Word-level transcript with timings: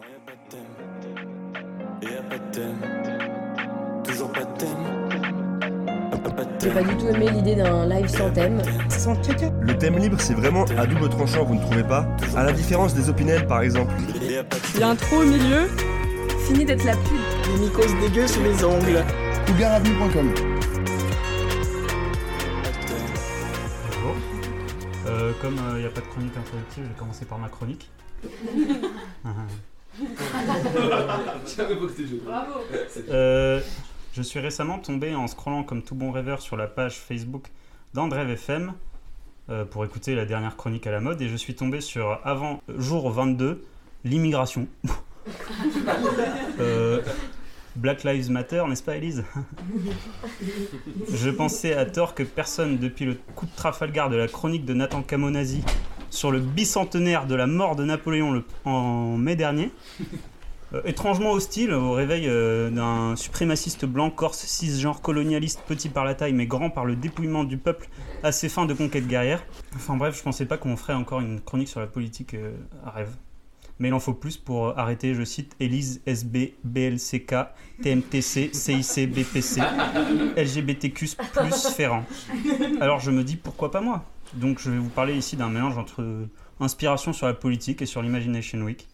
Non, 0.00 0.06
y 0.08 0.14
a 0.14 0.20
pas 0.24 0.32
de 0.32 0.40
thème. 0.50 0.70
Pas 2.30 2.38
de 2.38 2.44
thème. 2.52 2.80
Toujours 4.04 4.32
pas 4.32 4.44
de 4.44 4.56
thème. 4.56 4.86
J'ai 6.62 6.70
pas 6.70 6.82
du 6.82 6.96
tout 6.96 7.08
aimé 7.08 7.30
l'idée 7.30 7.56
d'un 7.56 7.86
live 7.86 8.08
sans 8.08 8.30
thème. 8.30 8.62
Sans 8.88 9.14
caca. 9.16 9.50
Le 9.60 9.76
thème 9.76 9.98
libre, 9.98 10.18
c'est 10.18 10.32
vraiment 10.34 10.64
à 10.78 10.86
double 10.86 11.10
tranchant, 11.10 11.44
vous 11.44 11.56
ne 11.56 11.60
trouvez 11.60 11.84
pas 11.84 12.06
À 12.34 12.44
la 12.44 12.52
différence 12.52 12.94
des 12.94 13.10
opinels, 13.10 13.46
par 13.46 13.60
exemple. 13.60 13.92
Trou 15.00 15.16
au 15.16 15.24
milieu. 15.24 15.68
Fini 16.46 16.64
d'être 16.64 16.84
la 16.84 16.96
pub. 16.96 17.20
Des 17.44 17.60
mycoses 17.60 17.94
dégueu 18.00 18.26
sous 18.26 18.42
les 18.42 18.64
ongles. 18.64 19.04
Bonjour. 19.46 20.24
Euh, 25.06 25.32
comme 25.42 25.56
il 25.74 25.80
n'y 25.80 25.86
a 25.86 25.90
pas 25.90 26.00
de 26.00 26.06
chronique 26.06 26.36
introductive, 26.36 26.84
je 26.84 26.88
vais 26.88 26.98
commencer 26.98 27.26
par 27.26 27.38
ma 27.38 27.48
chronique. 27.48 27.90
Euh, 33.08 33.60
je 34.12 34.22
suis 34.22 34.40
récemment 34.40 34.78
tombé 34.78 35.14
en 35.14 35.26
scrollant 35.26 35.62
comme 35.62 35.82
tout 35.82 35.94
bon 35.94 36.10
rêveur 36.10 36.40
sur 36.40 36.56
la 36.56 36.66
page 36.66 36.98
Facebook 36.98 37.48
d'André 37.94 38.30
FM 38.32 38.72
euh, 39.48 39.64
pour 39.64 39.84
écouter 39.84 40.14
la 40.14 40.24
dernière 40.24 40.56
chronique 40.56 40.86
à 40.86 40.90
la 40.90 41.00
mode 41.00 41.20
et 41.22 41.28
je 41.28 41.36
suis 41.36 41.54
tombé 41.54 41.80
sur 41.80 42.20
avant 42.24 42.62
jour 42.76 43.10
22 43.10 43.64
l'immigration. 44.04 44.66
Euh, 46.58 47.02
Black 47.76 48.04
Lives 48.04 48.30
Matter, 48.30 48.64
n'est-ce 48.68 48.82
pas 48.82 48.96
Elise? 48.96 49.24
Je 51.12 51.30
pensais 51.30 51.74
à 51.74 51.84
tort 51.84 52.14
que 52.14 52.22
personne 52.22 52.78
depuis 52.78 53.04
le 53.04 53.14
coup 53.34 53.46
de 53.46 53.50
Trafalgar 53.54 54.08
de 54.08 54.16
la 54.16 54.28
chronique 54.28 54.64
de 54.64 54.74
Nathan 54.74 55.02
Camonasi 55.02 55.62
sur 56.10 56.30
le 56.30 56.40
bicentenaire 56.40 57.26
de 57.26 57.34
la 57.34 57.46
mort 57.46 57.76
de 57.76 57.84
Napoléon 57.84 58.32
le- 58.32 58.44
en 58.64 59.16
mai 59.16 59.36
dernier, 59.36 59.70
euh, 60.74 60.80
étrangement 60.84 61.32
hostile 61.32 61.72
au 61.72 61.92
réveil 61.92 62.26
euh, 62.28 62.70
d'un 62.70 63.16
suprémaciste 63.16 63.84
blanc 63.86 64.10
corse 64.10 64.38
cisgenre 64.44 65.00
colonialiste 65.00 65.60
petit 65.66 65.88
par 65.88 66.04
la 66.04 66.14
taille 66.14 66.32
mais 66.32 66.46
grand 66.46 66.70
par 66.70 66.84
le 66.84 66.94
dépouillement 66.96 67.44
du 67.44 67.56
peuple 67.56 67.88
à 68.22 68.32
ses 68.32 68.48
fins 68.48 68.66
de 68.66 68.74
conquête 68.74 69.06
guerrière. 69.08 69.42
Enfin 69.74 69.96
bref, 69.96 70.16
je 70.16 70.22
pensais 70.22 70.46
pas 70.46 70.56
qu'on 70.58 70.76
ferait 70.76 70.94
encore 70.94 71.20
une 71.20 71.40
chronique 71.40 71.68
sur 71.68 71.80
la 71.80 71.86
politique 71.86 72.34
euh, 72.34 72.52
à 72.84 72.90
rêve. 72.90 73.10
Mais 73.78 73.88
il 73.88 73.94
en 73.94 73.98
faut 74.00 74.12
plus 74.12 74.36
pour 74.36 74.78
arrêter, 74.78 75.14
je 75.14 75.24
cite, 75.24 75.56
Élise 75.58 76.02
SB, 76.04 76.52
BLCK, 76.64 77.34
TMTC, 77.82 78.50
CIC, 78.52 79.10
BPC, 79.10 79.62
LGBTQ 80.36 81.06
plus 81.32 81.66
Ferrand. 81.74 82.04
Alors 82.80 83.00
je 83.00 83.10
me 83.10 83.24
dis 83.24 83.36
pourquoi 83.36 83.70
pas 83.70 83.80
moi? 83.80 84.04
Donc 84.34 84.60
je 84.60 84.70
vais 84.70 84.78
vous 84.78 84.88
parler 84.88 85.16
ici 85.16 85.36
d'un 85.36 85.48
mélange 85.48 85.76
entre 85.76 86.04
inspiration 86.60 87.12
sur 87.12 87.26
la 87.26 87.34
politique 87.34 87.82
et 87.82 87.86
sur 87.86 88.02
l'Imagination 88.02 88.58
Week. 88.60 88.88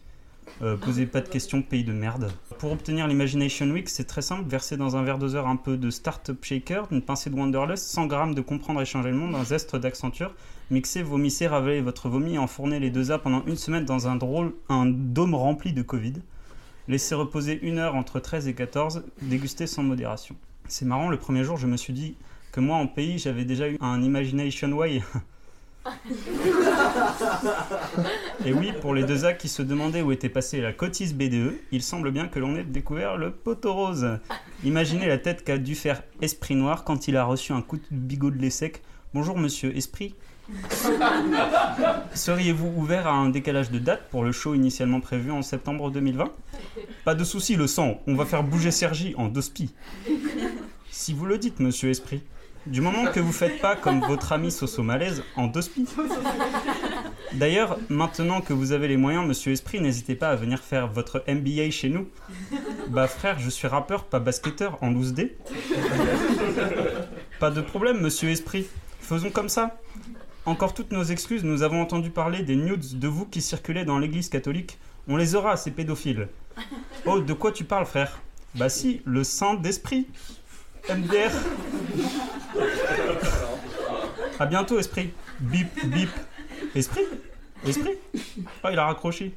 Euh, 0.61 0.75
posez 0.77 1.05
pas 1.05 1.21
de 1.21 1.27
questions, 1.27 1.61
pays 1.61 1.83
de 1.83 1.93
merde. 1.93 2.31
Pour 2.57 2.71
obtenir 2.71 3.07
l'Imagination 3.07 3.67
Week, 3.67 3.87
c'est 3.89 4.05
très 4.05 4.23
simple, 4.23 4.49
versez 4.49 4.77
dans 4.77 4.95
un 4.95 5.03
verre 5.03 5.19
doseur 5.19 5.47
un 5.47 5.55
peu 5.55 5.77
de 5.77 5.91
Startup 5.91 6.43
Shaker, 6.43 6.87
une 6.89 7.01
pincée 7.03 7.29
de 7.29 7.35
Wanderlust, 7.35 7.83
100 7.83 8.07
grammes 8.07 8.33
de 8.33 8.41
Comprendre 8.41 8.81
et 8.81 8.85
changer 8.85 9.11
le 9.11 9.17
monde, 9.17 9.35
un 9.35 9.43
zeste 9.43 9.75
d'Accenture, 9.75 10.33
mixez, 10.71 11.03
vomissez, 11.03 11.45
ravalez 11.45 11.81
votre 11.81 12.09
vomi 12.09 12.35
et 12.35 12.37
enfournez 12.39 12.79
les 12.79 12.89
deux 12.89 13.11
A 13.11 13.19
pendant 13.19 13.43
une 13.45 13.57
semaine 13.57 13.85
dans 13.85 14.07
un 14.07 14.15
drôle, 14.15 14.53
un 14.69 14.87
dôme 14.87 15.35
rempli 15.35 15.73
de 15.73 15.83
Covid. 15.83 16.13
Laissez 16.87 17.13
reposer 17.13 17.59
une 17.61 17.77
heure 17.77 17.95
entre 17.95 18.19
13 18.19 18.47
et 18.47 18.55
14, 18.55 19.03
dégustez 19.21 19.67
sans 19.67 19.83
modération. 19.83 20.35
C'est 20.67 20.85
marrant, 20.85 21.09
le 21.09 21.17
premier 21.17 21.43
jour, 21.43 21.57
je 21.57 21.67
me 21.67 21.77
suis 21.77 21.93
dit 21.93 22.15
que 22.57 22.61
moi, 22.61 22.77
en 22.77 22.87
pays, 22.87 23.19
j'avais 23.19 23.45
déjà 23.45 23.69
eu 23.69 23.77
un 23.81 24.01
Imagination 24.01 24.69
Way. 24.69 25.03
Et 28.45 28.51
oui, 28.51 28.73
pour 28.81 28.95
les 28.95 29.03
deux 29.03 29.25
A 29.25 29.33
qui 29.33 29.47
se 29.47 29.61
demandaient 29.61 30.01
où 30.01 30.11
était 30.11 30.27
passée 30.27 30.59
la 30.59 30.73
cotise 30.73 31.13
BDE, 31.13 31.53
il 31.71 31.83
semble 31.83 32.09
bien 32.09 32.27
que 32.27 32.39
l'on 32.39 32.55
ait 32.55 32.63
découvert 32.63 33.15
le 33.15 33.29
poteau 33.29 33.75
rose. 33.75 34.17
Imaginez 34.63 35.05
la 35.05 35.19
tête 35.19 35.43
qu'a 35.43 35.59
dû 35.59 35.75
faire 35.75 36.01
Esprit 36.19 36.55
Noir 36.55 36.83
quand 36.83 37.07
il 37.07 37.15
a 37.15 37.25
reçu 37.25 37.53
un 37.53 37.61
coup 37.61 37.77
de 37.77 37.83
bigot 37.91 38.31
de 38.31 38.39
lait 38.39 38.49
sec. 38.49 38.81
Bonjour 39.13 39.37
monsieur 39.37 39.77
Esprit. 39.77 40.15
Seriez-vous 42.15 42.73
ouvert 42.75 43.05
à 43.05 43.11
un 43.11 43.29
décalage 43.29 43.69
de 43.69 43.77
date 43.77 44.09
pour 44.09 44.23
le 44.23 44.31
show 44.31 44.55
initialement 44.55 44.99
prévu 44.99 45.29
en 45.29 45.43
septembre 45.43 45.91
2020 45.91 46.31
Pas 47.05 47.13
de 47.13 47.23
souci, 47.23 47.55
le 47.55 47.67
sang, 47.67 48.01
on 48.07 48.15
va 48.15 48.25
faire 48.25 48.41
bouger 48.41 48.71
Sergi 48.71 49.13
en 49.15 49.27
deux 49.27 49.43
spies. 49.43 49.75
Si 50.89 51.13
vous 51.13 51.27
le 51.27 51.37
dites, 51.37 51.59
monsieur 51.59 51.91
Esprit. 51.91 52.23
Du 52.65 52.81
moment 52.81 53.05
que 53.11 53.19
vous 53.19 53.31
faites 53.31 53.61
pas 53.61 53.75
comme 53.75 54.01
votre 54.01 54.31
ami 54.31 54.51
Soso 54.51 54.83
Malaise 54.83 55.23
en 55.35 55.47
deux. 55.47 55.61
D'ailleurs, 57.33 57.77
maintenant 57.89 58.41
que 58.41 58.53
vous 58.53 58.71
avez 58.71 58.87
les 58.87 58.97
moyens, 58.97 59.25
monsieur 59.25 59.51
Esprit, 59.51 59.79
n'hésitez 59.79 60.15
pas 60.15 60.29
à 60.29 60.35
venir 60.35 60.59
faire 60.59 60.87
votre 60.87 61.23
MBA 61.27 61.69
chez 61.71 61.89
nous. 61.89 62.07
Bah 62.89 63.07
frère, 63.07 63.39
je 63.39 63.49
suis 63.49 63.67
rappeur, 63.67 64.05
pas 64.05 64.19
basketteur, 64.19 64.77
en 64.81 64.91
loose 64.91 65.13
D. 65.13 65.37
Pas 67.39 67.51
de 67.51 67.61
problème, 67.61 68.01
monsieur 68.01 68.29
Esprit. 68.29 68.67
Faisons 68.99 69.29
comme 69.29 69.49
ça. 69.49 69.79
Encore 70.45 70.73
toutes 70.73 70.91
nos 70.91 71.03
excuses, 71.03 71.43
nous 71.43 71.61
avons 71.61 71.81
entendu 71.81 72.09
parler 72.09 72.41
des 72.41 72.55
nudes 72.55 72.99
de 72.99 73.07
vous 73.07 73.25
qui 73.25 73.41
circulaient 73.41 73.85
dans 73.85 73.99
l'église 73.99 74.29
catholique. 74.29 74.77
On 75.07 75.17
les 75.17 75.35
aura, 75.35 75.57
ces 75.57 75.71
pédophiles. 75.71 76.29
Oh, 77.05 77.19
de 77.19 77.33
quoi 77.33 77.51
tu 77.51 77.63
parles, 77.63 77.85
frère? 77.85 78.21
Bah 78.55 78.69
si, 78.69 79.01
le 79.05 79.23
saint 79.23 79.55
d'esprit. 79.55 80.07
MDR. 80.89 81.31
À 84.39 84.45
bientôt, 84.45 84.79
esprit. 84.79 85.13
Bip, 85.39 85.85
bip. 85.85 86.09
Esprit? 86.75 87.05
Esprit? 87.65 87.97
Oh, 88.63 88.69
il 88.71 88.77
a 88.77 88.85
raccroché. 88.85 89.33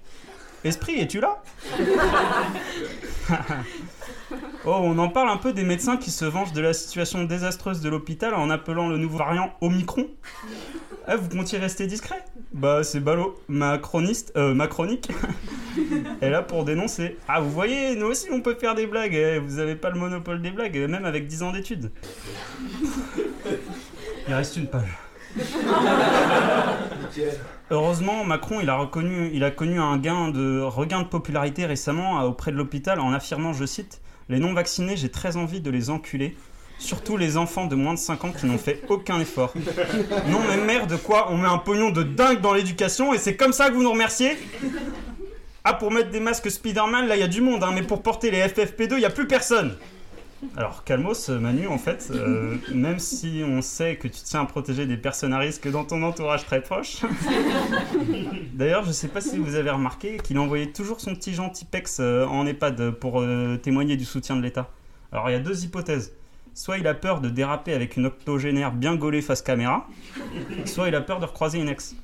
Esprit, 0.62 1.00
es-tu 1.00 1.20
là? 1.20 1.42
Oh, 4.66 4.76
on 4.82 4.98
en 4.98 5.08
parle 5.08 5.30
un 5.30 5.38
peu 5.38 5.54
des 5.54 5.62
médecins 5.62 5.96
qui 5.96 6.10
se 6.10 6.26
vengent 6.26 6.52
de 6.52 6.60
la 6.60 6.74
situation 6.74 7.24
désastreuse 7.24 7.80
de 7.80 7.88
l'hôpital 7.88 8.34
en 8.34 8.50
appelant 8.50 8.88
le 8.88 8.98
nouveau 8.98 9.16
variant 9.16 9.54
Omicron. 9.62 10.06
Ah, 11.12 11.16
vous 11.16 11.28
comptiez 11.28 11.58
rester 11.58 11.88
discret? 11.88 12.24
Bah, 12.52 12.84
c'est 12.84 13.00
ballot. 13.00 13.34
Ma 13.48 13.78
chroniste, 13.78 14.32
euh, 14.36 14.54
ma 14.54 14.68
chronique 14.68 15.08
est 16.20 16.30
là 16.30 16.40
pour 16.40 16.64
dénoncer. 16.64 17.16
Ah, 17.26 17.40
vous 17.40 17.50
voyez, 17.50 17.96
nous 17.96 18.06
aussi 18.06 18.28
on 18.30 18.40
peut 18.40 18.54
faire 18.54 18.76
des 18.76 18.86
blagues. 18.86 19.14
eh, 19.14 19.40
Vous 19.40 19.58
avez 19.58 19.74
pas 19.74 19.90
le 19.90 19.98
monopole 19.98 20.40
des 20.40 20.52
blagues, 20.52 20.78
même 20.88 21.04
avec 21.04 21.26
10 21.26 21.42
ans 21.42 21.50
d'études. 21.50 21.90
Il 24.28 24.34
reste 24.34 24.56
une 24.56 24.68
page. 24.68 24.96
Heureusement, 27.72 28.22
Macron, 28.24 28.60
il 28.60 28.70
a, 28.70 28.76
reconnu, 28.76 29.30
il 29.32 29.42
a 29.42 29.50
connu 29.50 29.80
un 29.80 29.96
gain 29.96 30.28
de 30.28 30.60
regain 30.60 31.02
de 31.02 31.08
popularité 31.08 31.66
récemment 31.66 32.20
euh, 32.20 32.24
auprès 32.26 32.52
de 32.52 32.56
l'hôpital 32.56 33.00
en 33.00 33.12
affirmant, 33.12 33.52
je 33.52 33.64
cite, 33.64 34.00
Les 34.28 34.38
non-vaccinés, 34.38 34.96
j'ai 34.96 35.10
très 35.10 35.36
envie 35.36 35.60
de 35.60 35.70
les 35.72 35.90
enculer. 35.90 36.36
Surtout 36.80 37.16
les 37.16 37.36
enfants 37.36 37.66
de 37.66 37.76
moins 37.76 37.94
de 37.94 37.98
5 37.98 38.24
ans 38.24 38.32
qui 38.32 38.46
n'ont 38.46 38.58
fait 38.58 38.82
aucun 38.88 39.20
effort. 39.20 39.54
Non 40.28 40.40
mais 40.48 40.56
merde, 40.56 40.98
quoi 41.04 41.30
On 41.30 41.36
met 41.36 41.46
un 41.46 41.58
pognon 41.58 41.90
de 41.90 42.02
dingue 42.02 42.40
dans 42.40 42.54
l'éducation 42.54 43.14
et 43.14 43.18
c'est 43.18 43.36
comme 43.36 43.52
ça 43.52 43.68
que 43.68 43.74
vous 43.74 43.82
nous 43.82 43.92
remerciez? 43.92 44.36
Ah, 45.62 45.74
pour 45.74 45.92
mettre 45.92 46.08
des 46.08 46.20
masques 46.20 46.50
Spider-Man, 46.50 47.06
là, 47.06 47.16
il 47.16 47.20
y 47.20 47.22
a 47.22 47.28
du 47.28 47.42
monde, 47.42 47.62
hein, 47.62 47.72
mais 47.74 47.82
pour 47.82 48.02
porter 48.02 48.30
les 48.30 48.40
FFP2, 48.40 48.92
il 48.92 49.00
n'y 49.00 49.04
a 49.04 49.10
plus 49.10 49.26
personne 49.26 49.76
alors, 50.56 50.84
calmos, 50.84 51.28
Manu, 51.28 51.66
en 51.66 51.76
fait, 51.76 52.10
euh, 52.10 52.56
même 52.72 52.98
si 52.98 53.42
on 53.46 53.60
sait 53.60 53.96
que 53.96 54.08
tu 54.08 54.20
tiens 54.24 54.40
à 54.40 54.46
protéger 54.46 54.86
des 54.86 54.96
personnes 54.96 55.34
à 55.34 55.38
risque 55.38 55.70
dans 55.70 55.84
ton 55.84 56.02
entourage 56.02 56.46
très 56.46 56.62
proche. 56.62 57.02
D'ailleurs, 58.54 58.84
je 58.84 58.92
sais 58.92 59.08
pas 59.08 59.20
si 59.20 59.36
vous 59.36 59.54
avez 59.54 59.70
remarqué 59.70 60.16
qu'il 60.16 60.38
envoyait 60.38 60.72
toujours 60.72 61.00
son 61.00 61.14
petit 61.14 61.34
gentil 61.34 61.66
pex 61.66 61.98
euh, 62.00 62.24
en 62.24 62.46
EHPAD 62.46 62.92
pour 62.92 63.20
euh, 63.20 63.58
témoigner 63.58 63.96
du 63.96 64.06
soutien 64.06 64.34
de 64.34 64.40
l'État. 64.40 64.70
Alors, 65.12 65.28
il 65.28 65.34
y 65.34 65.36
a 65.36 65.40
deux 65.40 65.64
hypothèses. 65.64 66.14
Soit 66.54 66.78
il 66.78 66.86
a 66.86 66.94
peur 66.94 67.20
de 67.20 67.30
déraper 67.30 67.72
avec 67.72 67.96
une 67.96 68.06
octogénaire 68.06 68.72
bien 68.72 68.96
gaulée 68.96 69.22
face 69.22 69.42
caméra, 69.42 69.86
soit 70.64 70.88
il 70.88 70.94
a 70.94 71.00
peur 71.00 71.20
de 71.20 71.26
recroiser 71.26 71.58
une 71.58 71.68
ex. 71.68 71.94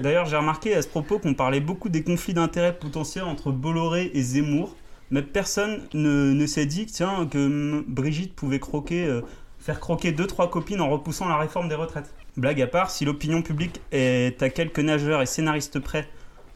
D'ailleurs, 0.00 0.26
j'ai 0.26 0.36
remarqué 0.36 0.74
à 0.74 0.82
ce 0.82 0.88
propos 0.88 1.18
qu'on 1.18 1.34
parlait 1.34 1.60
beaucoup 1.60 1.88
des 1.88 2.02
conflits 2.02 2.34
d'intérêts 2.34 2.76
potentiels 2.76 3.24
entre 3.24 3.52
Bolloré 3.52 4.10
et 4.14 4.22
Zemmour, 4.22 4.76
mais 5.10 5.22
personne 5.22 5.82
ne, 5.92 6.46
s'est 6.46 6.66
dit 6.66 6.86
tiens, 6.86 7.26
que 7.30 7.84
Brigitte 7.86 8.34
pouvait 8.34 8.58
croquer, 8.58 9.06
euh, 9.06 9.22
faire 9.58 9.80
croquer 9.80 10.12
deux 10.12 10.26
trois 10.26 10.50
copines 10.50 10.80
en 10.80 10.90
repoussant 10.90 11.28
la 11.28 11.36
réforme 11.36 11.68
des 11.68 11.74
retraites. 11.74 12.12
Blague 12.36 12.60
à 12.60 12.66
part, 12.66 12.90
si 12.90 13.04
l'opinion 13.04 13.42
publique 13.42 13.80
est 13.92 14.42
à 14.42 14.50
quelques 14.50 14.80
nageurs 14.80 15.22
et 15.22 15.26
scénaristes 15.26 15.78
près 15.78 16.08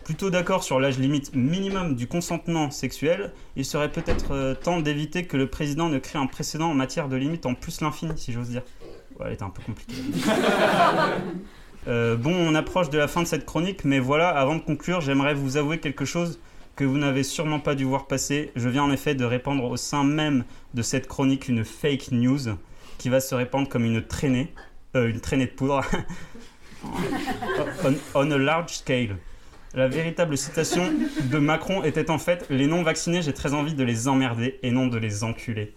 plutôt 0.08 0.30
d'accord 0.30 0.64
sur 0.64 0.80
l'âge 0.80 0.98
limite 0.98 1.34
minimum 1.34 1.94
du 1.94 2.06
consentement 2.06 2.70
sexuel, 2.70 3.30
il 3.56 3.64
serait 3.66 3.92
peut-être 3.92 4.32
euh, 4.32 4.54
temps 4.54 4.80
d'éviter 4.80 5.26
que 5.26 5.36
le 5.36 5.48
président 5.48 5.90
ne 5.90 5.98
crée 5.98 6.18
un 6.18 6.24
précédent 6.24 6.70
en 6.70 6.74
matière 6.74 7.10
de 7.10 7.16
limite 7.16 7.44
en 7.44 7.52
plus 7.52 7.82
l'infini, 7.82 8.12
si 8.16 8.32
j'ose 8.32 8.48
dire. 8.48 8.62
Ouais, 9.20 9.26
elle 9.26 9.34
était 9.34 9.42
un 9.42 9.50
peu 9.50 9.60
compliquée. 9.62 9.92
Euh, 11.86 12.16
bon, 12.16 12.34
on 12.34 12.54
approche 12.54 12.90
de 12.90 12.98
la 12.98 13.08
fin 13.08 13.22
de 13.22 13.26
cette 13.26 13.46
chronique, 13.46 13.84
mais 13.84 13.98
voilà, 13.98 14.28
avant 14.28 14.56
de 14.56 14.60
conclure, 14.60 15.00
j'aimerais 15.00 15.32
vous 15.32 15.56
avouer 15.56 15.78
quelque 15.78 16.04
chose 16.04 16.38
que 16.76 16.84
vous 16.84 16.98
n'avez 16.98 17.22
sûrement 17.22 17.60
pas 17.60 17.74
dû 17.74 17.84
voir 17.84 18.06
passer. 18.06 18.50
Je 18.56 18.68
viens 18.68 18.82
en 18.82 18.90
effet 18.90 19.14
de 19.14 19.24
répandre 19.24 19.64
au 19.64 19.76
sein 19.78 20.04
même 20.04 20.44
de 20.74 20.82
cette 20.82 21.06
chronique 21.06 21.48
une 21.48 21.64
fake 21.64 22.10
news 22.10 22.56
qui 22.98 23.08
va 23.08 23.20
se 23.20 23.34
répandre 23.34 23.68
comme 23.70 23.84
une 23.84 24.02
traînée, 24.02 24.52
euh, 24.96 25.08
une 25.08 25.20
traînée 25.20 25.46
de 25.46 25.52
poudre, 25.52 25.82
on, 26.84 27.94
on 28.14 28.30
a 28.30 28.36
large 28.36 28.74
scale. 28.74 29.16
La 29.74 29.86
véritable 29.88 30.36
citation 30.38 30.90
de 31.30 31.38
Macron 31.38 31.84
était 31.84 32.10
en 32.10 32.18
fait 32.18 32.46
Les 32.50 32.66
non-vaccinés, 32.66 33.22
j'ai 33.22 33.34
très 33.34 33.52
envie 33.54 33.74
de 33.74 33.84
les 33.84 34.08
emmerder 34.08 34.58
et 34.62 34.70
non 34.70 34.86
de 34.86 34.96
les 34.98 35.24
enculer. 35.24 35.74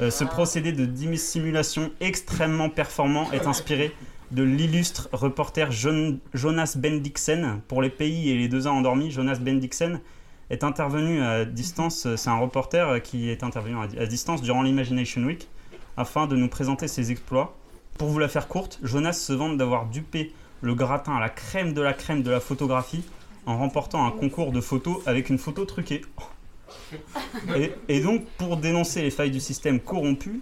Euh, 0.00 0.10
ce 0.10 0.24
procédé 0.24 0.72
de 0.72 0.84
dissimulation 0.86 1.90
extrêmement 2.00 2.70
performant 2.70 3.30
est 3.32 3.46
inspiré 3.46 3.92
de 4.30 4.42
l'illustre 4.42 5.08
reporter 5.12 5.70
Jon- 5.72 6.18
Jonas 6.32 6.76
Bendixen. 6.78 7.60
Pour 7.68 7.82
les 7.82 7.90
pays 7.90 8.30
et 8.30 8.34
les 8.38 8.48
deux 8.48 8.66
ans 8.66 8.76
endormis, 8.76 9.10
Jonas 9.10 9.38
Bendixen 9.40 10.00
est 10.48 10.64
intervenu 10.64 11.20
à 11.20 11.44
distance. 11.44 12.06
C'est 12.16 12.30
un 12.30 12.38
reporter 12.38 13.02
qui 13.02 13.28
est 13.28 13.42
intervenu 13.42 13.74
à 13.98 14.06
distance 14.06 14.40
durant 14.40 14.62
l'Imagination 14.62 15.22
Week 15.22 15.48
afin 15.96 16.26
de 16.26 16.36
nous 16.36 16.48
présenter 16.48 16.88
ses 16.88 17.10
exploits. 17.10 17.56
Pour 17.98 18.08
vous 18.08 18.18
la 18.18 18.28
faire 18.28 18.48
courte, 18.48 18.78
Jonas 18.82 19.12
se 19.14 19.32
vante 19.34 19.58
d'avoir 19.58 19.86
dupé 19.86 20.32
le 20.62 20.74
gratin 20.74 21.16
à 21.16 21.20
la 21.20 21.28
crème 21.28 21.74
de 21.74 21.82
la 21.82 21.92
crème 21.92 22.22
de 22.22 22.30
la 22.30 22.40
photographie 22.40 23.04
en 23.46 23.58
remportant 23.58 24.06
un 24.06 24.10
concours 24.10 24.52
de 24.52 24.60
photos 24.60 24.98
avec 25.06 25.30
une 25.30 25.38
photo 25.38 25.64
truquée. 25.64 26.02
Et, 27.56 27.72
et 27.88 28.00
donc, 28.00 28.24
pour 28.38 28.56
dénoncer 28.56 29.02
les 29.02 29.10
failles 29.10 29.30
du 29.30 29.40
système 29.40 29.80
corrompu 29.80 30.40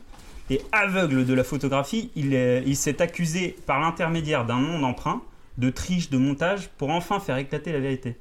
et 0.49 0.61
aveugle 0.73 1.25
de 1.25 1.35
la 1.35 1.45
photographie, 1.45 2.11
il 2.17 2.35
est- 2.35 2.63
il 2.67 2.77
s'est 2.77 3.01
accusé 3.03 3.57
par 3.67 3.81
l'intermédiaire 3.81 4.45
d'un 4.47 4.59
nom 4.61 4.79
d'emprunt, 4.81 5.23
de 5.59 5.71
triche, 5.71 6.11
de 6.11 6.19
montage, 6.19 6.69
pour 6.79 6.91
enfin 6.91 7.21
faire 7.21 7.37
éclater 7.37 7.73
la 7.73 7.81
vérité. 7.81 8.17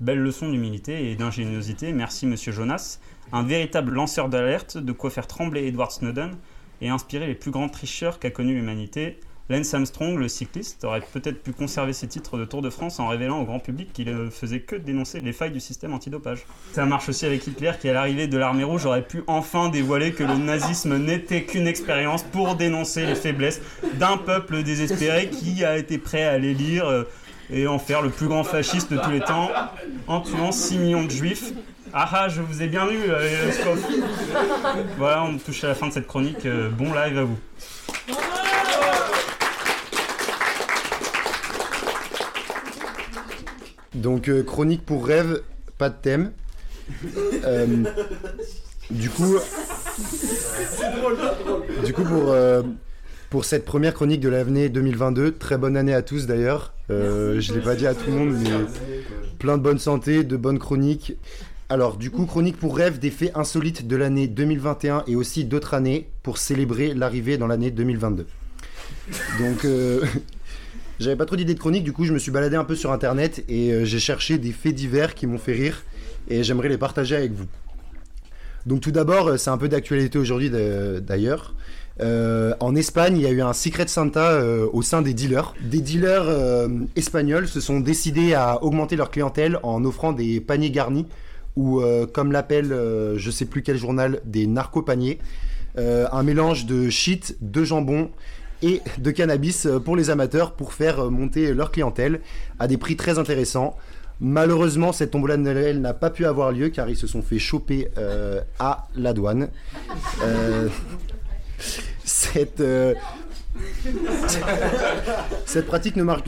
Belle 0.00 0.18
leçon 0.18 0.50
d'humilité 0.50 1.10
et 1.10 1.14
d'ingéniosité, 1.14 1.92
merci 1.92 2.26
monsieur 2.26 2.52
Jonas. 2.52 2.98
Un 3.32 3.42
véritable 3.42 3.92
lanceur 3.92 4.28
d'alerte, 4.28 4.76
de 4.78 4.92
quoi 4.92 5.10
faire 5.10 5.26
trembler 5.26 5.66
Edward 5.66 5.90
Snowden 5.92 6.32
et 6.80 6.88
inspirer 6.88 7.26
les 7.26 7.34
plus 7.34 7.50
grands 7.50 7.68
tricheurs 7.68 8.18
qu'a 8.18 8.30
connu 8.30 8.54
l'humanité. 8.54 9.18
Lance 9.50 9.74
Armstrong, 9.74 10.16
le 10.16 10.28
cycliste, 10.28 10.84
aurait 10.84 11.02
peut-être 11.12 11.42
pu 11.42 11.52
conserver 11.52 11.92
ses 11.92 12.06
titres 12.06 12.38
de 12.38 12.44
Tour 12.44 12.62
de 12.62 12.70
France 12.70 13.00
en 13.00 13.08
révélant 13.08 13.40
au 13.40 13.44
grand 13.44 13.58
public 13.58 13.92
qu'il 13.92 14.06
ne 14.14 14.30
faisait 14.30 14.60
que 14.60 14.76
dénoncer 14.76 15.20
les 15.20 15.32
failles 15.32 15.50
du 15.50 15.60
système 15.60 15.92
antidopage. 15.92 16.44
Ça 16.72 16.86
marche 16.86 17.08
aussi 17.08 17.26
avec 17.26 17.46
Hitler 17.46 17.72
qui, 17.80 17.88
à 17.88 17.92
l'arrivée 17.92 18.28
de 18.28 18.38
l'armée 18.38 18.64
rouge, 18.64 18.86
aurait 18.86 19.02
pu 19.06 19.24
enfin 19.26 19.68
dévoiler 19.68 20.12
que 20.12 20.22
le 20.22 20.36
nazisme 20.36 20.96
n'était 20.96 21.42
qu'une 21.42 21.66
expérience 21.66 22.22
pour 22.22 22.54
dénoncer 22.54 23.04
les 23.04 23.16
faiblesses 23.16 23.60
d'un 23.94 24.16
peuple 24.16 24.62
désespéré 24.62 25.28
qui 25.28 25.64
a 25.64 25.76
été 25.76 25.98
prêt 25.98 26.24
à 26.24 26.38
les 26.38 26.54
lire 26.54 26.86
euh, 26.86 27.04
et 27.50 27.66
en 27.66 27.78
faire 27.78 28.00
le 28.00 28.10
plus 28.10 28.28
grand 28.28 28.44
fasciste 28.44 28.92
de 28.92 28.98
tous 28.98 29.10
les 29.10 29.20
temps 29.20 29.50
en 30.06 30.20
tuant 30.20 30.52
6 30.52 30.78
millions 30.78 31.04
de 31.04 31.10
juifs. 31.10 31.52
Ah 31.92 32.08
ah, 32.10 32.28
je 32.30 32.40
vous 32.40 32.62
ai 32.62 32.68
bien 32.68 32.86
lu, 32.86 32.98
euh. 33.08 33.50
Voilà, 34.96 35.24
on 35.24 35.36
touche 35.36 35.62
à 35.64 35.68
la 35.68 35.74
fin 35.74 35.88
de 35.88 35.92
cette 35.92 36.06
chronique. 36.06 36.46
euh, 36.46 36.70
bon 36.70 36.94
live 36.94 37.18
à 37.18 37.24
vous. 37.24 37.38
Donc 43.94 44.28
euh, 44.28 44.42
chronique 44.42 44.84
pour 44.84 45.06
rêve, 45.06 45.42
pas 45.78 45.90
de 45.90 45.94
thème. 46.00 46.32
Euh, 47.44 47.66
du 48.90 49.08
coup, 49.10 49.36
du 51.84 51.92
coup 51.92 52.04
pour 52.04 52.30
euh, 52.30 52.62
pour 53.30 53.44
cette 53.44 53.64
première 53.64 53.94
chronique 53.94 54.20
de 54.20 54.28
l'année 54.28 54.68
2022, 54.68 55.32
très 55.32 55.58
bonne 55.58 55.76
année 55.76 55.94
à 55.94 56.02
tous 56.02 56.26
d'ailleurs. 56.26 56.74
Je 56.88 57.54
l'ai 57.54 57.60
pas 57.60 57.74
dit 57.74 57.86
à 57.86 57.94
tout 57.94 58.10
le 58.10 58.16
monde, 58.16 58.36
mais 58.42 58.50
plein 59.38 59.56
de 59.56 59.62
bonne 59.62 59.78
santé, 59.78 60.24
de 60.24 60.36
bonnes 60.36 60.58
chroniques. 60.58 61.14
Alors 61.68 61.96
du 61.96 62.10
coup, 62.10 62.26
chronique 62.26 62.58
pour 62.58 62.76
rêve 62.76 62.98
des 62.98 63.10
faits 63.10 63.32
insolites 63.34 63.86
de 63.86 63.96
l'année 63.96 64.28
2021 64.28 65.04
et 65.06 65.16
aussi 65.16 65.44
d'autres 65.44 65.74
années 65.74 66.10
pour 66.22 66.36
célébrer 66.36 66.92
l'arrivée 66.92 67.38
dans 67.38 67.46
l'année 67.46 67.70
2022. 67.70 68.26
Donc 69.38 69.66
J'avais 71.00 71.16
pas 71.16 71.24
trop 71.24 71.36
d'idées 71.36 71.54
de 71.54 71.58
chronique, 71.58 71.84
du 71.84 71.92
coup 71.92 72.04
je 72.04 72.12
me 72.12 72.18
suis 72.18 72.30
baladé 72.30 72.56
un 72.56 72.64
peu 72.64 72.76
sur 72.76 72.92
internet 72.92 73.44
et 73.48 73.72
euh, 73.72 73.84
j'ai 73.84 73.98
cherché 73.98 74.38
des 74.38 74.52
faits 74.52 74.74
divers 74.74 75.14
qui 75.14 75.26
m'ont 75.26 75.38
fait 75.38 75.52
rire 75.52 75.82
et 76.28 76.42
j'aimerais 76.44 76.68
les 76.68 76.78
partager 76.78 77.16
avec 77.16 77.32
vous. 77.32 77.46
Donc 78.66 78.80
tout 78.80 78.92
d'abord, 78.92 79.26
euh, 79.28 79.36
c'est 79.36 79.50
un 79.50 79.58
peu 79.58 79.68
d'actualité 79.68 80.18
aujourd'hui 80.18 80.50
d'ailleurs. 80.50 81.54
Euh, 82.00 82.54
en 82.60 82.74
Espagne, 82.76 83.16
il 83.16 83.22
y 83.22 83.26
a 83.26 83.30
eu 83.30 83.42
un 83.42 83.52
Secret 83.52 83.88
Santa 83.88 84.42
au 84.72 84.82
sein 84.82 85.02
des 85.02 85.14
dealers. 85.14 85.54
Des 85.60 85.80
dealers 85.80 86.68
espagnols 86.96 87.48
se 87.48 87.60
sont 87.60 87.80
décidés 87.80 88.34
à 88.34 88.62
augmenter 88.62 88.96
leur 88.96 89.10
clientèle 89.10 89.58
en 89.62 89.84
offrant 89.84 90.12
des 90.12 90.40
paniers 90.40 90.70
garnis 90.70 91.06
ou 91.54 91.82
comme 92.12 92.32
l'appelle 92.32 92.74
je 93.16 93.30
sais 93.30 93.44
plus 93.44 93.62
quel 93.62 93.76
journal, 93.76 94.20
des 94.24 94.46
narco-paniers. 94.46 95.18
Un 95.76 96.22
mélange 96.22 96.64
de 96.64 96.88
shit, 96.88 97.36
de 97.42 97.62
jambon 97.62 98.10
et 98.62 98.80
de 98.98 99.10
cannabis 99.10 99.66
euh, 99.66 99.78
pour 99.78 99.96
les 99.96 100.10
amateurs 100.10 100.52
pour 100.52 100.72
faire 100.72 101.00
euh, 101.00 101.10
monter 101.10 101.52
leur 101.52 101.72
clientèle 101.72 102.20
à 102.58 102.66
des 102.68 102.78
prix 102.78 102.96
très 102.96 103.18
intéressants. 103.18 103.76
Malheureusement, 104.20 104.92
cette 104.92 105.10
tombola 105.10 105.36
de 105.36 105.42
Noël 105.42 105.80
n'a 105.80 105.94
pas 105.94 106.10
pu 106.10 106.24
avoir 106.26 106.52
lieu 106.52 106.68
car 106.68 106.88
ils 106.88 106.96
se 106.96 107.08
sont 107.08 107.22
fait 107.22 107.40
choper 107.40 107.88
euh, 107.98 108.40
à 108.58 108.86
la 108.94 109.12
douane. 109.12 109.48
Cette, 112.04 112.62
pratique 115.66 115.96
ne 115.96 116.02
marche 116.02 116.24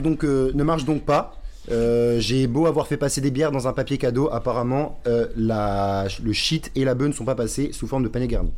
donc, 0.85 1.05
pas. 1.05 1.41
J'ai 1.67 2.47
beau 2.47 2.65
avoir 2.67 2.87
fait 2.87 2.97
passer 2.97 3.21
des 3.21 3.31
bières 3.31 3.51
dans 3.51 3.67
un 3.67 3.73
papier 3.73 3.97
cadeau, 3.97 4.29
apparemment 4.31 4.99
le 5.05 6.33
shit 6.33 6.71
et 6.75 6.85
la 6.85 6.95
bœuf 6.95 7.09
ne 7.09 7.13
sont 7.13 7.25
pas 7.25 7.35
passés 7.35 7.71
sous 7.73 7.87
forme 7.87 8.03
de 8.03 8.09
panier 8.09 8.27
garni. 8.27 8.53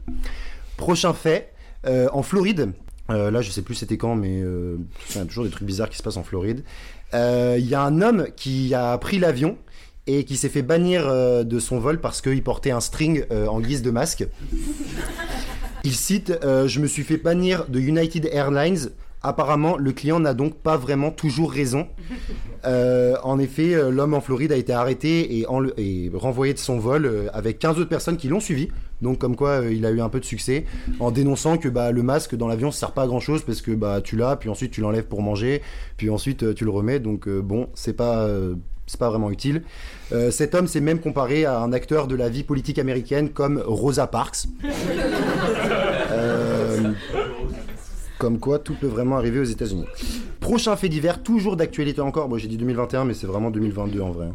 Prochain 0.75 1.13
fait, 1.13 1.53
en 1.85 2.21
Floride, 2.23 2.73
euh, 3.09 3.31
là 3.31 3.41
je 3.41 3.51
sais 3.51 3.61
plus 3.61 3.75
c'était 3.75 3.97
quand, 3.97 4.15
mais 4.15 4.39
il 4.39 5.15
y 5.15 5.19
a 5.19 5.25
toujours 5.25 5.45
des 5.45 5.49
trucs 5.49 5.67
bizarres 5.67 5.89
qui 5.89 5.97
se 5.97 6.03
passent 6.03 6.17
en 6.17 6.23
Floride. 6.23 6.63
Euh, 7.13 7.55
Il 7.59 7.67
y 7.67 7.75
a 7.75 7.81
un 7.81 8.01
homme 8.01 8.27
qui 8.35 8.73
a 8.73 8.97
pris 8.97 9.19
l'avion 9.19 9.57
et 10.07 10.23
qui 10.23 10.37
s'est 10.37 10.49
fait 10.49 10.61
bannir 10.61 11.07
euh, 11.07 11.43
de 11.43 11.59
son 11.59 11.79
vol 11.79 11.99
parce 11.99 12.21
qu'il 12.21 12.43
portait 12.43 12.71
un 12.71 12.79
string 12.79 13.25
en 13.31 13.59
guise 13.59 13.81
de 13.81 13.91
masque. 13.91 14.27
Il 15.83 15.93
cite 15.93 16.33
Je 16.43 16.79
me 16.79 16.87
suis 16.87 17.03
fait 17.03 17.17
bannir 17.17 17.67
de 17.69 17.79
United 17.79 18.29
Airlines. 18.31 18.89
Apparemment, 19.23 19.77
le 19.77 19.91
client 19.93 20.19
n'a 20.19 20.33
donc 20.33 20.55
pas 20.55 20.77
vraiment 20.77 21.11
toujours 21.11 21.51
raison. 21.51 21.87
En 22.63 23.39
effet, 23.39 23.89
l'homme 23.89 24.13
en 24.13 24.21
Floride 24.21 24.51
a 24.51 24.57
été 24.57 24.73
arrêté 24.73 25.39
et, 25.39 25.45
renvoyé 26.13 26.53
de 26.53 26.59
son 26.59 26.77
vol 26.77 27.29
avec 27.33 27.59
15 27.59 27.79
autres 27.79 27.89
personnes 27.89 28.17
qui 28.17 28.27
l'ont 28.27 28.41
suivi. 28.41 28.69
Donc, 29.01 29.19
comme 29.19 29.35
quoi, 29.35 29.61
euh, 29.61 29.73
il 29.73 29.85
a 29.85 29.91
eu 29.91 30.01
un 30.01 30.09
peu 30.09 30.19
de 30.19 30.25
succès 30.25 30.65
en 30.99 31.11
dénonçant 31.11 31.57
que 31.57 31.69
bah, 31.69 31.91
le 31.91 32.03
masque 32.03 32.35
dans 32.35 32.47
l'avion 32.47 32.67
ne 32.67 32.73
sert 32.73 32.91
pas 32.91 33.03
à 33.03 33.07
grand 33.07 33.19
chose 33.19 33.43
parce 33.43 33.61
que 33.61 33.71
bah, 33.71 34.01
tu 34.03 34.15
l'as, 34.15 34.35
puis 34.35 34.49
ensuite 34.49 34.71
tu 34.71 34.81
l'enlèves 34.81 35.05
pour 35.05 35.21
manger, 35.21 35.61
puis 35.97 36.09
ensuite 36.09 36.43
euh, 36.43 36.53
tu 36.53 36.65
le 36.65 36.71
remets. 36.71 36.99
Donc, 36.99 37.27
euh, 37.27 37.41
bon, 37.41 37.69
c'est 37.73 37.93
pas. 37.93 38.27
c'est 38.87 38.99
pas 38.99 39.09
vraiment 39.09 39.29
utile. 39.31 39.63
Euh, 40.13 40.31
cet 40.31 40.55
homme 40.55 40.67
s'est 40.67 40.81
même 40.81 40.99
comparé 40.99 41.45
à 41.45 41.59
un 41.59 41.73
acteur 41.73 42.07
de 42.07 42.15
la 42.15 42.29
vie 42.29 42.43
politique 42.43 42.79
américaine 42.79 43.29
comme 43.29 43.61
Rosa 43.65 44.07
Parks. 44.07 44.47
Euh, 46.09 46.93
comme 48.17 48.39
quoi, 48.39 48.59
tout 48.59 48.73
peut 48.73 48.87
vraiment 48.87 49.17
arriver 49.17 49.39
aux 49.39 49.43
États-Unis. 49.45 49.85
Prochain 50.39 50.75
fait 50.75 50.89
divers, 50.89 51.21
toujours 51.21 51.55
d'actualité 51.57 52.01
encore. 52.01 52.29
Bon, 52.29 52.37
j'ai 52.37 52.47
dit 52.47 52.57
2021, 52.57 53.05
mais 53.05 53.13
c'est 53.13 53.27
vraiment 53.27 53.51
2022 53.51 54.01
en 54.01 54.11
vrai. 54.11 54.27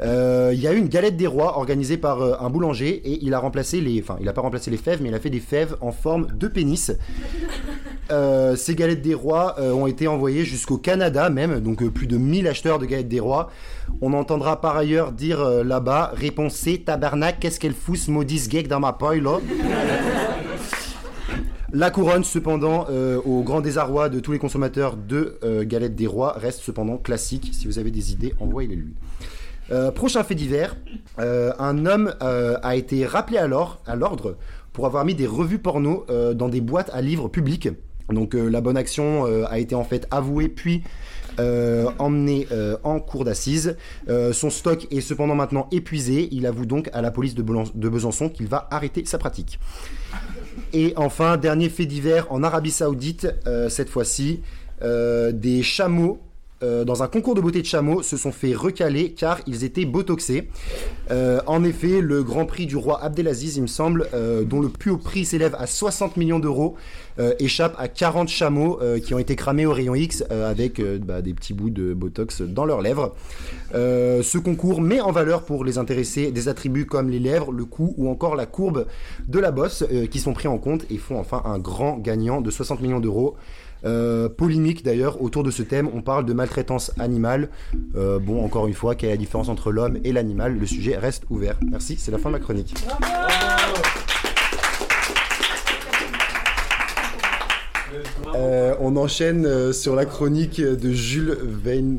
Euh, 0.00 0.50
Il 0.54 0.60
y 0.60 0.66
a 0.66 0.72
eu 0.72 0.78
une 0.78 0.88
galette 0.88 1.16
des 1.16 1.26
rois 1.26 1.58
organisée 1.58 1.96
par 1.96 2.22
euh, 2.22 2.36
un 2.40 2.48
boulanger 2.50 2.88
et 2.88 3.18
il 3.22 3.34
a 3.34 3.38
remplacé 3.38 3.80
les. 3.80 4.00
Enfin, 4.00 4.16
il 4.20 4.26
n'a 4.26 4.32
pas 4.32 4.40
remplacé 4.40 4.70
les 4.70 4.76
fèves, 4.76 5.02
mais 5.02 5.08
il 5.08 5.14
a 5.14 5.20
fait 5.20 5.30
des 5.30 5.40
fèves 5.40 5.76
en 5.80 5.92
forme 5.92 6.28
de 6.36 6.48
pénis. 6.48 6.92
Euh, 8.10 8.56
ces 8.56 8.74
galettes 8.74 9.02
des 9.02 9.12
rois 9.12 9.60
ont 9.60 9.86
été 9.86 10.08
envoyées 10.08 10.46
jusqu'au 10.46 10.78
Canada 10.78 11.28
même, 11.28 11.60
donc 11.60 11.86
plus 11.90 12.06
de 12.06 12.16
1000 12.16 12.48
acheteurs 12.48 12.78
de 12.78 12.86
galettes 12.86 13.08
des 13.08 13.20
rois. 13.20 13.50
On 14.00 14.14
entendra 14.14 14.62
par 14.62 14.78
ailleurs 14.78 15.12
dire 15.12 15.46
là-bas, 15.46 16.12
réponse 16.14 16.54
C, 16.54 16.78
tabarnak, 16.78 17.38
qu'est-ce 17.38 17.60
qu'elle 17.60 17.74
fout 17.74 17.98
ce 17.98 18.10
maudit 18.10 18.48
geek 18.48 18.66
dans 18.66 18.80
ma 18.80 18.96
là? 18.98 19.40
La 21.72 21.90
couronne, 21.90 22.24
cependant, 22.24 22.86
euh, 22.88 23.20
au 23.26 23.42
grand 23.42 23.60
désarroi 23.60 24.08
de 24.08 24.20
tous 24.20 24.32
les 24.32 24.38
consommateurs 24.38 24.96
de 24.96 25.38
euh, 25.44 25.64
galettes 25.64 25.94
des 25.96 26.06
rois, 26.06 26.32
reste 26.32 26.60
cependant 26.60 26.96
classique. 26.96 27.50
Si 27.52 27.66
vous 27.66 27.78
avez 27.78 27.90
des 27.90 28.10
idées, 28.12 28.34
envoyez-les 28.40 28.76
lui. 28.76 28.94
Euh, 29.70 29.90
prochain 29.90 30.24
fait 30.24 30.34
divers, 30.34 30.76
un 31.18 31.84
homme 31.84 32.14
a 32.20 32.76
été 32.76 33.04
rappelé 33.04 33.36
à 33.36 33.46
l'or- 33.46 33.82
à 33.86 33.96
l'ordre 33.96 34.38
pour 34.72 34.86
avoir 34.86 35.04
mis 35.04 35.14
des 35.14 35.26
revues 35.26 35.58
porno 35.58 36.06
dans 36.34 36.48
des 36.48 36.62
boîtes 36.62 36.90
à 36.94 37.02
livres 37.02 37.28
publiques. 37.28 37.68
Donc 38.08 38.32
la 38.32 38.62
bonne 38.62 38.78
action 38.78 39.26
a 39.26 39.58
été 39.58 39.74
en 39.74 39.84
fait 39.84 40.06
avouée 40.10 40.48
puis 40.48 40.82
euh, 41.38 41.90
emmenée 41.98 42.48
euh, 42.50 42.78
en 42.82 42.98
cour 42.98 43.24
d'assises. 43.24 43.76
Son 44.32 44.48
stock 44.48 44.86
est 44.90 45.02
cependant 45.02 45.34
maintenant 45.34 45.68
épuisé. 45.70 46.28
Il 46.32 46.46
avoue 46.46 46.64
donc 46.64 46.88
à 46.94 47.02
la 47.02 47.10
police 47.10 47.34
de 47.34 47.42
Besançon 47.42 48.30
qu'il 48.30 48.46
va 48.46 48.68
arrêter 48.70 49.04
sa 49.04 49.18
pratique. 49.18 49.60
Et 50.72 50.92
enfin, 50.96 51.36
dernier 51.36 51.68
fait 51.68 51.86
divers 51.86 52.30
en 52.30 52.42
Arabie 52.42 52.70
Saoudite, 52.70 53.28
euh, 53.46 53.68
cette 53.68 53.88
fois-ci, 53.88 54.40
euh, 54.82 55.32
des 55.32 55.62
chameaux 55.62 56.20
euh, 56.62 56.84
dans 56.84 57.04
un 57.04 57.06
concours 57.06 57.36
de 57.36 57.40
beauté 57.40 57.60
de 57.60 57.66
chameau, 57.66 58.02
se 58.02 58.16
sont 58.16 58.32
fait 58.32 58.54
recaler 58.54 59.12
car 59.12 59.40
ils 59.46 59.62
étaient 59.62 59.84
botoxés. 59.84 60.48
Euh, 61.10 61.40
en 61.46 61.62
effet, 61.62 62.00
le 62.00 62.24
Grand 62.24 62.46
Prix 62.46 62.66
du 62.66 62.76
roi 62.76 63.02
Abdelaziz, 63.02 63.56
il 63.56 63.62
me 63.62 63.66
semble, 63.68 64.08
euh, 64.12 64.42
dont 64.42 64.60
le 64.60 64.68
plus 64.68 64.90
haut 64.90 64.98
prix 64.98 65.24
s'élève 65.24 65.54
à 65.58 65.66
60 65.66 66.16
millions 66.16 66.38
d'euros, 66.40 66.76
échappe 67.40 67.74
à 67.78 67.88
40 67.88 68.28
chameaux 68.28 68.78
qui 69.04 69.12
ont 69.12 69.18
été 69.18 69.34
cramés 69.34 69.66
au 69.66 69.72
rayon 69.72 69.96
X 69.96 70.22
avec 70.30 70.80
bah, 71.04 71.20
des 71.20 71.34
petits 71.34 71.52
bouts 71.52 71.68
de 71.68 71.92
botox 71.92 72.42
dans 72.42 72.64
leurs 72.64 72.80
lèvres. 72.80 73.16
Ce 73.72 74.38
concours 74.38 74.80
met 74.80 75.00
en 75.00 75.10
valeur 75.10 75.42
pour 75.42 75.64
les 75.64 75.78
intéressés 75.78 76.30
des 76.30 76.46
attributs 76.46 76.86
comme 76.86 77.10
les 77.10 77.18
lèvres, 77.18 77.50
le 77.50 77.64
cou 77.64 77.92
ou 77.96 78.08
encore 78.08 78.36
la 78.36 78.46
courbe 78.46 78.86
de 79.26 79.40
la 79.40 79.50
bosse 79.50 79.82
qui 80.12 80.20
sont 80.20 80.32
pris 80.32 80.46
en 80.46 80.58
compte 80.58 80.84
et 80.92 80.96
font 80.96 81.18
enfin 81.18 81.42
un 81.44 81.58
grand 81.58 81.98
gagnant 81.98 82.40
de 82.40 82.52
60 82.52 82.80
millions 82.82 83.00
d'euros. 83.00 83.36
Euh, 83.84 84.28
polémique 84.28 84.84
d'ailleurs 84.84 85.22
autour 85.22 85.42
de 85.42 85.50
ce 85.50 85.62
thème, 85.62 85.88
on 85.94 86.02
parle 86.02 86.24
de 86.24 86.32
maltraitance 86.32 86.92
animale. 86.98 87.48
Euh, 87.96 88.18
bon, 88.18 88.44
encore 88.44 88.66
une 88.66 88.74
fois, 88.74 88.94
quelle 88.94 89.10
est 89.10 89.12
la 89.12 89.18
différence 89.18 89.48
entre 89.48 89.70
l'homme 89.70 89.98
et 90.04 90.12
l'animal? 90.12 90.58
Le 90.58 90.66
sujet 90.66 90.96
reste 90.96 91.24
ouvert. 91.30 91.56
Merci, 91.70 91.96
c'est 91.98 92.10
la 92.10 92.18
fin 92.18 92.30
de 92.30 92.34
ma 92.34 92.40
chronique. 92.40 92.74
Euh, 98.34 98.74
on 98.80 98.96
enchaîne 98.96 99.72
sur 99.72 99.94
la 99.94 100.04
chronique 100.04 100.60
de 100.60 100.90
Jules 100.90 101.36
Weinrein. 101.64 101.98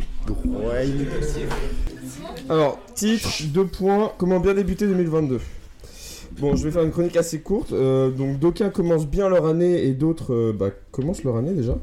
Alors, 2.49 2.79
titre, 2.95 3.27
deux 3.47 3.65
points, 3.65 4.11
comment 4.17 4.39
bien 4.39 4.53
débuter 4.53 4.87
2022 4.87 5.39
Bon, 6.39 6.55
je 6.55 6.63
vais 6.63 6.71
faire 6.71 6.83
une 6.83 6.91
chronique 6.91 7.17
assez 7.17 7.39
courte. 7.39 7.73
Euh, 7.73 8.09
donc, 8.09 8.39
d'aucuns 8.39 8.69
commencent 8.69 9.07
bien 9.07 9.27
leur 9.27 9.45
année 9.45 9.83
et 9.83 9.91
d'autres 9.91 10.33
euh, 10.33 10.53
bah, 10.57 10.69
commencent 10.91 11.23
leur 11.23 11.35
année 11.35 11.51
déjà. 11.51 11.77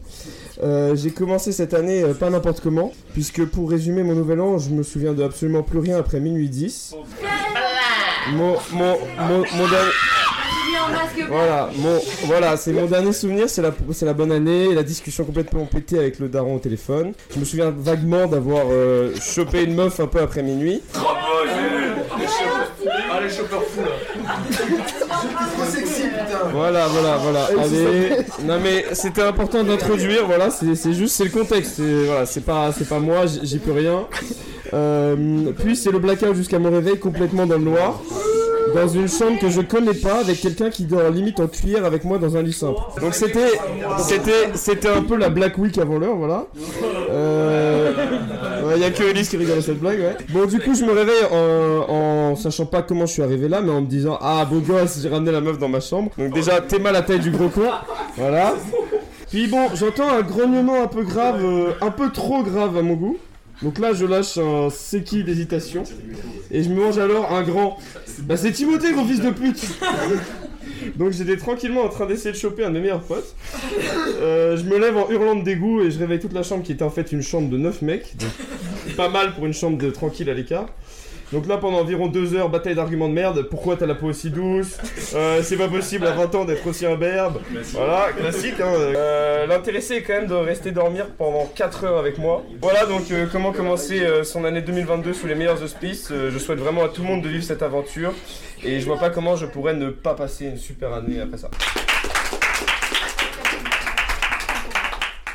Euh, 0.63 0.97
J'ai 0.97 1.11
commencé 1.11 1.53
cette 1.53 1.75
année 1.75 2.03
euh, 2.03 2.15
pas 2.15 2.31
n'importe 2.31 2.61
comment, 2.61 2.93
puisque 3.13 3.45
pour 3.45 3.71
résumer 3.71 4.03
mon 4.03 4.15
nouvel 4.15 4.41
an, 4.41 4.57
je 4.57 4.71
me 4.71 4.83
souviens 4.83 5.13
de 5.13 5.23
absolument 5.23 5.63
plus 5.63 5.79
rien 5.79 5.99
après 5.99 6.21
minuit 6.21 6.49
10. 6.49 6.95
Mon, 8.33 8.57
mon, 8.73 8.97
mon, 9.29 9.69
dernier... 9.69 9.91
Voilà, 11.29 11.71
mon, 11.77 12.01
voilà, 12.25 12.57
c'est 12.57 12.73
mon 12.73 12.87
dernier 12.87 13.13
souvenir, 13.13 13.49
c'est 13.51 13.63
la, 13.63 13.73
c'est 13.93 14.07
la 14.07 14.15
bonne 14.15 14.33
année, 14.33 14.73
la 14.73 14.83
discussion 14.83 15.25
complètement 15.25 15.67
pétée 15.67 15.99
avec 15.99 16.19
le 16.19 16.29
daron 16.29 16.57
au 16.57 16.59
téléphone. 16.59 17.13
Je 17.35 17.39
me 17.39 17.45
souviens 17.45 17.71
vaguement 17.77 18.27
d'avoir 18.27 18.65
chopé 19.21 19.65
une 19.65 19.75
meuf 19.75 20.01
un 20.01 20.07
peu 20.07 20.21
après 20.21 20.43
minuit. 20.43 20.81
Voilà, 26.69 26.89
voilà, 26.89 27.17
voilà. 27.19 27.45
Allez. 27.63 28.25
Non 28.45 28.59
mais 28.61 28.87
c'était 28.93 29.23
important 29.23 29.63
d'introduire. 29.63 30.27
Voilà, 30.27 30.51
c'est 30.51 30.93
juste, 30.93 31.15
c'est 31.15 31.25
le 31.25 31.31
contexte. 31.31 31.75
C'est 31.77 32.05
voilà, 32.07 32.27
c'est 32.27 32.41
pas, 32.41 32.73
c'est 32.77 32.89
pas 32.89 32.99
moi, 32.99 33.27
j'y 33.27 33.47
j'y 33.47 33.59
peux 33.59 33.71
rien. 33.73 34.07
Euh, 34.75 35.53
puis 35.57 35.77
c'est 35.77 35.93
le 35.93 36.01
blackout 36.01 36.35
jusqu'à 36.35 36.59
mon 36.59 36.73
réveil 36.73 36.99
complètement 36.99 37.47
dans 37.47 37.57
le 37.57 37.65
noir. 37.65 38.01
Dans 38.77 38.89
une 38.89 39.09
chambre 39.09 39.39
que 39.39 39.49
je 39.49 39.63
connais 39.63 39.95
pas, 39.95 40.21
avec 40.21 40.39
quelqu'un 40.39 40.69
qui 40.69 40.85
dort 40.85 41.09
limite 41.09 41.41
en 41.41 41.47
cuillère 41.47 41.87
avec 41.87 42.05
moi 42.05 42.19
dans 42.19 42.37
un 42.37 42.43
lit 42.43 42.53
simple. 42.53 42.79
Donc 43.01 43.15
c'était, 43.15 43.53
c'était, 44.01 44.51
c'était 44.55 44.89
un 44.89 45.03
peu 45.03 45.17
la 45.17 45.31
Black 45.31 45.57
Week 45.57 45.79
avant 45.79 45.99
l'heure, 45.99 46.15
voilà. 46.15 46.47
Euh, 47.09 47.93
Il 48.77 48.83
y 48.83 48.85
a 48.85 48.91
que 48.91 49.03
Elise 49.03 49.31
qui 49.31 49.39
rigole 49.39 49.61
à 49.61 49.63
cette 49.63 49.81
blague, 49.81 50.01
ouais. 50.01 50.17
Bon, 50.29 50.45
du 50.45 50.61
coup, 50.61 50.75
je 50.75 50.85
me 50.85 50.93
réveille 50.93 51.25
en, 51.31 52.37
sachant 52.37 52.67
pas 52.67 52.83
comment 52.83 53.07
je 53.07 53.13
suis 53.15 53.23
arrivé 53.23 53.49
là, 53.49 53.63
mais 53.63 53.73
en 53.73 53.81
me 53.81 53.87
disant 53.87 54.19
Ah, 54.21 54.45
beau 54.45 54.61
gosse, 54.61 54.99
j'ai 55.01 55.09
ramené 55.09 55.33
la 55.33 55.41
meuf 55.41 55.57
dans 55.57 55.71
ma 55.71 55.81
chambre. 55.81 56.11
Donc, 56.19 56.35
déjà, 56.35 56.61
t'es 56.61 56.79
mal 56.79 56.93
la 56.93 57.01
taille 57.01 57.21
du 57.21 57.31
gros 57.31 57.49
con. 57.49 57.71
Voilà. 58.19 58.57
Puis 59.31 59.47
bon, 59.47 59.69
j'entends 59.75 60.11
un 60.11 60.21
grognement 60.21 60.83
un 60.83 60.87
peu 60.87 61.03
grave, 61.03 61.43
euh, 61.43 61.71
un 61.81 61.91
peu 61.91 62.11
trop 62.11 62.43
grave 62.43 62.77
à 62.77 62.83
mon 62.83 62.95
goût. 62.95 63.17
Donc 63.63 63.79
là, 63.79 63.95
je 63.95 64.05
lâche 64.05 64.37
un 64.37 64.69
qui 65.01 65.25
d'hésitation. 65.25 65.83
Et 66.51 66.63
je 66.63 66.69
me 66.69 66.77
mange 66.77 66.99
alors 66.99 67.33
un 67.33 67.43
grand. 67.43 67.79
Bah, 68.21 68.37
c'est 68.37 68.53
Timothée, 68.53 68.93
gros 68.93 69.05
fils 69.05 69.21
de 69.21 69.31
pute 69.31 69.67
Donc 70.97 71.13
j'étais 71.13 71.37
tranquillement 71.37 71.83
en 71.83 71.89
train 71.89 72.07
d'essayer 72.07 72.33
de 72.33 72.37
choper 72.37 72.65
un 72.65 72.69
de 72.69 72.75
mes 72.75 72.81
meilleurs 72.81 73.03
potes. 73.03 73.35
Euh, 74.21 74.57
je 74.57 74.65
me 74.65 74.79
lève 74.79 74.97
en 74.97 75.11
hurlant 75.11 75.37
de 75.37 75.43
dégoût 75.43 75.83
et 75.83 75.91
je 75.91 75.99
réveille 75.99 76.21
toute 76.21 76.33
la 76.33 76.43
chambre 76.43 76.63
qui 76.63 76.73
était 76.73 76.85
en 76.85 76.91
fait 76.91 77.13
une 77.13 77.23
chambre 77.23 77.49
de 77.51 77.57
9 77.57 77.83
mecs. 77.83 78.17
Donc, 78.17 78.31
pas 78.97 79.09
mal 79.09 79.35
pour 79.35 79.47
une 79.47 79.53
chambre 79.53 79.79
de 79.79 79.91
tranquille 79.91 80.31
à 80.31 80.35
l'écart. 80.35 80.67
Donc 81.33 81.47
là 81.49 81.57
pendant 81.57 81.79
environ 81.81 82.07
deux 82.07 82.35
heures, 82.35 82.49
bataille 82.49 82.77
d'arguments 82.77 83.09
de 83.09 83.15
merde. 83.15 83.43
Pourquoi 83.51 83.77
t'as 83.77 83.87
la 83.87 83.97
peau 83.97 84.07
aussi 84.07 84.31
douce 84.31 84.77
Euh, 85.15 85.43
C'est 85.43 85.57
pas 85.57 85.67
possible 85.69 86.07
à 86.07 86.13
20 86.13 86.35
ans 86.37 86.45
d'être 86.45 86.65
aussi 86.67 86.87
imberbe. 86.87 87.41
Voilà, 87.73 88.13
classique. 88.17 88.61
Hein. 88.61 88.73
Euh, 88.73 89.47
L'intéressé 89.47 89.95
est 89.97 90.03
quand 90.03 90.13
même 90.15 90.27
de 90.29 90.35
rester 90.35 90.71
dormir 90.71 91.07
pendant 91.19 91.47
4 91.55 91.85
heures 91.85 91.99
avec 91.99 92.19
moi. 92.19 92.45
Voilà 92.63 92.87
donc 92.87 93.11
euh, 93.11 93.27
comment 93.31 93.51
commencer 93.53 94.01
euh, 94.03 94.23
son 94.23 94.45
année 94.45 94.63
2022 94.63 95.13
sous 95.15 95.27
les 95.27 95.35
meilleurs 95.35 95.63
auspices. 95.63 96.09
Euh, 96.13 96.31
je 96.33 96.39
souhaite 96.39 96.59
vraiment 96.61 96.85
à 96.85 96.89
tout 96.89 97.03
le 97.03 97.09
monde 97.09 97.23
de 97.23 97.29
vivre 97.29 97.45
cette 97.45 97.63
aventure. 97.63 98.13
Et 98.63 98.79
je 98.81 98.87
vois 98.87 98.99
pas 98.99 99.11
comment 99.11 99.35
je 99.37 99.47
pourrais 99.47 99.75
ne 99.75 99.91
pas 99.91 100.15
passer 100.15 100.47
une 100.47 100.59
super 100.59 100.93
année 100.95 101.21
après 101.21 101.39
ça. 101.39 101.51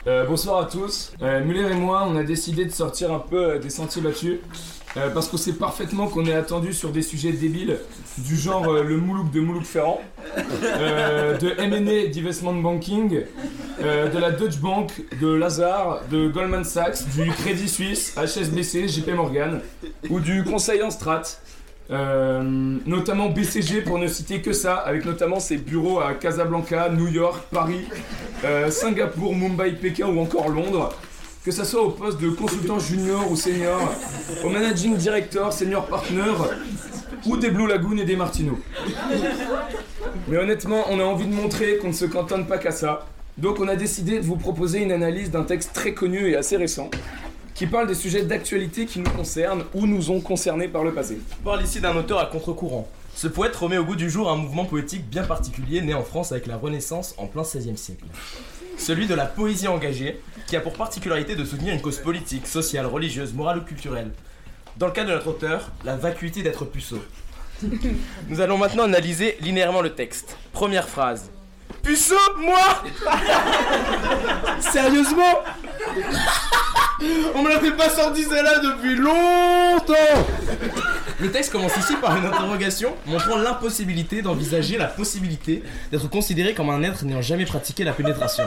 Euh, 0.08 0.26
bonsoir 0.26 0.62
à 0.62 0.66
tous. 0.66 1.14
Euh, 1.22 1.44
Muller 1.44 1.70
et 1.72 1.76
moi, 1.76 2.06
on 2.08 2.16
a 2.16 2.24
décidé 2.24 2.66
de 2.66 2.72
sortir 2.72 3.12
un 3.14 3.20
peu 3.20 3.52
euh, 3.52 3.60
des 3.60 3.70
sentiers 3.70 4.02
battus. 4.02 4.40
Euh, 4.98 5.10
parce 5.10 5.30
qu'on 5.30 5.38
sait 5.38 5.54
parfaitement 5.54 6.08
qu'on 6.08 6.26
est 6.26 6.34
attendu 6.34 6.74
sur 6.74 6.90
des 6.90 7.02
sujets 7.02 7.32
débiles 7.32 7.78
du 8.18 8.36
genre 8.36 8.68
euh, 8.68 8.84
le 8.84 8.98
Moulouk 8.98 9.32
de 9.32 9.40
Moulouk 9.40 9.64
Ferrand, 9.64 10.02
euh, 10.64 11.38
de 11.38 11.54
M&A 11.58 12.08
d'Investment 12.08 12.56
Banking, 12.56 13.22
de 13.80 14.20
la 14.20 14.32
Deutsche 14.32 14.60
Bank, 14.60 14.92
de 15.20 15.34
Lazare, 15.34 16.02
de 16.12 16.28
Goldman 16.28 16.64
Sachs, 16.64 17.08
du 17.16 17.30
Crédit 17.32 17.70
Suisse, 17.70 18.16
HSBC, 18.18 18.88
JP 18.88 19.10
Morgan, 19.16 19.62
ou 20.10 20.20
du 20.20 20.44
Conseil 20.44 20.84
en 20.84 20.92
Strat. 20.92 21.24
Notamment 21.90 23.30
BCG 23.30 23.82
pour 23.82 23.98
ne 23.98 24.08
citer 24.08 24.42
que 24.42 24.54
ça, 24.54 24.76
avec 24.76 25.06
notamment 25.06 25.40
ses 25.40 25.58
bureaux 25.58 26.00
à 26.00 26.14
Casablanca, 26.14 26.90
New 26.90 27.08
York, 27.08 27.44
Paris, 27.52 27.88
Singapour, 28.70 29.36
Mumbai, 29.36 29.72
Pékin 29.72 30.08
ou 30.08 30.20
encore 30.20 30.50
Londres. 30.50 30.94
Que 31.44 31.50
ça 31.50 31.66
soit 31.66 31.82
au 31.82 31.90
poste 31.90 32.22
de 32.22 32.30
consultant 32.30 32.78
junior 32.78 33.32
ou 33.32 33.36
senior, 33.36 33.80
au 34.44 34.50
managing 34.50 34.96
director, 34.96 35.52
senior 35.52 35.88
partner, 35.88 36.34
ou 37.26 37.36
des 37.36 37.50
Blue 37.50 37.68
Lagoon 37.68 37.98
et 37.98 38.06
des 38.06 38.16
Martineaux. 38.16 38.60
Mais 40.28 40.38
honnêtement, 40.38 40.86
on 40.90 41.00
a 41.00 41.04
envie 41.04 41.26
de 41.26 41.34
montrer 41.34 41.78
qu'on 41.78 41.88
ne 41.88 41.94
se 41.94 42.06
cantonne 42.06 42.46
pas 42.46 42.60
qu'à 42.60 42.72
ça. 42.72 43.08
Donc 43.40 43.60
on 43.60 43.68
a 43.68 43.76
décidé 43.76 44.20
de 44.20 44.26
vous 44.26 44.36
proposer 44.36 44.84
une 44.84 44.92
analyse 44.92 45.32
d'un 45.32 45.42
texte 45.42 45.72
très 45.74 45.96
connu 45.96 46.30
et 46.30 46.36
assez 46.36 46.58
récent, 46.58 46.92
qui 47.56 47.66
parle 47.66 47.88
des 47.88 47.96
sujets 47.96 48.22
d'actualité 48.22 48.86
qui 48.86 49.00
nous 49.00 49.10
concernent 49.10 49.64
ou 49.74 49.88
nous 49.88 50.12
ont 50.12 50.22
concernés 50.22 50.68
par 50.68 50.84
le 50.84 50.94
passé. 50.94 51.18
On 51.42 51.46
parle 51.46 51.64
ici 51.64 51.80
d'un 51.80 51.96
auteur 51.96 52.20
à 52.20 52.28
contre-courant. 52.28 52.88
Ce 53.16 53.28
poète 53.28 53.56
remet 53.56 53.80
au 53.80 53.84
goût 53.84 53.96
du 53.96 54.12
jour 54.12 54.30
un 54.30 54.36
mouvement 54.36 54.66
poétique 54.66 55.10
bien 55.10 55.24
particulier 55.24 55.82
né 55.82 55.96
en 55.96 56.04
France 56.04 56.32
avec 56.32 56.46
la 56.46 56.58
Renaissance 56.58 57.16
en 57.18 57.26
plein 57.26 57.42
XVIe 57.42 57.78
siècle. 57.78 58.06
Celui 58.78 59.08
de 59.08 59.14
la 59.14 59.26
poésie 59.26 59.68
engagée, 59.68 60.22
qui 60.48 60.56
a 60.56 60.62
pour 60.62 60.74
particularité 60.74 61.36
de 61.36 61.46
soutenir 61.46 61.74
une 61.74 61.82
cause 61.82 62.00
politique, 62.00 62.48
sociale, 62.48 62.86
religieuse, 62.86 63.34
morale 63.34 63.60
ou 63.60 63.62
culturelle. 63.62 64.12
Dans 64.78 64.88
le 64.88 64.94
cas 64.94 65.04
de 65.04 65.12
notre 65.12 65.28
auteur, 65.28 65.72
la 65.84 65.96
vacuité 65.96 66.44
d'être 66.44 66.66
puceau. 66.66 67.00
Nous 68.28 68.42
allons 68.42 68.58
maintenant 68.58 68.84
analyser 68.84 69.38
linéairement 69.42 69.82
le 69.82 69.94
texte. 69.94 70.38
Première 70.52 70.90
phrase. 70.90 71.30
Puceau, 71.84 72.16
moi 72.40 72.84
Sérieusement 74.60 75.40
On 77.34 77.42
me 77.44 77.50
la 77.50 77.60
fait 77.60 77.72
pas 77.72 77.90
sortir 77.90 78.28
celle-là 78.30 78.60
depuis 78.60 78.96
longtemps 78.96 79.94
Le 81.20 81.32
texte 81.32 81.52
commence 81.52 81.76
ici 81.78 81.96
par 82.02 82.16
une 82.18 82.26
interrogation 82.26 82.96
montrant 83.08 83.38
l'impossibilité 83.38 84.22
d'envisager 84.22 84.78
la 84.78 84.86
possibilité 84.88 85.64
d'être 85.92 86.10
considéré 86.10 86.54
comme 86.54 86.70
un 86.70 86.84
être 86.84 87.04
n'ayant 87.04 87.22
jamais 87.22 87.46
pratiqué 87.46 87.84
la 87.84 87.94
pénétration. 87.94 88.46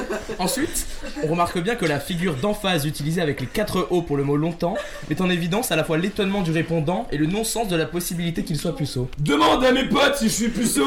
Ensuite, 0.38 0.86
on 1.24 1.28
remarque 1.28 1.58
bien 1.60 1.74
que 1.74 1.86
la 1.86 2.00
figure 2.00 2.34
d'emphase 2.34 2.86
utilisée 2.86 3.20
avec 3.20 3.40
les 3.40 3.46
4 3.46 3.88
O 3.90 4.02
pour 4.02 4.16
le 4.16 4.24
mot 4.24 4.36
longtemps 4.36 4.74
met 5.08 5.20
en 5.20 5.30
évidence 5.30 5.72
à 5.72 5.76
la 5.76 5.84
fois 5.84 5.98
l'étonnement 5.98 6.42
du 6.42 6.50
répondant 6.50 7.06
et 7.10 7.16
le 7.16 7.26
non-sens 7.26 7.68
de 7.68 7.76
la 7.76 7.86
possibilité 7.86 8.44
qu'il 8.44 8.56
soit 8.56 8.76
puceau. 8.76 9.08
Demande 9.18 9.64
à 9.64 9.72
mes 9.72 9.88
potes 9.88 10.16
si 10.16 10.24
je 10.24 10.32
suis 10.32 10.48
puceau 10.48 10.86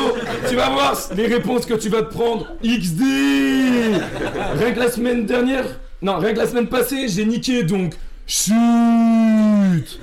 Tu 0.50 0.56
vas 0.56 0.70
voir 0.70 0.98
les 1.16 1.28
réponses 1.28 1.66
que 1.66 1.74
tu 1.74 1.90
vas 1.90 2.04
te 2.04 2.14
prendre 2.14 2.48
XD 2.64 3.02
Rien 4.56 4.72
que 4.72 4.80
la 4.80 4.92
semaine 4.92 5.26
dernière 5.26 5.66
Non, 6.02 6.18
rien 6.18 6.34
que 6.34 6.40
la 6.40 6.48
semaine 6.48 6.68
passée, 6.68 7.08
j'ai 7.08 7.26
niqué 7.26 7.64
donc 7.64 7.94
Chut 8.28 10.00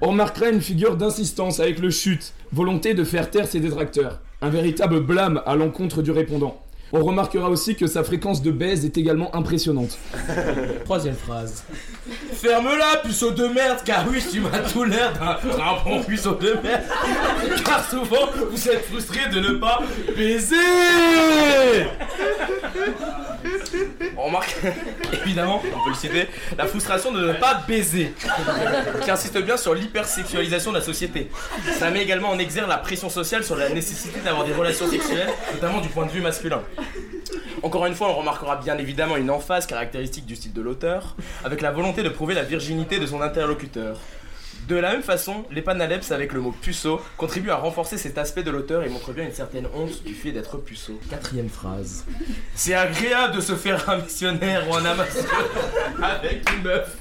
On 0.00 0.08
remarquera 0.10 0.48
une 0.48 0.60
figure 0.60 0.96
d'insistance 0.96 1.58
avec 1.58 1.80
le 1.80 1.90
chut, 1.90 2.32
volonté 2.52 2.94
de 2.94 3.02
faire 3.02 3.30
taire 3.30 3.48
ses 3.48 3.58
détracteurs. 3.58 4.20
Un 4.42 4.50
véritable 4.50 5.00
blâme 5.00 5.42
à 5.44 5.56
l'encontre 5.56 6.02
du 6.02 6.12
répondant. 6.12 6.62
On 6.92 7.02
remarquera 7.04 7.50
aussi 7.50 7.74
que 7.74 7.86
sa 7.86 8.04
fréquence 8.04 8.42
de 8.42 8.50
baise 8.50 8.84
est 8.84 8.96
également 8.96 9.34
impressionnante. 9.34 9.98
Troisième 10.84 11.16
phrase. 11.16 11.64
Ferme-la, 12.40 12.98
puceau 12.98 13.30
de 13.30 13.46
merde, 13.46 13.78
car 13.84 14.04
oui, 14.08 14.22
tu 14.30 14.40
m'as 14.40 14.58
tout 14.58 14.84
l'air 14.84 15.12
d'un 15.12 15.76
bon 15.84 16.02
puceau 16.02 16.34
de 16.34 16.56
merde. 16.62 16.82
Car 17.64 17.88
souvent, 17.88 18.28
vous 18.50 18.68
êtes 18.68 18.84
frustré 18.86 19.28
de 19.30 19.40
ne 19.40 19.54
pas 19.54 19.80
baiser. 20.16 20.56
On 24.16 24.24
remarque, 24.24 24.56
évidemment, 25.24 25.62
on 25.64 25.84
peut 25.84 25.90
le 25.90 25.94
citer, 25.94 26.28
la 26.56 26.66
frustration 26.66 27.12
de 27.12 27.28
ne 27.28 27.32
pas 27.34 27.62
baiser, 27.66 28.14
qui 29.02 29.10
insiste 29.10 29.38
bien 29.38 29.56
sur 29.56 29.74
l'hypersexualisation 29.74 30.72
de 30.72 30.78
la 30.78 30.84
société. 30.84 31.30
Ça 31.78 31.90
met 31.90 32.02
également 32.02 32.30
en 32.30 32.38
exergue 32.38 32.68
la 32.68 32.78
pression 32.78 33.08
sociale 33.08 33.44
sur 33.44 33.56
la 33.56 33.68
nécessité 33.68 34.20
d'avoir 34.20 34.44
des 34.44 34.52
relations 34.52 34.88
sexuelles, 34.88 35.28
notamment 35.54 35.80
du 35.80 35.88
point 35.88 36.06
de 36.06 36.10
vue 36.10 36.20
masculin. 36.20 36.62
Encore 37.62 37.86
une 37.86 37.94
fois, 37.94 38.08
on 38.08 38.14
remarquera 38.14 38.56
bien 38.56 38.78
évidemment 38.78 39.16
une 39.16 39.30
emphase 39.30 39.66
caractéristique 39.66 40.26
du 40.26 40.36
style 40.36 40.52
de 40.52 40.62
l'auteur, 40.62 41.16
avec 41.44 41.60
la 41.60 41.70
volonté 41.70 42.02
de 42.02 42.08
prouver 42.08 42.34
la 42.34 42.42
virginité 42.42 42.98
de 42.98 43.06
son 43.06 43.20
interlocuteur. 43.20 43.98
De 44.68 44.74
la 44.74 44.90
même 44.90 45.02
façon, 45.02 45.44
les 45.52 45.62
avec 46.10 46.32
le 46.32 46.40
mot 46.40 46.50
puceau 46.50 47.00
contribuent 47.16 47.50
à 47.50 47.56
renforcer 47.56 47.98
cet 47.98 48.18
aspect 48.18 48.42
de 48.42 48.50
l'auteur 48.50 48.82
et 48.82 48.88
montrent 48.88 49.12
bien 49.12 49.24
une 49.24 49.32
certaine 49.32 49.68
honte 49.74 50.02
du 50.02 50.12
fait 50.12 50.32
d'être 50.32 50.58
puceau. 50.58 50.98
Quatrième 51.08 51.48
phrase. 51.48 52.04
C'est 52.54 52.74
agréable 52.74 53.36
de 53.36 53.40
se 53.40 53.54
faire 53.54 53.88
un 53.90 53.98
missionnaire 53.98 54.68
ou 54.68 54.74
un 54.74 54.84
amateur 54.84 55.24
avec 56.02 56.50
une 56.50 56.62
meuf. 56.64 56.96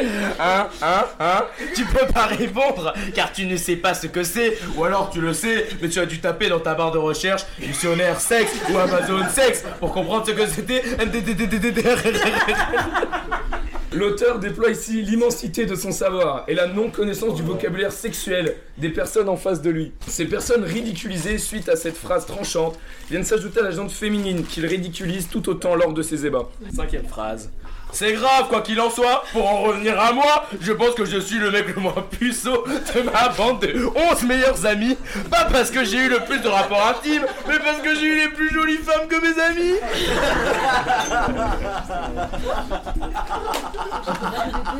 Hein, 0.00 0.68
hein, 0.82 1.04
hein 1.18 1.44
Tu 1.74 1.84
peux 1.84 2.06
pas 2.12 2.26
répondre 2.26 2.94
car 3.14 3.32
tu 3.32 3.46
ne 3.46 3.56
sais 3.56 3.76
pas 3.76 3.94
ce 3.94 4.06
que 4.06 4.22
c'est, 4.22 4.58
ou 4.76 4.84
alors 4.84 5.10
tu 5.10 5.20
le 5.20 5.32
sais, 5.32 5.68
mais 5.80 5.88
tu 5.88 5.98
as 5.98 6.06
dû 6.06 6.20
taper 6.20 6.48
dans 6.48 6.60
ta 6.60 6.74
barre 6.74 6.92
de 6.92 6.98
recherche 6.98 7.42
missionnaire 7.60 8.20
sexe 8.20 8.52
ou 8.70 8.78
Amazon 8.78 9.26
sexe 9.30 9.64
pour 9.80 9.92
comprendre 9.92 10.26
ce 10.26 10.32
que 10.32 10.46
c'était. 10.46 10.82
L'auteur 13.92 14.38
déploie 14.38 14.70
ici 14.70 15.02
l'immensité 15.02 15.64
de 15.64 15.74
son 15.74 15.92
savoir 15.92 16.44
et 16.46 16.54
la 16.54 16.66
non-connaissance 16.66 17.34
du 17.34 17.42
vocabulaire 17.42 17.90
sexuel 17.90 18.54
des 18.76 18.90
personnes 18.90 19.30
en 19.30 19.36
face 19.36 19.62
de 19.62 19.70
lui. 19.70 19.92
Ces 20.06 20.26
personnes 20.26 20.62
ridiculisées 20.62 21.38
suite 21.38 21.70
à 21.70 21.76
cette 21.76 21.96
phrase 21.96 22.26
tranchante 22.26 22.78
viennent 23.08 23.24
s'ajouter 23.24 23.60
à 23.60 23.62
la 23.62 23.70
gente 23.70 23.90
féminine 23.90 24.44
qu'il 24.44 24.66
ridiculise 24.66 25.28
tout 25.28 25.48
autant 25.48 25.74
lors 25.74 25.94
de 25.94 26.02
ses 26.02 26.26
ébats. 26.26 26.48
Cinquième 26.76 27.06
phrase. 27.06 27.50
C'est 27.92 28.12
grave, 28.12 28.48
quoi 28.48 28.60
qu'il 28.60 28.80
en 28.80 28.90
soit, 28.90 29.24
pour 29.32 29.48
en 29.48 29.62
revenir 29.62 29.98
à 29.98 30.12
moi, 30.12 30.46
je 30.60 30.72
pense 30.72 30.94
que 30.94 31.04
je 31.04 31.18
suis 31.18 31.38
le 31.38 31.50
mec 31.50 31.74
le 31.74 31.80
moins 31.80 32.04
puceau 32.18 32.64
de 32.94 33.02
ma 33.02 33.28
bande 33.30 33.60
de 33.60 33.86
11 34.12 34.22
meilleurs 34.24 34.66
amis. 34.66 34.96
Pas 35.30 35.46
parce 35.50 35.70
que 35.70 35.84
j'ai 35.84 35.98
eu 35.98 36.08
le 36.08 36.20
plus 36.20 36.38
de 36.40 36.48
rapports 36.48 36.94
intimes, 36.96 37.24
mais 37.48 37.58
parce 37.58 37.78
que 37.78 37.94
j'ai 37.94 38.06
eu 38.06 38.16
les 38.16 38.28
plus 38.28 38.50
jolies 38.52 38.78
femmes 38.78 39.08
que 39.08 39.16
mes 39.20 39.40
amis. 39.42 39.74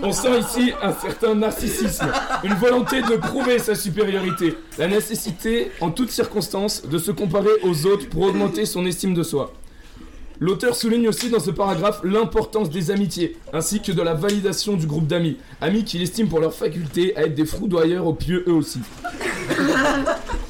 On 0.03 0.13
sent 0.13 0.39
ici 0.41 0.73
un 0.83 0.93
certain 0.93 1.35
narcissisme, 1.35 2.13
une 2.45 2.55
volonté 2.55 3.03
de 3.03 3.17
prouver 3.17 3.59
sa 3.59 3.75
supériorité, 3.75 4.57
la 4.79 4.87
nécessité, 4.87 5.73
en 5.81 5.91
toutes 5.91 6.11
circonstances, 6.11 6.87
de 6.87 6.99
se 6.99 7.11
comparer 7.11 7.51
aux 7.63 7.87
autres 7.87 8.09
pour 8.09 8.23
augmenter 8.23 8.67
son 8.67 8.87
estime 8.87 9.15
de 9.15 9.23
soi. 9.23 9.53
L'auteur 10.41 10.77
souligne 10.77 11.09
aussi 11.09 11.31
dans 11.31 11.41
ce 11.41 11.51
paragraphe 11.51 12.01
l'importance 12.05 12.71
des 12.71 12.93
amitiés, 12.93 13.37
ainsi 13.53 13.83
que 13.83 13.91
de 13.91 14.03
la 14.03 14.15
validation 14.15 14.75
du 14.77 14.87
groupe 14.87 15.09
d'amis, 15.09 15.37
amis 15.61 15.85
qu'il 15.85 16.01
estime 16.01 16.29
pour 16.29 16.39
leur 16.39 16.55
faculté 16.55 17.17
à 17.17 17.23
être 17.23 17.35
des 17.35 17.45
froudoyeurs 17.45 18.07
aux 18.07 18.13
pieux 18.13 18.45
eux 18.47 18.53
aussi. 18.53 18.79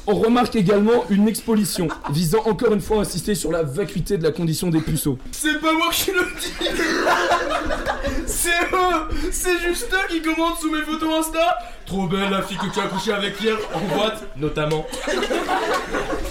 On 0.05 0.13
remarque 0.13 0.55
également 0.55 1.05
une 1.09 1.27
exposition, 1.27 1.87
visant 2.11 2.43
encore 2.45 2.73
une 2.73 2.81
fois 2.81 2.97
à 2.97 3.01
insister 3.01 3.33
sur 3.33 3.51
la 3.51 3.63
vacuité 3.63 4.17
de 4.17 4.23
la 4.23 4.31
condition 4.31 4.69
des 4.69 4.81
puceaux. 4.81 5.17
C'est 5.31 5.59
pas 5.59 5.73
moi 5.73 5.89
qui 5.91 6.11
le 6.11 6.25
dis 6.39 6.53
C'est 8.41 8.73
eux. 8.73 9.31
C'est 9.33 9.59
juste 9.59 9.93
eux 9.93 10.07
qui 10.07 10.21
commentent 10.21 10.59
sous 10.59 10.71
mes 10.71 10.81
photos 10.81 11.27
Insta. 11.27 11.57
Trop 11.85 12.07
belle 12.07 12.29
la 12.29 12.41
fille 12.41 12.57
que 12.57 12.73
tu 12.73 12.79
as 12.79 12.87
couché 12.87 13.11
avec 13.11 13.41
hier, 13.41 13.57
en 13.73 13.81
boîte, 13.93 14.23
notamment. 14.37 14.87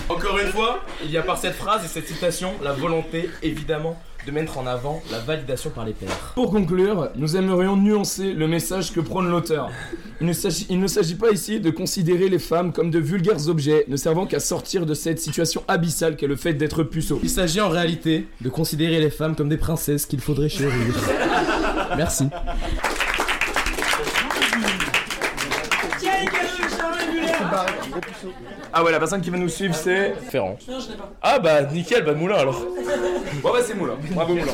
Encore 0.08 0.38
une 0.38 0.50
fois, 0.50 0.82
il 1.04 1.10
y 1.10 1.18
a 1.18 1.22
par 1.22 1.36
cette 1.36 1.56
phrase 1.56 1.84
et 1.84 1.88
cette 1.88 2.08
citation 2.08 2.54
la 2.62 2.72
volonté, 2.72 3.28
évidemment, 3.42 4.00
de 4.26 4.32
mettre 4.32 4.58
en 4.58 4.66
avant 4.66 5.02
la 5.10 5.18
validation 5.20 5.70
par 5.70 5.84
les 5.86 5.92
pairs. 5.92 6.32
Pour 6.34 6.50
conclure, 6.50 7.08
nous 7.16 7.36
aimerions 7.36 7.76
nuancer 7.76 8.32
le 8.34 8.46
message 8.46 8.92
que 8.92 9.00
prône 9.00 9.30
l'auteur. 9.30 9.70
Il 10.20 10.26
ne 10.26 10.32
s'agit- 10.32 10.66
il 10.68 10.80
ne 10.80 10.86
s'agit 10.86 11.14
pas 11.14 11.30
ici 11.30 11.60
de 11.60 11.70
considérer 11.70 12.28
les 12.28 12.38
femmes 12.40 12.72
comme 12.72 12.90
de 12.90 12.98
vulgaires 12.98 13.48
objets 13.48 13.84
ne 13.88 13.96
servant 13.96 14.26
qu'à 14.26 14.40
sortir 14.40 14.84
de 14.84 14.92
cette 14.94 15.20
situation 15.20 15.62
abyssale 15.68 16.16
qu'est 16.16 16.26
le 16.26 16.36
fait 16.36 16.54
d'être 16.54 16.82
puceau. 16.82 17.20
Il 17.22 17.30
s'agit 17.30 17.60
en 17.60 17.68
réalité 17.68 18.26
de 18.40 18.48
considérer 18.48 18.98
les 19.00 19.10
femmes 19.10 19.36
comme 19.36 19.48
des 19.48 19.56
princesses 19.56 20.04
qu'il 20.06 20.20
faudrait 20.20 20.48
chérir. 20.48 20.72
Merci. 21.96 22.24
Ah 28.72 28.84
ouais, 28.84 28.92
la 28.92 28.98
personne 28.98 29.20
qui 29.20 29.30
va 29.30 29.38
nous 29.38 29.48
suivre 29.48 29.74
c'est... 29.74 30.14
Ferrand. 30.30 30.58
Ah 31.22 31.38
bah 31.38 31.62
nickel, 31.62 32.04
bah 32.04 32.14
Moulin 32.14 32.36
alors. 32.36 32.64
Bon 33.42 33.52
bah 33.52 33.60
c'est 33.64 33.74
Moulin, 33.74 33.96
bravo 34.12 34.34
Moulin. 34.34 34.52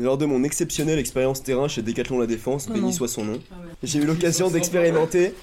Lors 0.00 0.18
de 0.18 0.26
mon 0.26 0.42
exceptionnelle 0.44 0.98
expérience 0.98 1.42
terrain 1.42 1.68
chez 1.68 1.82
Decathlon 1.82 2.18
La 2.18 2.26
Défense, 2.26 2.68
béni 2.68 2.92
soit 2.92 3.08
son 3.08 3.24
nom, 3.24 3.40
j'ai 3.82 4.00
eu 4.00 4.04
l'occasion 4.04 4.50
d'expérimenter 4.50 5.34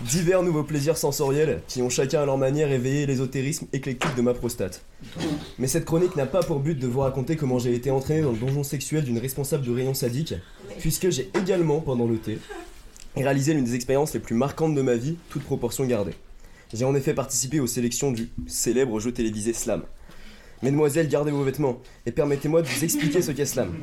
divers 0.00 0.42
nouveaux 0.42 0.62
plaisirs 0.64 0.96
sensoriels 0.96 1.60
qui 1.68 1.82
ont 1.82 1.90
chacun 1.90 2.22
à 2.22 2.26
leur 2.26 2.38
manière 2.38 2.72
éveillé 2.72 3.06
l'ésotérisme 3.06 3.66
éclectique 3.72 4.14
de 4.16 4.22
ma 4.22 4.34
prostate. 4.34 4.82
Mais 5.58 5.68
cette 5.68 5.84
chronique 5.84 6.16
n'a 6.16 6.26
pas 6.26 6.42
pour 6.42 6.60
but 6.60 6.78
de 6.78 6.86
vous 6.86 7.00
raconter 7.00 7.36
comment 7.36 7.58
j'ai 7.58 7.74
été 7.74 7.90
entraîné 7.90 8.22
dans 8.22 8.32
le 8.32 8.38
donjon 8.38 8.64
sexuel 8.64 9.04
d'une 9.04 9.18
responsable 9.18 9.64
de 9.64 9.72
rayon 9.72 9.94
sadique, 9.94 10.34
puisque 10.78 11.10
j'ai 11.10 11.30
également, 11.38 11.80
pendant 11.80 12.06
le 12.06 12.16
thé, 12.16 12.38
réalisé 13.14 13.54
l'une 13.54 13.64
des 13.64 13.74
expériences 13.74 14.14
les 14.14 14.20
plus 14.20 14.34
marquantes 14.34 14.74
de 14.74 14.82
ma 14.82 14.94
vie, 14.94 15.16
toute 15.30 15.42
proportion 15.42 15.84
gardée. 15.84 16.14
J'ai 16.72 16.84
en 16.86 16.94
effet 16.94 17.12
participé 17.12 17.60
aux 17.60 17.66
sélections 17.66 18.12
du 18.12 18.30
célèbre 18.46 18.98
jeu 18.98 19.12
télévisé 19.12 19.52
Slam. 19.52 19.82
Mesdemoiselles, 20.62 21.08
gardez 21.08 21.30
vos 21.30 21.42
vêtements 21.42 21.80
et 22.06 22.12
permettez-moi 22.12 22.62
de 22.62 22.68
vous 22.68 22.84
expliquer 22.84 23.20
ce 23.20 23.32
qu'est 23.32 23.46
Slam. 23.46 23.74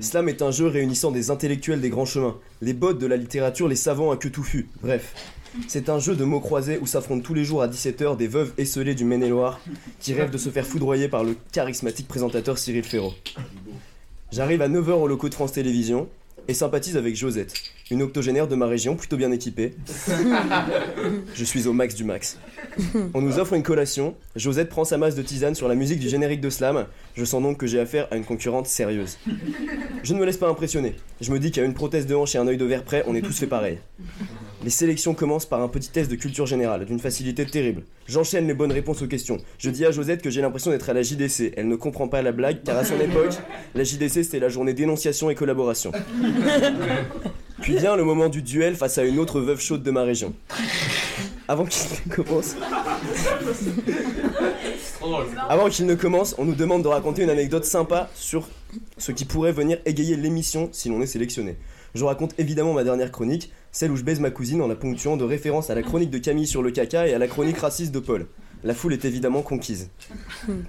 Slam 0.00 0.28
est 0.28 0.40
un 0.40 0.50
jeu 0.50 0.66
réunissant 0.66 1.10
des 1.10 1.30
intellectuels 1.30 1.80
des 1.80 1.90
grands 1.90 2.06
chemins, 2.06 2.38
les 2.62 2.72
bottes 2.72 2.98
de 2.98 3.06
la 3.06 3.16
littérature, 3.16 3.68
les 3.68 3.76
savants 3.76 4.12
à 4.12 4.16
queue 4.16 4.30
touffue, 4.30 4.68
bref. 4.82 5.14
C'est 5.68 5.88
un 5.88 5.98
jeu 5.98 6.14
de 6.14 6.24
mots 6.24 6.40
croisés 6.40 6.78
où 6.80 6.86
s'affrontent 6.86 7.22
tous 7.22 7.34
les 7.34 7.44
jours 7.44 7.62
à 7.62 7.68
17h 7.68 8.16
des 8.16 8.28
veuves 8.28 8.52
esselées 8.56 8.94
du 8.94 9.04
Maine-et-Loire 9.04 9.60
qui 10.00 10.14
rêvent 10.14 10.30
de 10.30 10.38
se 10.38 10.50
faire 10.50 10.66
foudroyer 10.66 11.08
par 11.08 11.24
le 11.24 11.36
charismatique 11.52 12.08
présentateur 12.08 12.56
Cyril 12.56 12.84
Ferraud. 12.84 13.14
J'arrive 14.32 14.62
à 14.62 14.68
9h 14.68 14.92
au 14.92 15.08
locaux 15.08 15.28
de 15.28 15.34
France 15.34 15.52
Télévisions 15.52 16.08
et 16.48 16.54
sympathise 16.54 16.96
avec 16.96 17.16
Josette, 17.16 17.54
une 17.90 18.02
octogénaire 18.02 18.48
de 18.48 18.56
ma 18.56 18.66
région 18.66 18.96
plutôt 18.96 19.16
bien 19.16 19.30
équipée. 19.32 19.74
Je 21.34 21.44
suis 21.44 21.66
au 21.66 21.72
max 21.72 21.94
du 21.94 22.04
max. 22.04 22.38
On 23.14 23.20
nous 23.20 23.38
offre 23.38 23.54
une 23.54 23.62
collation, 23.62 24.14
Josette 24.34 24.68
prend 24.68 24.84
sa 24.84 24.98
masse 24.98 25.14
de 25.14 25.22
tisane 25.22 25.54
sur 25.54 25.68
la 25.68 25.74
musique 25.74 25.98
du 25.98 26.08
générique 26.08 26.40
de 26.40 26.50
slam, 26.50 26.86
je 27.14 27.24
sens 27.24 27.42
donc 27.42 27.58
que 27.58 27.66
j'ai 27.66 27.80
affaire 27.80 28.06
à 28.10 28.16
une 28.16 28.24
concurrente 28.24 28.66
sérieuse. 28.66 29.18
Je 30.02 30.14
ne 30.14 30.18
me 30.18 30.24
laisse 30.26 30.36
pas 30.36 30.48
impressionner, 30.48 30.94
je 31.20 31.32
me 31.32 31.38
dis 31.38 31.50
qu'à 31.50 31.62
une 31.62 31.74
prothèse 31.74 32.06
de 32.06 32.14
hanche 32.14 32.34
et 32.34 32.38
un 32.38 32.46
œil 32.46 32.58
de 32.58 32.64
verre 32.64 32.84
près, 32.84 33.04
on 33.06 33.14
est 33.14 33.22
tous 33.22 33.38
fait 33.38 33.46
pareil. 33.46 33.78
Les 34.64 34.70
sélections 34.70 35.14
commencent 35.14 35.46
par 35.46 35.60
un 35.60 35.68
petit 35.68 35.90
test 35.90 36.10
de 36.10 36.16
culture 36.16 36.46
générale, 36.46 36.86
d'une 36.86 36.98
facilité 36.98 37.44
terrible. 37.44 37.82
J'enchaîne 38.08 38.46
les 38.46 38.54
bonnes 38.54 38.72
réponses 38.72 39.02
aux 39.02 39.06
questions. 39.06 39.36
Je 39.58 39.70
dis 39.70 39.84
à 39.84 39.90
Josette 39.90 40.22
que 40.22 40.30
j'ai 40.30 40.40
l'impression 40.40 40.70
d'être 40.70 40.88
à 40.88 40.94
la 40.94 41.02
JDC. 41.02 41.52
Elle 41.56 41.68
ne 41.68 41.76
comprend 41.76 42.08
pas 42.08 42.22
la 42.22 42.32
blague, 42.32 42.62
car 42.64 42.76
à 42.78 42.84
son 42.84 42.98
époque, 43.00 43.34
la 43.74 43.84
JDC 43.84 44.24
c'était 44.24 44.40
la 44.40 44.48
journée 44.48 44.72
dénonciation 44.72 45.28
et 45.30 45.34
collaboration. 45.34 45.92
Puis 47.60 47.76
vient 47.76 47.96
le 47.96 48.04
moment 48.04 48.28
du 48.28 48.42
duel 48.42 48.76
face 48.76 48.98
à 48.98 49.04
une 49.04 49.18
autre 49.18 49.40
veuve 49.40 49.60
chaude 49.60 49.82
de 49.82 49.90
ma 49.90 50.02
région. 50.02 50.34
Avant 51.48 51.64
qu'il 51.64 51.82
ne 52.06 52.14
commence. 52.14 52.56
Avant 55.48 55.68
qu'il 55.68 55.86
ne 55.86 55.94
commence, 55.94 56.34
on 56.38 56.44
nous 56.44 56.54
demande 56.54 56.82
de 56.82 56.88
raconter 56.88 57.22
une 57.22 57.30
anecdote 57.30 57.64
sympa 57.64 58.10
sur 58.14 58.48
ce 58.98 59.12
qui 59.12 59.24
pourrait 59.24 59.52
venir 59.52 59.78
égayer 59.86 60.16
l'émission 60.16 60.68
si 60.72 60.88
l'on 60.88 61.00
est 61.00 61.06
sélectionné. 61.06 61.56
Je 61.94 62.04
raconte 62.04 62.34
évidemment 62.38 62.74
ma 62.74 62.84
dernière 62.84 63.10
chronique, 63.10 63.50
celle 63.76 63.90
où 63.90 63.96
je 63.96 64.04
baise 64.04 64.20
ma 64.20 64.30
cousine 64.30 64.62
en 64.62 64.68
la 64.68 64.74
ponctuant 64.74 65.18
de 65.18 65.24
référence 65.24 65.68
à 65.68 65.74
la 65.74 65.82
chronique 65.82 66.08
de 66.08 66.16
Camille 66.16 66.46
sur 66.46 66.62
le 66.62 66.70
caca 66.70 67.06
et 67.06 67.12
à 67.12 67.18
la 67.18 67.28
chronique 67.28 67.58
raciste 67.58 67.92
de 67.92 67.98
Paul. 67.98 68.26
La 68.64 68.72
foule 68.72 68.94
est 68.94 69.04
évidemment 69.04 69.42
conquise. 69.42 69.90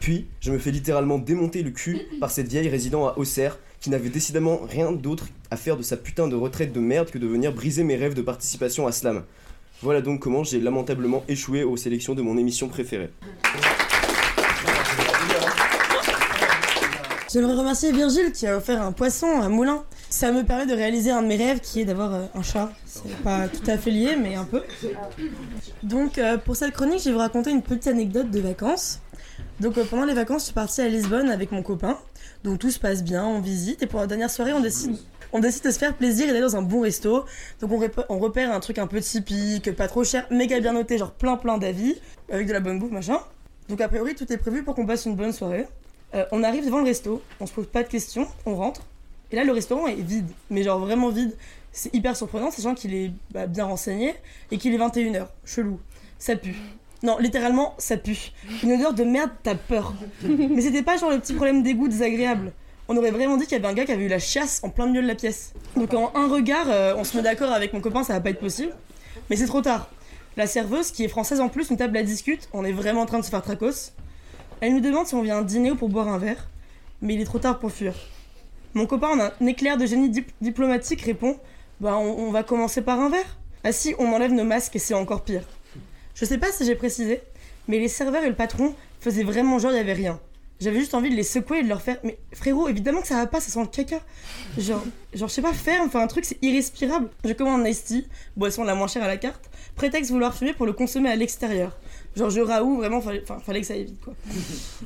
Puis, 0.02 0.28
je 0.41 0.52
me 0.52 0.58
fais 0.58 0.72
littéralement 0.72 1.17
démonter 1.17 1.63
le 1.63 1.72
cul 1.72 2.02
par 2.20 2.32
cette 2.32 2.50
vieille 2.50 2.67
résidant 2.67 3.08
à 3.08 3.17
Auxerre 3.17 3.60
qui 3.80 3.89
n'avait 3.91 4.10
décidément 4.10 4.60
rien 4.70 4.91
d'autre 4.91 5.30
à 5.52 5.56
faire 5.56 5.78
de 5.78 5.84
sa 5.84 5.96
putain 5.96 6.28
de 6.28 6.36
retraite 6.36 6.74
de 6.74 6.82
merde 6.82 7.10
que 7.10 7.17
de 7.17 7.26
venir 7.26 7.54
briser 7.54 7.86
mes 7.86 7.96
rêves 7.96 8.13
de 8.13 8.22
participation 8.22 8.88
à 8.88 8.91
Slam. 8.91 9.24
Voilà 9.82 10.02
donc 10.02 10.20
comment 10.20 10.43
j'ai 10.43 10.60
lamentablement 10.60 11.24
échoué 11.30 11.63
aux 11.63 11.78
sélections 11.78 12.13
de 12.13 12.22
mon 12.22 12.38
émission 12.38 12.67
préférée. 12.67 13.10
J'aimerais 17.32 17.56
remercier 17.56 17.93
Virgile 17.93 18.34
qui 18.34 18.48
a 18.48 18.58
offert 18.58 18.82
un 18.82 18.91
poisson 18.91 19.28
à 19.41 19.48
Moulin. 19.48 19.86
Ça 20.10 20.32
me 20.32 20.43
permet 20.43 20.65
de 20.65 20.74
réaliser 20.74 21.12
un 21.12 21.22
de 21.22 21.28
mes 21.28 21.36
rêves 21.36 21.60
qui 21.60 21.82
est 21.82 21.86
d'avoir 21.86 22.13
euh, 22.13 22.26
un 22.34 22.41
chat. 22.41 22.72
C'est 22.86 23.13
pas 23.24 23.50
tout 23.50 23.70
à 23.70 23.78
fait 23.78 23.91
lié, 23.91 24.15
mais 24.15 24.36
un 24.36 24.46
peu. 24.46 24.63
Donc, 25.84 26.17
euh, 26.17 26.38
pour 26.38 26.56
cette 26.56 26.72
chronique, 26.72 27.00
je 27.00 27.06
vais 27.06 27.12
vous 27.12 27.20
raconter 27.20 27.52
une 27.52 27.62
petite 27.62 27.88
anecdote 27.88 28.32
de 28.32 28.39
vacances. 28.39 29.02
Donc, 29.60 29.78
euh, 29.78 29.84
pendant 29.84 30.06
les 30.06 30.13
vacances, 30.13 30.43
je 30.43 30.46
suis 30.46 30.54
partie 30.54 30.80
à 30.80 30.88
Lisbonne 30.88 31.30
avec 31.30 31.52
mon 31.52 31.62
copain. 31.62 31.98
Donc, 32.46 32.60
tout 32.60 32.72
se 32.72 32.80
passe 32.80 33.04
bien, 33.04 33.26
on 33.26 33.41
visite. 33.41 33.84
Et 33.84 33.86
pour 33.86 34.00
la 34.00 34.08
dernière 34.08 34.30
soirée, 34.30 34.54
on 34.54 34.62
décide 34.62 34.96
On 35.34 35.39
décide 35.39 35.65
de 35.65 35.72
se 35.72 35.78
faire 35.78 35.93
plaisir 35.93 36.26
et 36.26 36.28
d'aller 36.30 36.41
dans 36.41 36.56
un 36.56 36.62
bon 36.62 36.82
resto. 36.82 37.26
Donc 37.60 37.72
on, 38.08 38.17
repère 38.17 38.54
un 38.54 38.62
truc 38.62 38.78
un 38.78 38.88
peu 38.88 39.02
typique, 39.02 39.76
pas 39.76 39.89
trop 39.89 40.06
cher, 40.06 40.26
méga 40.32 40.58
bien 40.62 40.72
noté, 40.72 40.98
genre 40.98 41.12
plein 41.12 41.36
plein 41.36 41.58
d'avis, 41.58 41.96
avec 42.32 42.48
de 42.48 42.54
la 42.54 42.62
bonne 42.62 42.80
bouffe, 42.80 42.91
machin. 42.91 43.20
Donc 43.67 43.82
a 43.82 43.89
priori 43.89 44.15
tout 44.15 44.32
est 44.32 44.38
prévu 44.38 44.63
pour 44.63 44.74
qu'on 44.74 44.86
passe 44.86 45.06
une 45.06 45.17
bonne 45.17 45.34
soirée. 45.34 45.67
On 46.32 46.43
arrive 46.43 46.63
devant 46.63 46.80
le 46.80 46.86
resto, 46.86 47.22
on 47.41 47.46
se 47.46 47.52
pose 47.52 47.67
pas 47.67 47.84
de 47.84 47.89
questions, 47.89 48.26
on 48.46 48.56
rentre. 48.56 48.84
Et 49.31 49.35
là 49.35 49.43
le 49.43 49.51
restaurant 49.51 49.87
est 49.87 49.95
vide, 49.95 50.29
mais 50.49 50.63
genre 50.63 50.79
vraiment 50.79 51.09
vide. 51.09 51.35
C'est 51.71 51.93
hyper 51.93 52.15
surprenant, 52.15 52.49
sachant 52.49 52.73
qu'il 52.73 52.95
est 52.95 53.11
bah, 53.31 53.45
bien 53.45 53.65
renseigné 53.65 54.15
et 54.51 54.57
qu'il 54.57 54.73
est 54.73 54.77
21h. 54.77 55.27
Chelou. 55.45 55.79
Ça 56.17 56.35
pue. 56.35 56.55
Non, 57.03 57.17
littéralement, 57.19 57.75
ça 57.77 57.97
pue. 57.97 58.31
Une 58.63 58.73
odeur 58.73 58.93
de 58.93 59.03
merde, 59.03 59.29
t'as 59.43 59.55
peur. 59.55 59.93
Mais 60.23 60.61
c'était 60.61 60.81
pas 60.81 60.97
genre 60.97 61.11
le 61.11 61.19
petit 61.19 61.33
problème 61.33 61.61
d'égout 61.61 61.87
désagréable. 61.87 62.51
On 62.87 62.97
aurait 62.97 63.11
vraiment 63.11 63.37
dit 63.37 63.43
qu'il 63.43 63.51
y 63.51 63.59
avait 63.59 63.67
un 63.67 63.73
gars 63.73 63.85
qui 63.85 63.91
avait 63.91 64.05
eu 64.05 64.09
la 64.09 64.17
chasse 64.19 64.61
en 64.63 64.69
plein 64.69 64.87
milieu 64.87 65.01
de 65.01 65.07
la 65.07 65.15
pièce. 65.15 65.53
Donc 65.75 65.93
en 65.93 66.11
un 66.15 66.27
regard, 66.27 66.67
euh, 66.69 66.95
on 66.97 67.03
se 67.03 67.15
met 67.17 67.21
d'accord 67.21 67.51
avec 67.51 67.73
mon 67.73 67.81
copain, 67.81 68.03
ça 68.03 68.13
va 68.13 68.21
pas 68.21 68.29
être 68.29 68.39
possible. 68.39 68.71
Mais 69.29 69.35
c'est 69.35 69.45
trop 69.45 69.61
tard. 69.61 69.89
La 70.37 70.47
serveuse, 70.47 70.91
qui 70.91 71.03
est 71.03 71.07
française 71.07 71.41
en 71.41 71.49
plus, 71.49 71.69
une 71.69 71.77
table 71.77 71.97
à 71.97 72.03
discute, 72.03 72.47
on 72.53 72.63
est 72.63 72.71
vraiment 72.71 73.01
en 73.01 73.05
train 73.05 73.19
de 73.19 73.25
se 73.25 73.29
faire 73.29 73.41
tracos. 73.41 73.91
Elle 74.61 74.73
nous 74.73 74.79
demande 74.79 75.05
si 75.05 75.15
on 75.15 75.21
vient 75.21 75.41
dîner 75.41 75.71
ou 75.71 75.75
pour 75.75 75.89
boire 75.89 76.07
un 76.07 76.17
verre. 76.17 76.49
Mais 77.01 77.13
il 77.13 77.21
est 77.21 77.25
trop 77.25 77.39
tard 77.39 77.59
pour 77.59 77.71
fuir. 77.71 77.93
Mon 78.77 78.85
copain, 78.85 79.31
un 79.41 79.45
éclair 79.47 79.75
de 79.75 79.87
génie 79.87 80.11
dip- 80.11 80.29
diplomatique, 80.39 81.01
répond 81.01 81.39
Bah, 81.81 81.97
on, 81.97 82.29
va 82.29 82.43
commencer 82.43 82.83
par 82.83 82.99
un 82.99 83.09
verre. 83.09 83.37
Ah 83.63 83.71
si, 83.71 83.95
on 83.97 84.13
enlève 84.13 84.31
nos 84.31 84.43
masques 84.43 84.75
et 84.75 84.79
c'est 84.79 84.93
encore 84.93 85.23
pire. 85.23 85.41
Je 86.13 86.25
sais 86.25 86.37
pas 86.37 86.51
si 86.51 86.63
j'ai 86.63 86.75
précisé, 86.75 87.21
mais 87.67 87.79
les 87.79 87.87
serveurs 87.87 88.23
et 88.23 88.29
le 88.29 88.35
patron 88.35 88.75
faisaient 88.99 89.23
vraiment 89.23 89.57
genre 89.57 89.71
il 89.71 89.91
rien. 89.91 90.19
J'avais 90.59 90.77
juste 90.77 90.93
envie 90.93 91.09
de 91.09 91.15
les 91.15 91.23
secouer 91.23 91.57
et 91.59 91.63
de 91.63 91.69
leur 91.69 91.81
faire 91.81 91.97
Mais 92.03 92.19
frérot, 92.33 92.67
évidemment 92.67 93.01
que 93.01 93.07
ça 93.07 93.15
va 93.15 93.25
pas, 93.25 93.39
ça 93.41 93.49
sent 93.49 93.61
le 93.61 93.65
caca. 93.65 93.99
Genre, 94.59 94.85
genre 95.15 95.27
je 95.27 95.33
sais 95.33 95.41
pas, 95.41 95.53
ferme, 95.53 95.87
enfin 95.87 96.01
un 96.01 96.07
truc, 96.07 96.25
c'est 96.25 96.37
irrespirable. 96.43 97.09
Je 97.25 97.33
commande 97.33 97.61
un 97.61 97.65
iced 97.65 97.83
tea, 97.83 98.07
boisson 98.35 98.63
la 98.63 98.75
moins 98.75 98.87
chère 98.87 99.01
à 99.01 99.07
la 99.07 99.17
carte, 99.17 99.49
prétexte 99.75 100.11
vouloir 100.11 100.35
fumer 100.35 100.53
pour 100.53 100.67
le 100.67 100.73
consommer 100.73 101.09
à 101.09 101.15
l'extérieur. 101.15 101.75
Genre 102.17 102.32
je 102.32 102.41
raoue, 102.41 102.77
vraiment, 102.77 102.99
fallait, 102.99 103.21
que 103.62 103.65
ça 103.67 103.75
aille 103.75 103.86
vite 103.86 104.01
quoi. 104.01 104.13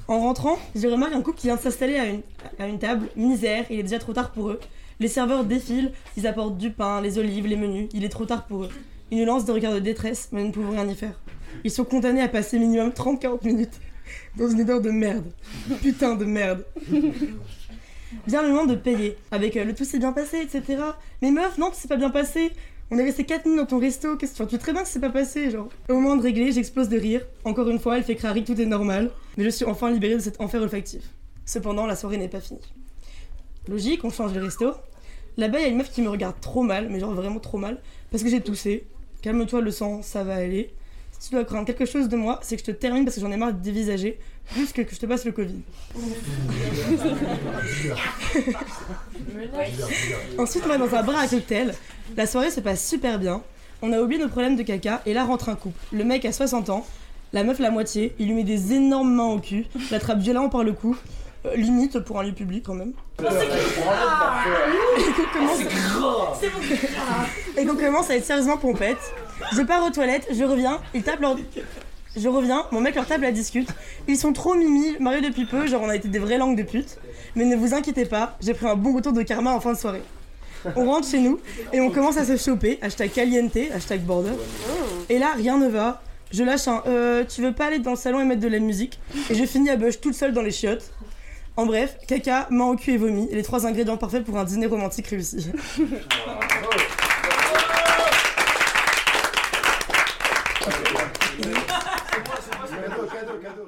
En 0.09 0.19
rentrant, 0.19 0.59
je 0.75 0.85
remarque 0.87 1.13
un 1.13 1.21
couple 1.21 1.39
qui 1.39 1.47
vient 1.47 1.57
s'installer 1.57 1.95
à 1.95 2.05
une, 2.05 2.21
à 2.59 2.67
une 2.67 2.77
table, 2.77 3.07
misère, 3.15 3.65
il 3.69 3.79
est 3.79 3.83
déjà 3.83 3.99
trop 3.99 4.11
tard 4.11 4.31
pour 4.31 4.49
eux. 4.49 4.59
Les 4.99 5.07
serveurs 5.07 5.45
défilent, 5.45 5.93
ils 6.17 6.27
apportent 6.27 6.57
du 6.57 6.71
pain, 6.71 7.01
les 7.01 7.17
olives, 7.17 7.47
les 7.47 7.55
menus, 7.55 7.89
il 7.93 8.03
est 8.03 8.09
trop 8.09 8.25
tard 8.25 8.45
pour 8.45 8.65
eux. 8.65 8.69
Ils 9.11 9.19
nous 9.19 9.25
lancent 9.25 9.45
des 9.45 9.53
regards 9.53 9.73
de 9.73 9.79
détresse, 9.79 10.29
mais 10.31 10.41
nous 10.41 10.47
ne 10.47 10.51
pouvons 10.51 10.71
rien 10.71 10.87
y 10.87 10.95
faire. 10.95 11.19
Ils 11.63 11.71
sont 11.71 11.85
condamnés 11.85 12.21
à 12.21 12.27
passer 12.27 12.59
minimum 12.59 12.89
30-40 12.89 13.45
minutes 13.47 13.79
dans 14.37 14.49
une 14.49 14.61
odeur 14.61 14.81
de 14.81 14.91
merde. 14.91 15.31
Putain 15.81 16.15
de 16.15 16.25
merde. 16.25 16.65
Vient 18.27 18.41
le 18.41 18.49
moment 18.49 18.65
de 18.65 18.75
payer, 18.75 19.17
avec 19.31 19.55
euh, 19.55 19.63
le 19.63 19.73
tout 19.73 19.85
s'est 19.85 19.99
bien 19.99 20.11
passé, 20.11 20.41
etc. 20.41 20.83
Mais 21.21 21.31
meuf, 21.31 21.57
non, 21.57 21.71
c'est 21.73 21.87
pas 21.87 21.95
bien 21.95 22.09
passé. 22.09 22.51
On 22.93 22.97
est 22.97 23.05
resté 23.05 23.23
4 23.23 23.45
minutes 23.45 23.61
dans 23.61 23.65
ton 23.65 23.79
resto, 23.79 24.17
qu'est-ce 24.17 24.37
que 24.37 24.43
tu 24.43 24.57
très 24.57 24.73
bien 24.73 24.83
que 24.83 24.89
c'est 24.89 24.99
pas 24.99 25.09
passé, 25.09 25.49
genre. 25.49 25.69
Au 25.87 25.93
moment 25.93 26.17
de 26.17 26.21
régler, 26.23 26.51
j'explose 26.51 26.89
de 26.89 26.99
rire. 26.99 27.25
Encore 27.45 27.69
une 27.69 27.79
fois, 27.79 27.97
elle 27.97 28.03
fait 28.03 28.17
crari, 28.17 28.43
tout 28.43 28.59
est 28.59 28.65
normal. 28.65 29.11
Mais 29.37 29.45
je 29.45 29.49
suis 29.49 29.63
enfin 29.63 29.89
libérée 29.89 30.15
de 30.15 30.19
cet 30.19 30.41
enfer 30.41 30.61
olfactif. 30.61 31.01
Cependant, 31.45 31.85
la 31.85 31.95
soirée 31.95 32.17
n'est 32.17 32.27
pas 32.27 32.41
finie. 32.41 32.59
Logique, 33.69 34.03
on 34.03 34.09
change 34.09 34.33
de 34.33 34.41
resto. 34.41 34.73
Là-bas, 35.37 35.59
il 35.59 35.61
y 35.61 35.65
a 35.67 35.69
une 35.69 35.77
meuf 35.77 35.89
qui 35.89 36.01
me 36.01 36.09
regarde 36.09 36.35
trop 36.41 36.63
mal, 36.63 36.89
mais 36.89 36.99
genre 36.99 37.13
vraiment 37.13 37.39
trop 37.39 37.57
mal, 37.57 37.81
parce 38.11 38.23
que 38.23 38.29
j'ai 38.29 38.41
toussé. 38.41 38.87
Calme-toi, 39.21 39.61
le 39.61 39.71
sang, 39.71 40.01
ça 40.01 40.25
va 40.25 40.35
aller. 40.35 40.73
Si 41.17 41.29
tu 41.29 41.35
dois 41.35 41.45
craindre 41.45 41.65
quelque 41.65 41.85
chose 41.85 42.09
de 42.09 42.17
moi, 42.17 42.41
c'est 42.43 42.57
que 42.57 42.61
je 42.61 42.71
te 42.73 42.77
termine 42.77 43.05
parce 43.05 43.15
que 43.15 43.21
j'en 43.21 43.31
ai 43.31 43.37
marre 43.37 43.53
de 43.53 43.61
dévisager, 43.61 44.19
plus 44.53 44.73
que 44.73 44.81
que 44.81 44.93
je 44.93 44.99
te 44.99 45.05
passe 45.05 45.25
le 45.25 45.31
Covid. 45.31 45.61
Ensuite, 50.37 50.63
on 50.65 50.69
va 50.69 50.77
dans 50.77 50.95
un 50.95 51.03
bar 51.03 51.17
à 51.17 51.27
cocktail. 51.27 51.73
La 52.17 52.27
soirée 52.27 52.51
se 52.51 52.59
passe 52.59 52.85
super 52.87 53.19
bien. 53.19 53.41
On 53.81 53.93
a 53.93 53.99
oublié 53.99 54.21
nos 54.21 54.29
problèmes 54.29 54.55
de 54.55 54.63
caca 54.63 55.01
et 55.05 55.13
là 55.13 55.25
rentre 55.25 55.49
un 55.49 55.55
couple. 55.55 55.79
Le 55.91 56.03
mec 56.03 56.25
a 56.25 56.31
60 56.31 56.69
ans, 56.69 56.85
la 57.33 57.43
meuf 57.43 57.59
la 57.59 57.71
moitié, 57.71 58.15
il 58.19 58.27
lui 58.27 58.35
met 58.35 58.43
des 58.43 58.73
énormes 58.73 59.13
mains 59.13 59.25
au 59.25 59.39
cul, 59.39 59.65
l'attrape 59.89 60.19
violemment 60.19 60.49
par 60.49 60.63
le 60.63 60.73
cou. 60.73 60.95
Euh, 61.43 61.55
limite 61.55 61.97
pour 62.01 62.19
un 62.19 62.23
lieu 62.23 62.33
public 62.33 62.63
quand 62.63 62.75
même. 62.75 62.93
Et 63.19 63.23
qu'on 63.23 63.29
commence... 65.33 65.59
Et 67.57 67.65
qu'on 67.65 67.75
commence 67.75 68.11
à 68.11 68.15
être 68.15 68.25
sérieusement 68.25 68.57
pompette. 68.57 68.99
Je 69.53 69.63
pars 69.63 69.83
aux 69.83 69.89
toilettes, 69.89 70.27
je 70.31 70.43
reviens, 70.43 70.79
ils 70.93 71.01
tapent 71.01 71.21
leur... 71.21 71.35
Je 72.17 72.27
reviens, 72.27 72.65
mon 72.71 72.81
mec 72.81 72.95
leur 72.95 73.07
table 73.07 73.23
la 73.23 73.31
discute. 73.31 73.69
Ils 74.07 74.17
sont 74.17 74.33
trop 74.33 74.53
mimi, 74.53 74.97
mariés 74.99 75.21
depuis 75.21 75.45
peu, 75.45 75.65
genre 75.67 75.81
on 75.81 75.89
a 75.89 75.95
été 75.95 76.09
des 76.09 76.19
vraies 76.19 76.37
langues 76.37 76.57
de 76.57 76.63
pute. 76.63 76.97
Mais 77.35 77.45
ne 77.45 77.55
vous 77.55 77.73
inquiétez 77.73 78.05
pas, 78.05 78.37
j'ai 78.41 78.53
pris 78.53 78.67
un 78.67 78.75
bon 78.75 78.93
retour 78.93 79.13
de 79.13 79.21
karma 79.21 79.53
en 79.53 79.61
fin 79.61 79.73
de 79.73 79.77
soirée. 79.77 80.01
On 80.75 80.85
rentre 80.85 81.07
chez 81.07 81.19
nous 81.19 81.39
et 81.73 81.79
on 81.79 81.89
commence 81.89 82.17
à 82.17 82.25
se 82.25 82.37
choper, 82.37 82.79
hashtag 82.81 83.11
caliente, 83.11 83.57
hashtag 83.73 84.01
border. 84.01 84.33
Et 85.09 85.19
là, 85.19 85.31
rien 85.35 85.57
ne 85.57 85.67
va. 85.67 86.01
Je 86.31 86.43
lâche 86.43 86.67
un 86.67 86.83
euh, 86.87 87.25
tu 87.25 87.41
veux 87.41 87.53
pas 87.53 87.65
aller 87.65 87.79
dans 87.79 87.91
le 87.91 87.97
salon 87.97 88.19
et 88.19 88.25
mettre 88.25 88.41
de 88.41 88.47
la 88.47 88.59
musique? 88.59 88.99
Et 89.29 89.35
je 89.35 89.45
finis 89.45 89.69
à 89.69 89.75
bush 89.75 89.99
toute 89.99 90.13
seule 90.13 90.33
dans 90.33 90.41
les 90.41 90.51
chiottes. 90.51 90.91
En 91.57 91.65
bref, 91.65 91.97
caca, 92.07 92.47
main 92.49 92.65
au 92.65 92.75
cul 92.75 92.91
et 92.91 92.97
vomi, 92.97 93.27
les 93.31 93.43
trois 93.43 93.65
ingrédients 93.65 93.97
parfaits 93.97 94.23
pour 94.23 94.37
un 94.37 94.45
dîner 94.45 94.67
romantique 94.67 95.07
réussi. 95.07 95.47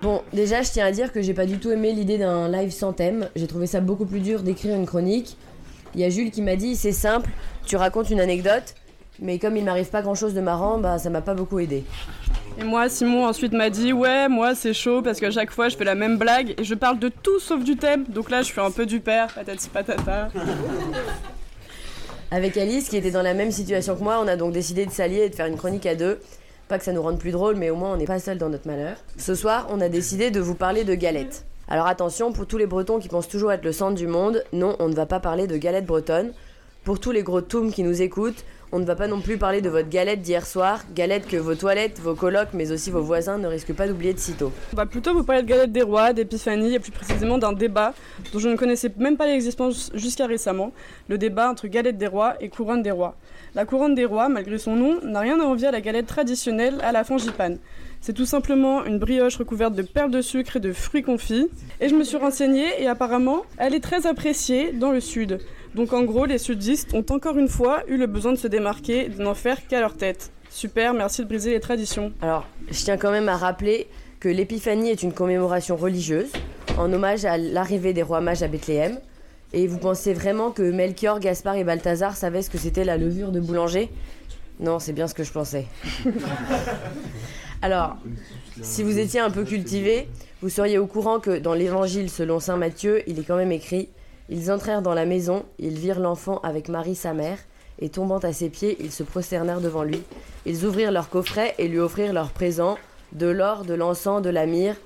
Bon, 0.03 0.21
déjà, 0.33 0.63
je 0.63 0.69
tiens 0.69 0.85
à 0.85 0.91
dire 0.91 1.13
que 1.13 1.21
j'ai 1.21 1.33
pas 1.33 1.45
du 1.45 1.59
tout 1.59 1.71
aimé 1.71 1.93
l'idée 1.93 2.17
d'un 2.17 2.49
live 2.49 2.71
sans 2.71 2.91
thème. 2.91 3.29
J'ai 3.37 3.47
trouvé 3.47 3.67
ça 3.67 3.79
beaucoup 3.79 4.05
plus 4.05 4.19
dur 4.19 4.43
d'écrire 4.43 4.75
une 4.75 4.85
chronique. 4.85 5.37
Il 5.95 6.01
y 6.01 6.03
a 6.03 6.09
Jules 6.09 6.29
qui 6.29 6.41
m'a 6.41 6.57
dit 6.57 6.75
c'est 6.75 6.91
simple, 6.91 7.29
tu 7.65 7.77
racontes 7.77 8.09
une 8.09 8.19
anecdote, 8.19 8.75
mais 9.21 9.39
comme 9.39 9.55
il 9.55 9.63
m'arrive 9.63 9.89
pas 9.89 10.01
grand 10.01 10.13
chose 10.13 10.33
de 10.33 10.41
marrant, 10.41 10.77
bah 10.77 10.99
ça 10.99 11.09
m'a 11.09 11.21
pas 11.21 11.35
beaucoup 11.35 11.57
aidé. 11.59 11.85
Et 12.59 12.65
moi, 12.65 12.89
Simon 12.89 13.25
ensuite 13.25 13.53
m'a 13.53 13.69
dit 13.69 13.93
Ouais, 13.93 14.27
moi 14.27 14.55
c'est 14.55 14.73
chaud 14.73 15.01
parce 15.01 15.21
qu'à 15.21 15.31
chaque 15.31 15.51
fois 15.51 15.69
je 15.69 15.77
fais 15.77 15.85
la 15.85 15.95
même 15.95 16.17
blague 16.17 16.53
et 16.57 16.65
je 16.65 16.75
parle 16.75 16.99
de 16.99 17.07
tout 17.07 17.39
sauf 17.39 17.63
du 17.63 17.77
thème. 17.77 18.03
Donc 18.09 18.29
là, 18.29 18.41
je 18.41 18.47
suis 18.47 18.59
un 18.59 18.71
peu 18.71 18.85
du 18.85 18.99
père, 18.99 19.33
patati 19.33 19.69
patata. 19.69 20.27
Avec 22.29 22.57
Alice, 22.57 22.89
qui 22.89 22.97
était 22.97 23.11
dans 23.11 23.21
la 23.21 23.33
même 23.33 23.51
situation 23.51 23.95
que 23.95 24.03
moi, 24.03 24.19
on 24.21 24.27
a 24.27 24.35
donc 24.35 24.51
décidé 24.51 24.85
de 24.85 24.91
s'allier 24.91 25.21
et 25.21 25.29
de 25.29 25.35
faire 25.35 25.45
une 25.45 25.55
chronique 25.55 25.85
à 25.85 25.95
deux. 25.95 26.19
Pas 26.67 26.79
que 26.79 26.85
ça 26.85 26.93
nous 26.93 27.01
rende 27.01 27.19
plus 27.19 27.31
drôle, 27.31 27.55
mais 27.55 27.69
au 27.69 27.75
moins 27.75 27.93
on 27.93 27.97
n'est 27.97 28.05
pas 28.05 28.19
seul 28.19 28.37
dans 28.37 28.49
notre 28.49 28.67
malheur. 28.67 28.97
Ce 29.17 29.35
soir, 29.35 29.67
on 29.69 29.81
a 29.81 29.89
décidé 29.89 30.31
de 30.31 30.39
vous 30.39 30.55
parler 30.55 30.83
de 30.83 30.95
galettes. 30.95 31.45
Alors 31.67 31.87
attention, 31.87 32.31
pour 32.31 32.45
tous 32.45 32.57
les 32.57 32.65
Bretons 32.65 32.99
qui 32.99 33.09
pensent 33.09 33.27
toujours 33.27 33.51
être 33.51 33.63
le 33.63 33.71
centre 33.71 33.95
du 33.95 34.07
monde, 34.07 34.43
non, 34.53 34.75
on 34.79 34.89
ne 34.89 34.95
va 34.95 35.05
pas 35.05 35.19
parler 35.19 35.47
de 35.47 35.57
galettes 35.57 35.85
bretonnes. 35.85 36.33
Pour 36.83 36.99
tous 36.99 37.11
les 37.11 37.23
gros 37.23 37.41
toums 37.41 37.71
qui 37.71 37.83
nous 37.83 38.01
écoutent, 38.01 38.43
on 38.73 38.79
ne 38.79 38.85
va 38.85 38.95
pas 38.95 39.07
non 39.07 39.21
plus 39.21 39.37
parler 39.37 39.61
de 39.61 39.69
votre 39.69 39.87
galette 39.87 40.21
d'hier 40.21 40.47
soir, 40.47 40.83
galette 40.95 41.27
que 41.27 41.37
vos 41.37 41.53
toilettes, 41.53 41.99
vos 41.99 42.15
colocs, 42.15 42.49
mais 42.53 42.71
aussi 42.71 42.89
vos 42.89 43.03
voisins 43.03 43.37
ne 43.37 43.47
risquent 43.47 43.75
pas 43.75 43.87
d'oublier 43.87 44.15
de 44.15 44.19
sitôt. 44.19 44.51
On 44.73 44.75
va 44.75 44.87
plutôt 44.87 45.13
vous 45.13 45.23
parler 45.23 45.43
de 45.43 45.47
galette 45.47 45.71
des 45.71 45.83
rois, 45.83 46.11
d'épiphanie 46.11 46.73
et 46.73 46.79
plus 46.79 46.91
précisément 46.91 47.37
d'un 47.37 47.53
débat 47.53 47.93
dont 48.33 48.39
je 48.39 48.49
ne 48.49 48.55
connaissais 48.55 48.91
même 48.97 49.15
pas 49.15 49.27
l'existence 49.27 49.91
jusqu'à 49.93 50.25
récemment, 50.25 50.71
le 51.07 51.19
débat 51.19 51.51
entre 51.51 51.67
galette 51.67 51.99
des 51.99 52.07
rois 52.07 52.33
et 52.41 52.49
couronne 52.49 52.81
des 52.81 52.89
rois. 52.89 53.15
La 53.53 53.65
couronne 53.65 53.93
des 53.93 54.05
rois, 54.05 54.27
malgré 54.27 54.57
son 54.57 54.75
nom, 54.75 54.99
n'a 55.03 55.19
rien 55.19 55.39
à 55.39 55.43
envier 55.43 55.67
à 55.67 55.71
la 55.71 55.81
galette 55.81 56.07
traditionnelle 56.07 56.79
à 56.81 56.91
la 56.91 57.03
frangipane. 57.03 57.59
C'est 58.01 58.13
tout 58.13 58.25
simplement 58.25 58.83
une 58.83 58.97
brioche 58.97 59.37
recouverte 59.37 59.75
de 59.75 59.83
perles 59.83 60.11
de 60.11 60.21
sucre 60.21 60.57
et 60.57 60.59
de 60.59 60.73
fruits 60.73 61.03
confits. 61.03 61.47
Et 61.79 61.89
je 61.89 61.95
me 61.95 62.03
suis 62.03 62.17
renseignée 62.17 62.81
et 62.81 62.87
apparemment, 62.87 63.43
elle 63.57 63.75
est 63.75 63.79
très 63.79 64.07
appréciée 64.07 64.73
dans 64.73 64.91
le 64.91 64.99
sud. 64.99 65.39
Donc 65.75 65.93
en 65.93 66.03
gros, 66.03 66.25
les 66.25 66.37
sudistes 66.37 66.93
ont 66.93 67.05
encore 67.09 67.37
une 67.37 67.47
fois 67.47 67.83
eu 67.87 67.97
le 67.97 68.05
besoin 68.05 68.31
de 68.31 68.37
se 68.37 68.47
démarquer, 68.47 69.09
de 69.09 69.21
n'en 69.21 69.33
faire 69.33 69.65
qu'à 69.67 69.79
leur 69.79 69.95
tête. 69.95 70.31
Super, 70.49 70.93
merci 70.93 71.21
de 71.23 71.27
briser 71.27 71.51
les 71.51 71.59
traditions. 71.59 72.13
Alors, 72.21 72.45
je 72.69 72.83
tiens 72.83 72.97
quand 72.97 73.11
même 73.11 73.27
à 73.27 73.37
rappeler 73.37 73.87
que 74.19 74.29
l'épiphanie 74.29 74.91
est 74.91 75.01
une 75.01 75.13
commémoration 75.13 75.75
religieuse 75.75 76.31
en 76.77 76.93
hommage 76.93 77.25
à 77.25 77.37
l'arrivée 77.37 77.93
des 77.93 78.03
rois 78.03 78.21
mages 78.21 78.43
à 78.43 78.47
Bethléem. 78.47 78.99
Et 79.51 79.67
vous 79.67 79.77
pensez 79.77 80.13
vraiment 80.13 80.51
que 80.51 80.61
Melchior, 80.61 81.19
Gaspard 81.19 81.55
et 81.55 81.63
Balthazar 81.63 82.15
savaient 82.15 82.41
ce 82.41 82.49
que 82.49 82.57
c'était 82.57 82.83
la 82.83 82.97
levure 82.97 83.31
de 83.31 83.39
boulanger? 83.39 83.89
Non, 84.59 84.79
c'est 84.79 84.93
bien 84.93 85.07
ce 85.07 85.13
que 85.13 85.23
je 85.23 85.31
pensais. 85.31 85.65
Alors, 87.61 87.97
si 88.61 88.83
vous 88.83 88.99
étiez 88.99 89.19
un 89.19 89.29
peu 89.29 89.43
cultivé, 89.43 90.07
vous 90.41 90.49
seriez 90.49 90.77
au 90.77 90.85
courant 90.85 91.19
que 91.19 91.37
dans 91.37 91.53
l'évangile 91.53 92.09
selon 92.09 92.39
saint 92.39 92.57
Matthieu, 92.57 93.01
il 93.07 93.19
est 93.19 93.23
quand 93.23 93.37
même 93.37 93.51
écrit 93.51 93.89
Ils 94.33 94.51
entrèrent 94.51 94.81
dans 94.81 94.95
la 94.95 95.05
maison, 95.05 95.45
ils 95.59 95.77
virent 95.77 95.99
l'enfant 95.99 96.39
avec 96.41 96.67
Marie 96.67 96.95
sa 96.95 97.13
mère, 97.13 97.37
et 97.77 97.89
tombant 97.89 98.17
à 98.17 98.33
ses 98.33 98.49
pieds, 98.49 98.75
ils 98.79 98.91
se 98.91 99.03
prosternèrent 99.03 99.61
devant 99.61 99.83
lui. 99.83 100.01
Ils 100.47 100.65
ouvrirent 100.65 100.91
leur 100.91 101.09
coffret 101.09 101.53
et 101.59 101.67
lui 101.67 101.77
offrirent 101.77 102.13
leurs 102.13 102.31
présents 102.31 102.79
de 103.11 103.27
l'or, 103.27 103.63
de 103.63 103.75
l'encens, 103.75 104.23
de 104.23 104.31
la 104.31 104.47
myrrhe 104.47 104.77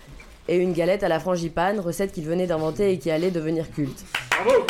et 0.50 0.58
une 0.58 0.74
galette 0.74 1.02
à 1.04 1.08
la 1.08 1.22
frangipane, 1.22 1.80
recette 1.80 2.12
qu'ils 2.12 2.26
venaient 2.26 2.46
d'inventer 2.46 2.92
et 2.92 3.00
qui 3.00 3.10
allait 3.10 3.32
devenir 3.32 3.72
culte. 3.72 4.04
Bravo 4.32 4.66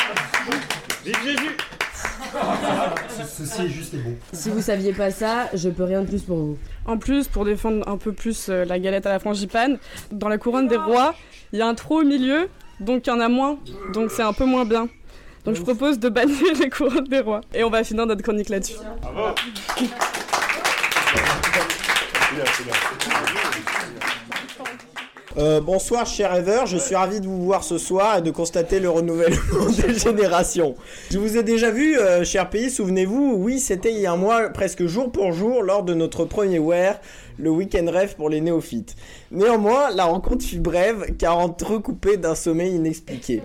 Vive 1.03 1.23
Jésus 1.23 1.57
Ceci 3.17 3.61
est 3.63 3.69
juste 3.69 3.95
et 3.95 3.97
bon. 3.97 4.15
Si 4.31 4.51
vous 4.51 4.61
saviez 4.61 4.93
pas 4.93 5.09
ça, 5.09 5.49
je 5.55 5.69
peux 5.69 5.85
rien 5.85 6.01
de 6.01 6.07
plus 6.07 6.21
pour 6.21 6.37
vous. 6.37 6.57
En 6.85 6.99
plus, 6.99 7.27
pour 7.27 7.45
défendre 7.45 7.87
un 7.89 7.97
peu 7.97 8.13
plus 8.13 8.49
euh, 8.49 8.63
la 8.63 8.77
galette 8.77 9.07
à 9.07 9.09
la 9.09 9.17
frangipane, 9.17 9.79
dans 10.11 10.27
la 10.27 10.37
couronne 10.37 10.67
des 10.67 10.77
rois, 10.77 11.15
il 11.51 11.57
y 11.57 11.61
a 11.63 11.67
un 11.67 11.73
trou 11.73 12.01
au 12.01 12.03
milieu, 12.03 12.47
donc 12.79 13.07
il 13.07 13.09
y 13.09 13.13
en 13.13 13.19
a 13.19 13.29
moins, 13.29 13.57
donc 13.93 14.11
c'est 14.11 14.21
un 14.23 14.33
peu 14.33 14.45
moins 14.45 14.65
bien. 14.65 14.87
Donc 15.45 15.55
je 15.55 15.61
propose 15.61 15.97
de 15.99 16.09
bannir 16.09 16.35
les 16.59 16.69
couronnes 16.69 17.05
des 17.05 17.21
rois. 17.21 17.41
Et 17.53 17.63
on 17.63 17.69
va 17.69 17.83
finir 17.83 18.05
notre 18.05 18.21
chronique 18.21 18.49
là-dessus. 18.49 18.75
Bravo. 19.01 19.33
Euh, 25.37 25.61
bonsoir 25.61 26.07
chers 26.07 26.31
rêveurs, 26.31 26.65
je 26.65 26.77
suis 26.77 26.95
ravi 26.95 27.21
de 27.21 27.27
vous 27.27 27.45
voir 27.45 27.63
ce 27.63 27.77
soir 27.77 28.17
et 28.17 28.21
de 28.23 28.31
constater 28.31 28.79
le 28.79 28.89
renouvellement 28.89 29.69
des 29.87 29.93
générations. 29.93 30.75
Je 31.11 31.19
vous 31.19 31.37
ai 31.37 31.43
déjà 31.43 31.69
vu, 31.69 31.95
euh, 31.97 32.23
cher 32.23 32.49
pays, 32.49 32.71
souvenez-vous, 32.71 33.35
oui 33.37 33.59
c'était 33.59 33.93
il 33.93 33.99
y 33.99 34.07
a 34.07 34.13
un 34.13 34.17
mois, 34.17 34.49
presque 34.49 34.87
jour 34.87 35.11
pour 35.11 35.33
jour, 35.33 35.61
lors 35.61 35.83
de 35.83 35.93
notre 35.93 36.25
premier 36.25 36.57
wear, 36.57 36.99
le 37.37 37.49
week-end 37.49 37.85
rêve 37.87 38.15
pour 38.15 38.29
les 38.29 38.41
néophytes. 38.41 38.95
Néanmoins, 39.31 39.91
la 39.91 40.05
rencontre 40.05 40.45
fut 40.45 40.59
brève 40.59 41.15
car 41.17 41.37
entrecoupée 41.37 42.17
d'un 42.17 42.35
sommeil 42.35 42.75
inexpliqué. 42.75 43.41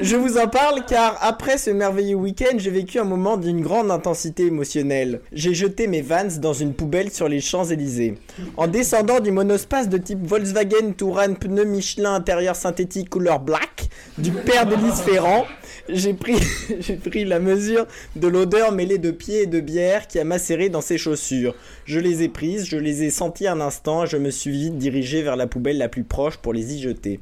Je 0.00 0.16
vous 0.16 0.38
en 0.38 0.48
parle 0.48 0.84
car 0.86 1.18
après 1.20 1.58
ce 1.58 1.70
merveilleux 1.70 2.16
week-end, 2.16 2.56
j'ai 2.56 2.70
vécu 2.70 2.98
un 2.98 3.04
moment 3.04 3.36
d'une 3.36 3.60
grande 3.60 3.90
intensité 3.90 4.46
émotionnelle. 4.46 5.20
J'ai 5.32 5.54
jeté 5.54 5.86
mes 5.86 6.02
vans 6.02 6.38
dans 6.40 6.54
une 6.54 6.74
poubelle 6.74 7.10
sur 7.10 7.28
les 7.28 7.40
Champs-Élysées. 7.40 8.14
En 8.56 8.66
descendant 8.66 9.20
du 9.20 9.30
monospace 9.30 9.88
de 9.88 9.98
type 9.98 10.26
Volkswagen 10.26 10.92
Touran 10.96 11.34
pneu 11.34 11.64
Michelin 11.64 12.14
intérieur 12.14 12.56
synthétique 12.56 13.10
couleur 13.10 13.40
black 13.40 13.88
du 14.18 14.32
père 14.32 14.66
d'Élise 14.66 15.00
Ferrand, 15.00 15.44
j'ai 15.92 16.14
pris, 16.14 16.36
pris 17.04 17.24
la 17.24 17.40
mesure 17.40 17.86
de 18.16 18.28
l'odeur 18.28 18.72
mêlée 18.72 18.98
de 18.98 19.10
pieds 19.10 19.42
et 19.42 19.46
de 19.46 19.60
bière 19.60 20.06
qui 20.06 20.18
a 20.18 20.24
macéré 20.24 20.68
dans 20.68 20.80
ses 20.80 20.98
chaussures. 20.98 21.54
Je 21.84 22.00
les 22.00 22.22
ai 22.22 22.28
prises, 22.28 22.66
je 22.66 22.76
les 22.76 23.02
ai 23.02 23.10
senties 23.10 23.46
un 23.46 23.60
instant, 23.60 24.06
je 24.06 24.16
me 24.16 24.30
suis 24.30 24.50
vite 24.50 24.78
dirigé 24.78 25.22
vers 25.22 25.36
la 25.36 25.46
poubelle 25.46 25.78
la 25.78 25.88
plus 25.88 26.04
proche 26.04 26.36
pour 26.36 26.52
les 26.52 26.74
y 26.74 26.80
jeter. 26.80 27.20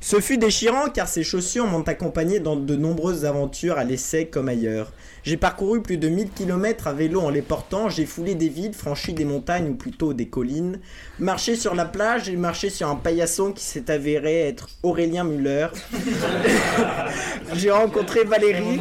Ce 0.00 0.20
fut 0.20 0.38
déchirant 0.38 0.88
car 0.88 1.08
ces 1.08 1.24
chaussures 1.24 1.66
m'ont 1.66 1.82
accompagné 1.82 2.40
dans 2.40 2.56
de 2.56 2.76
nombreuses 2.76 3.24
aventures 3.24 3.78
à 3.78 3.84
l'essai 3.84 4.26
comme 4.26 4.48
ailleurs. 4.48 4.92
J'ai 5.24 5.36
parcouru 5.36 5.82
plus 5.82 5.98
de 5.98 6.08
1000 6.08 6.30
km 6.30 6.86
à 6.86 6.92
vélo 6.92 7.20
en 7.20 7.30
les 7.30 7.42
portant, 7.42 7.88
j'ai 7.88 8.06
foulé 8.06 8.34
des 8.34 8.48
villes, 8.48 8.72
franchi 8.72 9.12
des 9.12 9.24
montagnes 9.24 9.70
ou 9.70 9.74
plutôt 9.74 10.14
des 10.14 10.28
collines, 10.28 10.80
marché 11.18 11.56
sur 11.56 11.74
la 11.74 11.84
plage, 11.84 12.24
j'ai 12.24 12.36
marché 12.36 12.70
sur 12.70 12.88
un 12.88 12.96
paillasson 12.96 13.52
qui 13.52 13.64
s'est 13.64 13.90
avéré 13.90 14.48
être 14.48 14.68
Aurélien 14.82 15.24
Muller. 15.24 15.66
j'ai 17.54 17.70
rencontré 17.70 18.24
Valérie, 18.24 18.80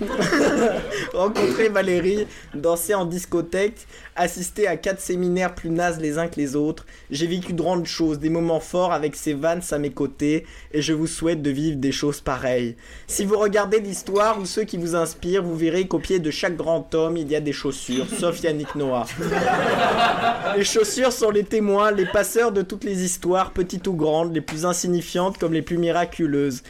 rencontré 1.14 1.68
Valérie, 1.70 2.26
dansé 2.54 2.94
en 2.94 3.06
discothèque, 3.06 3.86
assisté 4.20 4.66
à 4.66 4.76
quatre 4.76 5.00
séminaires 5.00 5.54
plus 5.54 5.70
nazes 5.70 6.00
les 6.00 6.18
uns 6.18 6.28
que 6.28 6.36
les 6.36 6.54
autres. 6.54 6.86
J'ai 7.10 7.26
vécu 7.26 7.52
de 7.52 7.62
grandes 7.62 7.86
choses, 7.86 8.18
des 8.18 8.28
moments 8.28 8.60
forts 8.60 8.92
avec 8.92 9.16
ces 9.16 9.32
vannes 9.32 9.62
à 9.70 9.78
mes 9.78 9.90
côtés, 9.90 10.46
et 10.72 10.82
je 10.82 10.92
vous 10.92 11.06
souhaite 11.06 11.42
de 11.42 11.50
vivre 11.50 11.78
des 11.78 11.92
choses 11.92 12.20
pareilles. 12.20 12.76
Si 13.06 13.24
vous 13.24 13.38
regardez 13.38 13.80
l'histoire 13.80 14.38
ou 14.38 14.44
ceux 14.44 14.64
qui 14.64 14.76
vous 14.76 14.94
inspirent, 14.94 15.42
vous 15.42 15.56
verrez 15.56 15.88
qu'au 15.88 15.98
pied 15.98 16.18
de 16.18 16.30
chaque 16.30 16.56
grand 16.56 16.94
homme, 16.94 17.16
il 17.16 17.30
y 17.30 17.36
a 17.36 17.40
des 17.40 17.52
chaussures, 17.52 18.06
sauf 18.20 18.42
Yannick 18.42 18.74
Noah. 18.74 19.06
Les 20.56 20.64
chaussures 20.64 21.12
sont 21.12 21.30
les 21.30 21.44
témoins, 21.44 21.90
les 21.90 22.06
passeurs 22.06 22.52
de 22.52 22.62
toutes 22.62 22.84
les 22.84 23.02
histoires, 23.02 23.52
petites 23.52 23.86
ou 23.86 23.94
grandes, 23.94 24.34
les 24.34 24.42
plus 24.42 24.66
insignifiantes 24.66 25.38
comme 25.38 25.54
les 25.54 25.62
plus 25.62 25.78
miraculeuses. 25.78 26.62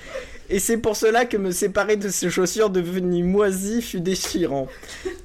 Et 0.52 0.58
c'est 0.58 0.78
pour 0.78 0.96
cela 0.96 1.26
que 1.26 1.36
me 1.36 1.52
séparer 1.52 1.96
de 1.96 2.08
ces 2.08 2.28
chaussures 2.28 2.70
devenues 2.70 3.22
moisies 3.22 3.82
fut 3.82 4.00
déchirant. 4.00 4.66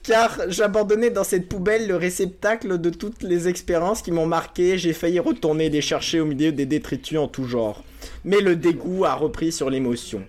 Car 0.04 0.40
j'abandonnais 0.50 1.10
dans 1.10 1.24
cette 1.24 1.50
poubelle 1.50 1.88
le 1.88 1.96
réceptacle 1.96 2.78
de 2.78 2.92
toutes 2.92 3.24
les 3.24 3.48
expériences 3.48 4.04
qui 4.04 4.12
m'ont 4.12 4.28
marqué, 4.28 4.78
j'ai 4.78 4.94
failli 4.94 5.20
retourner 5.20 5.70
les 5.70 5.82
chercher 5.82 6.20
au 6.20 6.26
milieu 6.26 6.52
des 6.52 6.68
détritus 6.68 7.18
en 7.18 7.28
tout 7.28 7.46
genre. 7.46 7.84
Mais 8.24 8.40
le 8.40 8.56
dégoût 8.56 9.04
a 9.06 9.16
repris 9.16 9.52
sur 9.52 9.72
l'émotion. 9.72 10.22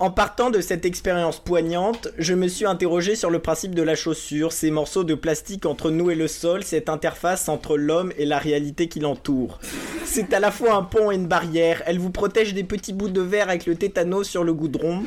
En 0.00 0.12
partant 0.12 0.50
de 0.50 0.60
cette 0.60 0.84
expérience 0.84 1.40
poignante, 1.40 2.06
je 2.18 2.32
me 2.32 2.46
suis 2.46 2.66
interrogé 2.66 3.16
sur 3.16 3.30
le 3.30 3.40
principe 3.40 3.74
de 3.74 3.82
la 3.82 3.96
chaussure, 3.96 4.52
ces 4.52 4.70
morceaux 4.70 5.02
de 5.02 5.16
plastique 5.16 5.66
entre 5.66 5.90
nous 5.90 6.12
et 6.12 6.14
le 6.14 6.28
sol, 6.28 6.62
cette 6.62 6.88
interface 6.88 7.48
entre 7.48 7.76
l'homme 7.76 8.12
et 8.16 8.24
la 8.24 8.38
réalité 8.38 8.86
qui 8.86 9.00
l'entoure. 9.00 9.58
C'est 10.04 10.32
à 10.32 10.38
la 10.38 10.52
fois 10.52 10.74
un 10.74 10.84
pont 10.84 11.10
et 11.10 11.16
une 11.16 11.26
barrière, 11.26 11.82
elle 11.84 11.98
vous 11.98 12.10
protège 12.10 12.54
des 12.54 12.62
petits 12.62 12.92
bouts 12.92 13.08
de 13.08 13.20
verre 13.20 13.48
avec 13.48 13.66
le 13.66 13.74
tétanos 13.74 14.28
sur 14.28 14.44
le 14.44 14.54
goudron, 14.54 15.02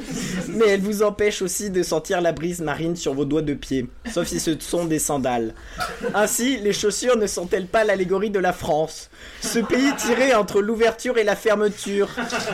mais 0.50 0.68
elle 0.68 0.82
vous 0.82 1.04
empêche 1.04 1.42
aussi 1.42 1.70
de 1.70 1.84
sentir 1.84 2.20
la 2.20 2.34
brise 2.34 2.60
marine 2.60 2.98
sur 2.98 3.14
vos 3.14 3.26
doigts 3.26 3.42
de 3.42 3.54
pied, 3.54 3.88
sauf 4.14 4.28
si 4.28 4.42
ce 4.42 4.60
sont 4.60 4.86
des 4.86 5.00
sandales. 5.00 5.56
Ainsi, 6.14 6.58
les 6.58 6.74
chaussures 6.74 7.18
ne 7.18 7.28
sont-elles 7.28 7.66
pas 7.66 7.86
l'allégorie 7.86 8.30
de 8.30 8.40
la 8.40 8.54
France? 8.54 9.10
Ce 9.42 9.60
pays 9.60 9.96
tiré 9.98 10.36
entre 10.36 10.62
l'ouverture 10.62 11.18
et 11.18 11.24
la 11.24 11.38
fermeture, 11.38 12.10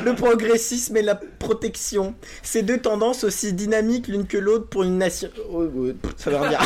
le 0.05 0.13
progressisme 0.13 0.95
et 0.97 1.01
la 1.01 1.15
protection, 1.15 2.13
ces 2.43 2.61
deux 2.61 2.77
tendances 2.77 3.23
aussi 3.23 3.53
dynamiques 3.53 4.07
l'une 4.07 4.27
que 4.27 4.37
l'autre 4.37 4.67
pour 4.67 4.83
une 4.83 4.97
nation. 4.97 5.29
oh, 5.51 5.65
oh, 5.75 5.87
ça 6.15 6.29
veut 6.29 6.37
rien 6.37 6.49
dire. 6.49 6.59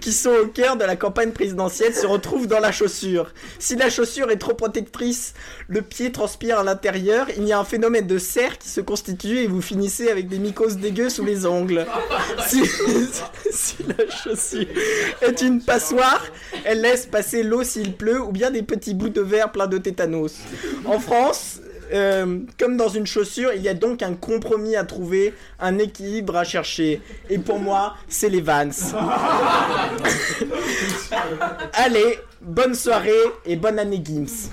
qui 0.00 0.12
sont 0.12 0.30
au 0.30 0.46
cœur 0.46 0.76
de 0.76 0.84
la 0.84 0.96
campagne 0.96 1.32
présidentielle 1.32 1.94
se 1.94 2.06
retrouvent 2.06 2.46
dans 2.46 2.60
la 2.60 2.72
chaussure. 2.72 3.32
Si 3.58 3.76
la 3.76 3.90
chaussure 3.90 4.30
est 4.30 4.36
trop 4.36 4.54
protectrice, 4.54 5.34
le 5.68 5.82
pied 5.82 6.12
transpire 6.12 6.58
à 6.58 6.64
l'intérieur, 6.64 7.26
il 7.36 7.44
y 7.44 7.52
a 7.52 7.58
un 7.58 7.64
phénomène 7.64 8.06
de 8.06 8.18
serre 8.18 8.58
qui 8.58 8.68
se 8.68 8.80
constitue 8.80 9.38
et 9.38 9.46
vous 9.46 9.62
finissez 9.62 10.10
avec 10.10 10.28
des 10.28 10.38
mycoses 10.38 10.78
dégueux 10.78 11.08
sous 11.08 11.24
les 11.24 11.46
ongles. 11.46 11.86
Si, 12.46 12.62
si 13.50 13.76
la 13.86 14.08
chaussure 14.08 14.66
est 15.20 15.42
une 15.42 15.60
passoire, 15.60 16.24
elle 16.64 16.80
laisse 16.80 17.06
passer 17.06 17.42
l'eau 17.42 17.62
s'il 17.62 17.94
pleut 17.94 18.20
ou 18.20 18.32
bien 18.32 18.50
des 18.50 18.62
petits 18.62 18.94
bouts 18.94 19.08
de 19.08 19.20
verre 19.20 19.52
pleins 19.52 19.66
de 19.66 19.78
tétanos. 19.78 20.34
En 20.84 20.98
France, 20.98 21.60
euh, 21.92 22.40
comme 22.58 22.76
dans 22.76 22.88
une 22.88 23.06
chaussure, 23.06 23.52
il 23.54 23.62
y 23.62 23.68
a 23.68 23.74
donc 23.74 24.02
un 24.02 24.14
compromis 24.14 24.76
à 24.76 24.84
trouver, 24.84 25.34
un 25.60 25.78
équilibre 25.78 26.36
à 26.36 26.44
chercher. 26.44 27.00
Et 27.30 27.38
pour 27.38 27.58
moi, 27.58 27.94
c'est 28.08 28.28
les 28.28 28.40
Vans. 28.40 28.70
Allez, 31.74 32.18
bonne 32.40 32.74
soirée 32.74 33.12
et 33.44 33.56
bonne 33.56 33.78
année 33.78 34.02
Gims. 34.04 34.50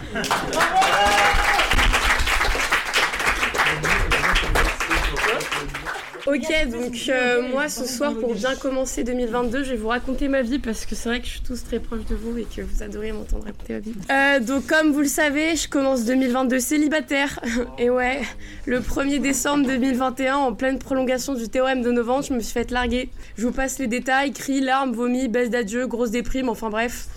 Ok, 6.28 6.42
donc 6.72 6.96
euh, 7.08 7.48
moi 7.50 7.70
ce 7.70 7.86
soir 7.86 8.16
pour 8.16 8.34
bien 8.34 8.56
commencer 8.56 9.04
2022, 9.04 9.64
je 9.64 9.72
vais 9.72 9.76
vous 9.76 9.90
raconter 9.90 10.28
ma 10.28 10.42
vie 10.42 10.58
parce 10.58 10.88
que 10.88 10.96
c'est 10.96 11.08
vrai 11.08 11.20
que 11.20 11.28
je 11.28 11.34
suis 11.34 11.42
tous 11.42 11.64
très 11.64 11.80
proche 11.80 12.04
de 12.06 12.16
vous 12.16 12.36
et 12.36 12.46
que 12.46 12.64
vous 12.64 12.82
adorez 12.82 13.12
m'entendre 13.12 13.46
raconter 13.46 13.74
ma 13.74 13.80
vie. 13.80 13.94
Euh, 14.10 14.40
donc 14.40 14.66
comme 14.66 14.92
vous 14.92 15.02
le 15.02 15.08
savez, 15.08 15.56
je 15.56 15.68
commence 15.68 16.04
2022 16.06 16.60
célibataire. 16.60 17.40
Et 17.78 17.92
ouais, 17.92 18.22
le 18.66 18.80
1er 18.80 19.20
décembre 19.20 19.68
2021, 19.68 20.38
en 20.38 20.54
pleine 20.54 20.80
prolongation 20.80 21.36
du 21.36 21.48
théorème 21.48 21.84
de 21.84 21.92
novembre, 21.92 22.26
je 22.28 22.34
me 22.34 22.40
suis 22.40 22.54
fait 22.54 22.72
larguer. 22.72 23.10
Je 23.38 23.46
vous 23.46 23.52
passe 23.52 23.78
les 23.78 23.88
détails, 23.88 24.32
cris, 24.32 24.62
larmes, 24.62 24.94
vomi, 24.94 25.28
baisse 25.28 25.52
d'adieu, 25.52 25.86
grosse 25.86 26.10
déprime, 26.10 26.50
enfin 26.50 26.72
bref. 26.72 27.08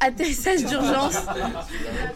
Atterrissage 0.00 0.64
d'urgence. 0.64 1.18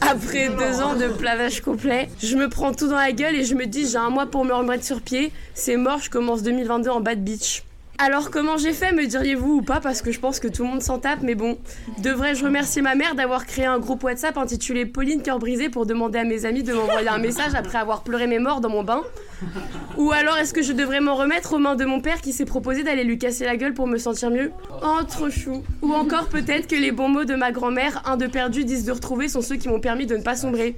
Après 0.00 0.48
deux 0.48 0.80
ans 0.80 0.96
de 0.96 1.06
planage 1.06 1.60
complet, 1.60 2.08
je 2.20 2.34
me 2.36 2.48
prends 2.48 2.72
tout 2.72 2.88
dans 2.88 2.96
la 2.96 3.12
gueule 3.12 3.36
et 3.36 3.44
je 3.44 3.54
me 3.54 3.66
dis 3.66 3.88
j'ai 3.88 3.98
un 3.98 4.10
mois 4.10 4.26
pour 4.26 4.44
me 4.44 4.52
remettre 4.52 4.84
sur 4.84 5.00
pied. 5.00 5.30
C'est 5.54 5.76
mort, 5.76 6.00
je 6.08 6.10
commence 6.10 6.42
2022 6.42 6.88
en 6.88 7.00
bad 7.02 7.22
beach. 7.22 7.64
Alors 7.98 8.30
comment 8.30 8.56
j'ai 8.56 8.72
fait, 8.72 8.92
me 8.92 9.06
diriez-vous 9.06 9.56
ou 9.56 9.62
pas 9.62 9.78
Parce 9.80 10.00
que 10.00 10.10
je 10.10 10.18
pense 10.18 10.40
que 10.40 10.48
tout 10.48 10.62
le 10.62 10.70
monde 10.70 10.80
s'en 10.80 10.98
tape, 10.98 11.18
mais 11.22 11.34
bon. 11.34 11.58
Devrais-je 11.98 12.44
remercier 12.44 12.80
ma 12.80 12.94
mère 12.94 13.14
d'avoir 13.14 13.44
créé 13.44 13.66
un 13.66 13.78
groupe 13.78 14.04
WhatsApp 14.04 14.38
intitulé 14.38 14.86
Pauline 14.86 15.20
Cœur 15.20 15.38
Brisé 15.38 15.68
pour 15.68 15.84
demander 15.84 16.20
à 16.20 16.24
mes 16.24 16.46
amis 16.46 16.62
de 16.62 16.72
m'envoyer 16.72 17.08
un 17.08 17.18
message 17.18 17.54
après 17.54 17.76
avoir 17.76 18.04
pleuré 18.04 18.26
mes 18.26 18.38
morts 18.38 18.62
dans 18.62 18.70
mon 18.70 18.84
bain 18.84 19.02
Ou 19.98 20.12
alors 20.12 20.38
est-ce 20.38 20.54
que 20.54 20.62
je 20.62 20.72
devrais 20.72 21.00
m'en 21.00 21.14
remettre 21.14 21.52
aux 21.52 21.58
mains 21.58 21.76
de 21.76 21.84
mon 21.84 22.00
père 22.00 22.22
qui 22.22 22.32
s'est 22.32 22.46
proposé 22.46 22.84
d'aller 22.84 23.04
lui 23.04 23.18
casser 23.18 23.44
la 23.44 23.58
gueule 23.58 23.74
pour 23.74 23.86
me 23.86 23.98
sentir 23.98 24.30
mieux? 24.30 24.50
Oh, 24.82 25.02
trop 25.06 25.28
chou 25.28 25.62
Ou 25.82 25.92
encore 25.92 26.28
peut-être 26.28 26.68
que 26.68 26.76
les 26.76 26.92
bons 26.92 27.10
mots 27.10 27.26
de 27.26 27.34
ma 27.34 27.52
grand-mère, 27.52 28.02
un 28.06 28.16
de 28.16 28.28
perdu, 28.28 28.64
dix 28.64 28.86
de 28.86 28.92
retrouver, 28.92 29.28
sont 29.28 29.42
ceux 29.42 29.56
qui 29.56 29.68
m'ont 29.68 29.80
permis 29.80 30.06
de 30.06 30.16
ne 30.16 30.22
pas 30.22 30.36
sombrer. 30.36 30.74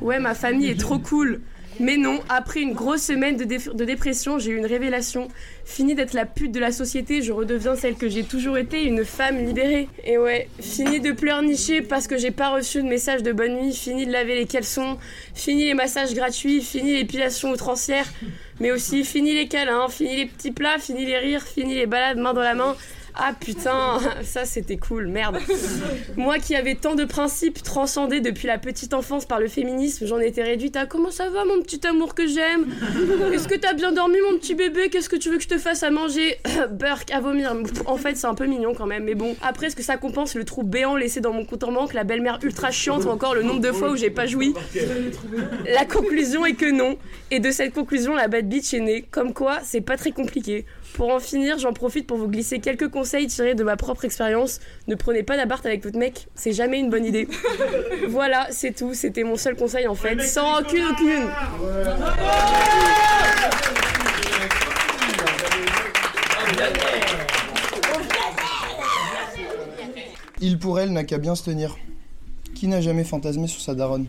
Ouais, 0.00 0.20
ma 0.20 0.32
famille 0.32 0.70
est 0.70 0.80
trop 0.80 0.98
cool 0.98 1.42
mais 1.80 1.96
non, 1.96 2.20
après 2.28 2.60
une 2.60 2.74
grosse 2.74 3.02
semaine 3.02 3.36
de, 3.36 3.44
dé- 3.44 3.58
de 3.74 3.84
dépression, 3.84 4.38
j'ai 4.38 4.52
eu 4.52 4.56
une 4.58 4.66
révélation. 4.66 5.26
Fini 5.64 5.94
d'être 5.94 6.14
la 6.14 6.26
pute 6.26 6.52
de 6.52 6.60
la 6.60 6.72
société, 6.72 7.22
je 7.22 7.32
redeviens 7.32 7.74
celle 7.76 7.94
que 7.94 8.08
j'ai 8.08 8.22
toujours 8.24 8.58
été, 8.58 8.84
une 8.84 9.04
femme 9.04 9.44
libérée. 9.44 9.88
Et 10.04 10.18
ouais, 10.18 10.48
fini 10.60 11.00
de 11.00 11.12
pleurnicher 11.12 11.80
parce 11.80 12.06
que 12.06 12.16
j'ai 12.18 12.30
pas 12.30 12.50
reçu 12.50 12.82
de 12.82 12.88
message 12.88 13.22
de 13.22 13.32
bonne 13.32 13.56
nuit, 13.56 13.72
fini 13.74 14.06
de 14.06 14.12
laver 14.12 14.34
les 14.34 14.46
caleçons, 14.46 14.98
fini 15.34 15.64
les 15.64 15.74
massages 15.74 16.14
gratuits, 16.14 16.60
fini 16.60 16.92
l'épilation 16.92 17.50
outrancière, 17.50 18.06
mais 18.60 18.70
aussi 18.72 19.04
fini 19.04 19.32
les 19.32 19.48
câlins, 19.48 19.88
fini 19.88 20.16
les 20.16 20.26
petits 20.26 20.52
plats, 20.52 20.78
fini 20.78 21.06
les 21.06 21.18
rires, 21.18 21.42
fini 21.46 21.74
les 21.74 21.86
balades 21.86 22.18
main 22.18 22.34
dans 22.34 22.42
la 22.42 22.54
main 22.54 22.76
Ah 23.14 23.32
putain, 23.38 23.98
ça 24.22 24.44
c'était 24.44 24.76
cool, 24.76 25.06
merde. 25.08 25.38
Moi 26.16 26.38
qui 26.38 26.54
avais 26.54 26.74
tant 26.74 26.94
de 26.94 27.04
principes 27.04 27.62
transcendés 27.62 28.20
depuis 28.20 28.46
la 28.46 28.58
petite 28.58 28.94
enfance 28.94 29.26
par 29.26 29.40
le 29.40 29.48
féminisme, 29.48 30.06
j'en 30.06 30.18
étais 30.18 30.42
réduite 30.42 30.76
à 30.76 30.86
comment 30.86 31.10
ça 31.10 31.28
va 31.30 31.44
mon 31.44 31.60
petit 31.62 31.86
amour 31.86 32.14
que 32.14 32.26
j'aime? 32.26 32.66
Est-ce 33.32 33.48
que 33.48 33.56
t'as 33.56 33.74
bien 33.74 33.92
dormi 33.92 34.16
mon 34.30 34.38
petit 34.38 34.54
bébé? 34.54 34.88
Qu'est-ce 34.90 35.08
que 35.08 35.16
tu 35.16 35.30
veux 35.30 35.36
que 35.36 35.42
je 35.42 35.48
te 35.48 35.58
fasse 35.58 35.82
à 35.82 35.90
manger? 35.90 36.38
Burk, 36.70 37.10
à 37.10 37.20
vomir. 37.20 37.54
En 37.86 37.96
fait 37.96 38.16
c'est 38.16 38.26
un 38.26 38.34
peu 38.34 38.46
mignon 38.46 38.74
quand 38.74 38.86
même, 38.86 39.04
mais 39.04 39.14
bon. 39.14 39.36
Après 39.42 39.66
est-ce 39.66 39.76
que 39.76 39.82
ça 39.82 39.96
compense 39.96 40.34
le 40.34 40.44
trou 40.44 40.62
béant 40.62 40.96
laissé 40.96 41.20
dans 41.20 41.32
mon 41.32 41.44
compte 41.44 41.64
en 41.64 41.72
banque, 41.72 41.94
la 41.94 42.04
belle-mère 42.04 42.38
ultra 42.42 42.70
chiante 42.70 43.04
ou 43.04 43.08
encore 43.08 43.34
le 43.34 43.42
nombre 43.42 43.60
de 43.60 43.72
fois 43.72 43.90
où 43.90 43.96
j'ai 43.96 44.10
pas 44.10 44.26
joui? 44.26 44.54
La 45.66 45.84
conclusion 45.84 46.46
est 46.46 46.54
que 46.54 46.70
non. 46.70 46.96
Et 47.30 47.40
de 47.40 47.50
cette 47.50 47.74
conclusion, 47.74 48.14
la 48.14 48.28
bad 48.28 48.48
bitch 48.48 48.74
est 48.74 48.80
née. 48.80 49.04
Comme 49.10 49.32
quoi, 49.32 49.58
c'est 49.62 49.80
pas 49.80 49.96
très 49.96 50.12
compliqué. 50.12 50.64
Pour 50.94 51.10
en 51.10 51.20
finir, 51.20 51.58
j'en 51.58 51.72
profite 51.72 52.06
pour 52.06 52.18
vous 52.18 52.28
glisser 52.28 52.60
quelques 52.60 52.88
conseils 52.88 53.26
tirés 53.26 53.54
de 53.54 53.62
ma 53.64 53.76
propre 53.76 54.04
expérience. 54.04 54.60
Ne 54.88 54.94
prenez 54.94 55.22
pas 55.22 55.36
d'appart 55.36 55.64
avec 55.64 55.84
votre 55.84 55.98
mec, 55.98 56.28
c'est 56.34 56.52
jamais 56.52 56.78
une 56.78 56.90
bonne 56.90 57.04
idée. 57.04 57.28
voilà, 58.08 58.48
c'est 58.50 58.74
tout. 58.74 58.94
C'était 58.94 59.24
mon 59.24 59.36
seul 59.36 59.56
conseil 59.56 59.86
en 59.86 59.94
fait, 59.94 60.20
sans 60.22 60.60
aucune 60.60 60.84
aucune. 60.86 61.28
Il 70.40 70.58
pour 70.58 70.80
elle 70.80 70.92
n'a 70.92 71.04
qu'à 71.04 71.18
bien 71.18 71.34
se 71.34 71.44
tenir. 71.44 71.76
Qui 72.54 72.66
n'a 72.66 72.80
jamais 72.80 73.04
fantasmé 73.04 73.46
sur 73.46 73.60
sa 73.60 73.74
daronne? 73.74 74.06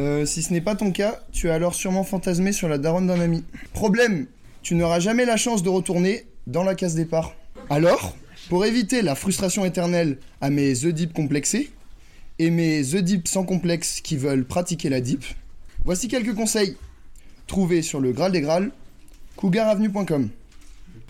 Euh, 0.00 0.24
si 0.24 0.42
ce 0.42 0.50
n'est 0.50 0.62
pas 0.62 0.76
ton 0.76 0.92
cas, 0.92 1.20
tu 1.30 1.50
as 1.50 1.54
alors 1.54 1.74
sûrement 1.74 2.04
fantasmé 2.04 2.52
sur 2.52 2.68
la 2.68 2.78
daronne 2.78 3.06
d'un 3.06 3.20
ami. 3.20 3.44
Problème, 3.74 4.26
tu 4.62 4.74
n'auras 4.74 4.98
jamais 4.98 5.26
la 5.26 5.36
chance 5.36 5.62
de 5.62 5.68
retourner 5.68 6.24
dans 6.46 6.62
la 6.62 6.74
case 6.74 6.94
départ. 6.94 7.34
Alors, 7.68 8.16
pour 8.48 8.64
éviter 8.64 9.02
la 9.02 9.14
frustration 9.14 9.62
éternelle 9.66 10.18
à 10.40 10.48
mes 10.48 10.86
Oedipe 10.86 11.12
complexés 11.12 11.70
et 12.38 12.48
mes 12.48 12.94
Oedipe 12.94 13.28
sans 13.28 13.44
complexe 13.44 14.00
qui 14.00 14.16
veulent 14.16 14.46
pratiquer 14.46 14.88
la 14.88 15.02
dip, 15.02 15.22
voici 15.84 16.08
quelques 16.08 16.34
conseils 16.34 16.78
trouvés 17.46 17.82
sur 17.82 18.00
le 18.00 18.12
Graal 18.12 18.32
des 18.32 18.40
Graals, 18.40 18.70
cougaravenue.com. 19.36 20.30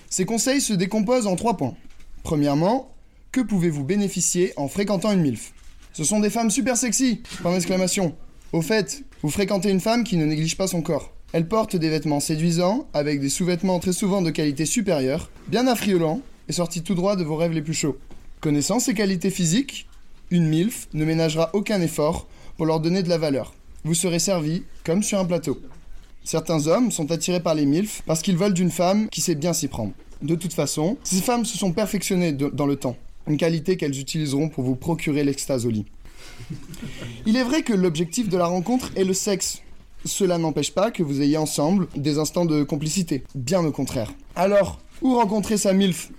Ces 0.09 0.25
conseils 0.25 0.61
se 0.61 0.73
décomposent 0.73 1.29
en 1.29 1.37
trois 1.37 1.57
points. 1.57 1.77
Premièrement, 2.25 2.93
que 3.31 3.41
pouvez-vous 3.41 3.85
bénéficier 3.85 4.53
en 4.57 4.67
fréquentant 4.67 5.13
une 5.13 5.21
MILF? 5.21 5.53
Ce 5.93 6.03
sont 6.03 6.19
des 6.19 6.31
femmes 6.31 6.51
super 6.51 6.77
sexy, 6.77 7.23
point 7.41 7.53
d'exclamation. 7.53 8.17
Au 8.53 8.63
fait, 8.63 9.05
vous 9.23 9.31
fréquentez 9.31 9.71
une 9.71 9.79
femme 9.79 10.03
qui 10.03 10.17
ne 10.17 10.25
néglige 10.25 10.57
pas 10.57 10.67
son 10.67 10.83
corps. 10.83 11.13
Elle 11.33 11.47
porte 11.47 11.77
des 11.77 11.89
vêtements 11.89 12.19
séduisants, 12.19 12.89
avec 12.93 13.21
des 13.21 13.29
sous-vêtements 13.29 13.79
très 13.79 13.93
souvent 13.93 14.23
de 14.23 14.31
qualité 14.31 14.67
supérieure, 14.67 15.31
bien 15.47 15.69
affriolants 15.69 16.21
et 16.49 16.53
sortis 16.53 16.83
tout 16.83 16.97
droit 16.97 17.15
de 17.15 17.23
vos 17.23 17.37
rêves 17.37 17.53
les 17.53 17.63
plus 17.63 17.75
chauds. 17.75 17.97
Connaissant 18.41 18.81
ses 18.81 18.95
qualités 18.95 19.31
physiques, 19.31 19.87
une 20.33 20.49
MILF 20.49 20.89
ne 20.95 21.05
ménagera 21.05 21.51
aucun 21.53 21.81
effort 21.81 22.27
pour 22.57 22.67
leur 22.67 22.81
donner 22.81 23.05
de 23.05 23.09
la 23.09 23.19
valeur. 23.19 23.55
Vous 23.85 23.95
serez 23.95 24.19
servi 24.19 24.65
comme 24.83 25.05
sur 25.05 25.21
un 25.21 25.25
plateau. 25.25 25.61
Certains 26.25 26.67
hommes 26.67 26.91
sont 26.91 27.13
attirés 27.13 27.41
par 27.41 27.55
les 27.55 27.67
MILF 27.67 28.03
parce 28.05 28.21
qu'ils 28.21 28.37
veulent 28.37 28.53
d'une 28.53 28.73
femme 28.73 29.09
qui 29.11 29.21
sait 29.21 29.37
bien 29.37 29.53
s'y 29.53 29.69
prendre. 29.69 29.93
De 30.23 30.35
toute 30.35 30.55
façon, 30.55 30.99
ces 31.05 31.23
femmes 31.23 31.45
se 31.45 31.57
sont 31.57 31.73
perfectionnées 31.73 32.33
dans 32.33 32.67
le 32.67 32.77
temps, 32.77 32.97
une 33.29 33.37
qualité 33.37 33.77
qu'elles 33.77 34.01
utiliseront 34.01 34.49
pour 34.49 34.65
vous 34.65 34.75
procurer 34.75 35.23
l'extase 35.23 35.67
au 35.67 35.71
lit. 35.71 35.87
Il 37.27 37.37
est 37.37 37.43
vrai 37.43 37.63
que 37.63 37.73
l'objectif 37.73 38.29
de 38.29 38.37
la 38.37 38.47
rencontre 38.47 38.91
est 38.97 39.05
le 39.05 39.15
sexe. 39.15 39.63
Cela 40.05 40.39
n'empêche 40.39 40.73
pas 40.73 40.91
que 40.91 41.03
vous 41.03 41.21
ayez 41.21 41.37
ensemble 41.37 41.89
des 41.95 42.19
instants 42.19 42.47
de 42.47 42.63
complicité, 42.63 43.25
bien 43.35 43.65
au 43.65 43.73
contraire. 43.73 44.13
Alors, 44.35 44.81
où 45.03 45.15
rencontrer 45.15 45.57
sa 45.57 45.73
MILF? 45.73 46.11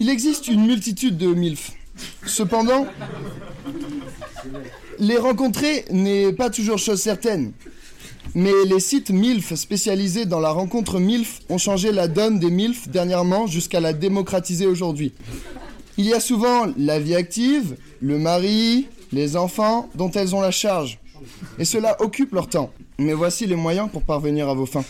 Il 0.00 0.08
existe 0.08 0.48
une 0.48 0.66
multitude 0.66 1.16
de 1.16 1.32
MILF. 1.32 1.72
Cependant, 2.26 2.86
les 4.98 5.16
rencontrer 5.16 5.84
n'est 5.90 6.32
pas 6.32 6.50
toujours 6.50 6.78
chose 6.78 7.00
certaine. 7.00 7.52
Mais 8.34 8.52
les 8.66 8.80
sites 8.80 9.10
MILF 9.10 9.54
spécialisés 9.54 10.26
dans 10.26 10.40
la 10.40 10.50
rencontre 10.50 11.00
MILF 11.00 11.40
ont 11.48 11.58
changé 11.58 11.90
la 11.90 12.06
donne 12.06 12.38
des 12.38 12.50
MILF 12.50 12.88
dernièrement 12.88 13.46
jusqu'à 13.46 13.80
la 13.80 13.92
démocratiser 13.92 14.66
aujourd'hui. 14.66 15.12
Il 15.98 16.06
y 16.06 16.14
a 16.14 16.20
souvent 16.20 16.66
la 16.76 17.00
vie 17.00 17.14
active, 17.14 17.76
le 18.00 18.18
mari, 18.18 18.86
les 19.12 19.36
enfants 19.36 19.88
dont 19.94 20.10
elles 20.10 20.34
ont 20.34 20.40
la 20.40 20.50
charge. 20.50 20.98
Et 21.58 21.64
cela 21.64 22.00
occupe 22.00 22.32
leur 22.32 22.48
temps. 22.48 22.70
Mais 22.98 23.12
voici 23.12 23.46
les 23.46 23.56
moyens 23.56 23.90
pour 23.90 24.02
parvenir 24.02 24.48
à 24.48 24.54
vos 24.54 24.66
fins. 24.66 24.84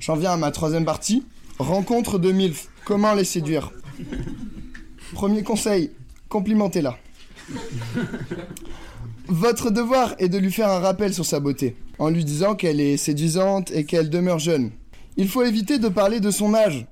J'en 0.00 0.16
viens 0.16 0.32
à 0.32 0.36
ma 0.36 0.50
troisième 0.50 0.84
partie. 0.84 1.24
Rencontre 1.58 2.18
de 2.18 2.32
MILF. 2.32 2.68
Comment 2.84 3.14
les 3.14 3.24
séduire? 3.24 3.72
Premier 5.12 5.42
conseil, 5.42 5.90
complimentez-la. 6.28 6.96
Votre 9.28 9.70
devoir 9.70 10.14
est 10.18 10.28
de 10.28 10.38
lui 10.38 10.52
faire 10.52 10.68
un 10.68 10.80
rappel 10.80 11.12
sur 11.14 11.24
sa 11.24 11.40
beauté, 11.40 11.76
en 11.98 12.10
lui 12.10 12.24
disant 12.24 12.54
qu'elle 12.54 12.80
est 12.80 12.96
séduisante 12.96 13.70
et 13.72 13.84
qu'elle 13.84 14.10
demeure 14.10 14.38
jeune. 14.38 14.70
Il 15.16 15.28
faut 15.28 15.42
éviter 15.42 15.78
de 15.78 15.88
parler 15.88 16.20
de 16.20 16.30
son 16.30 16.54
âge. 16.54 16.86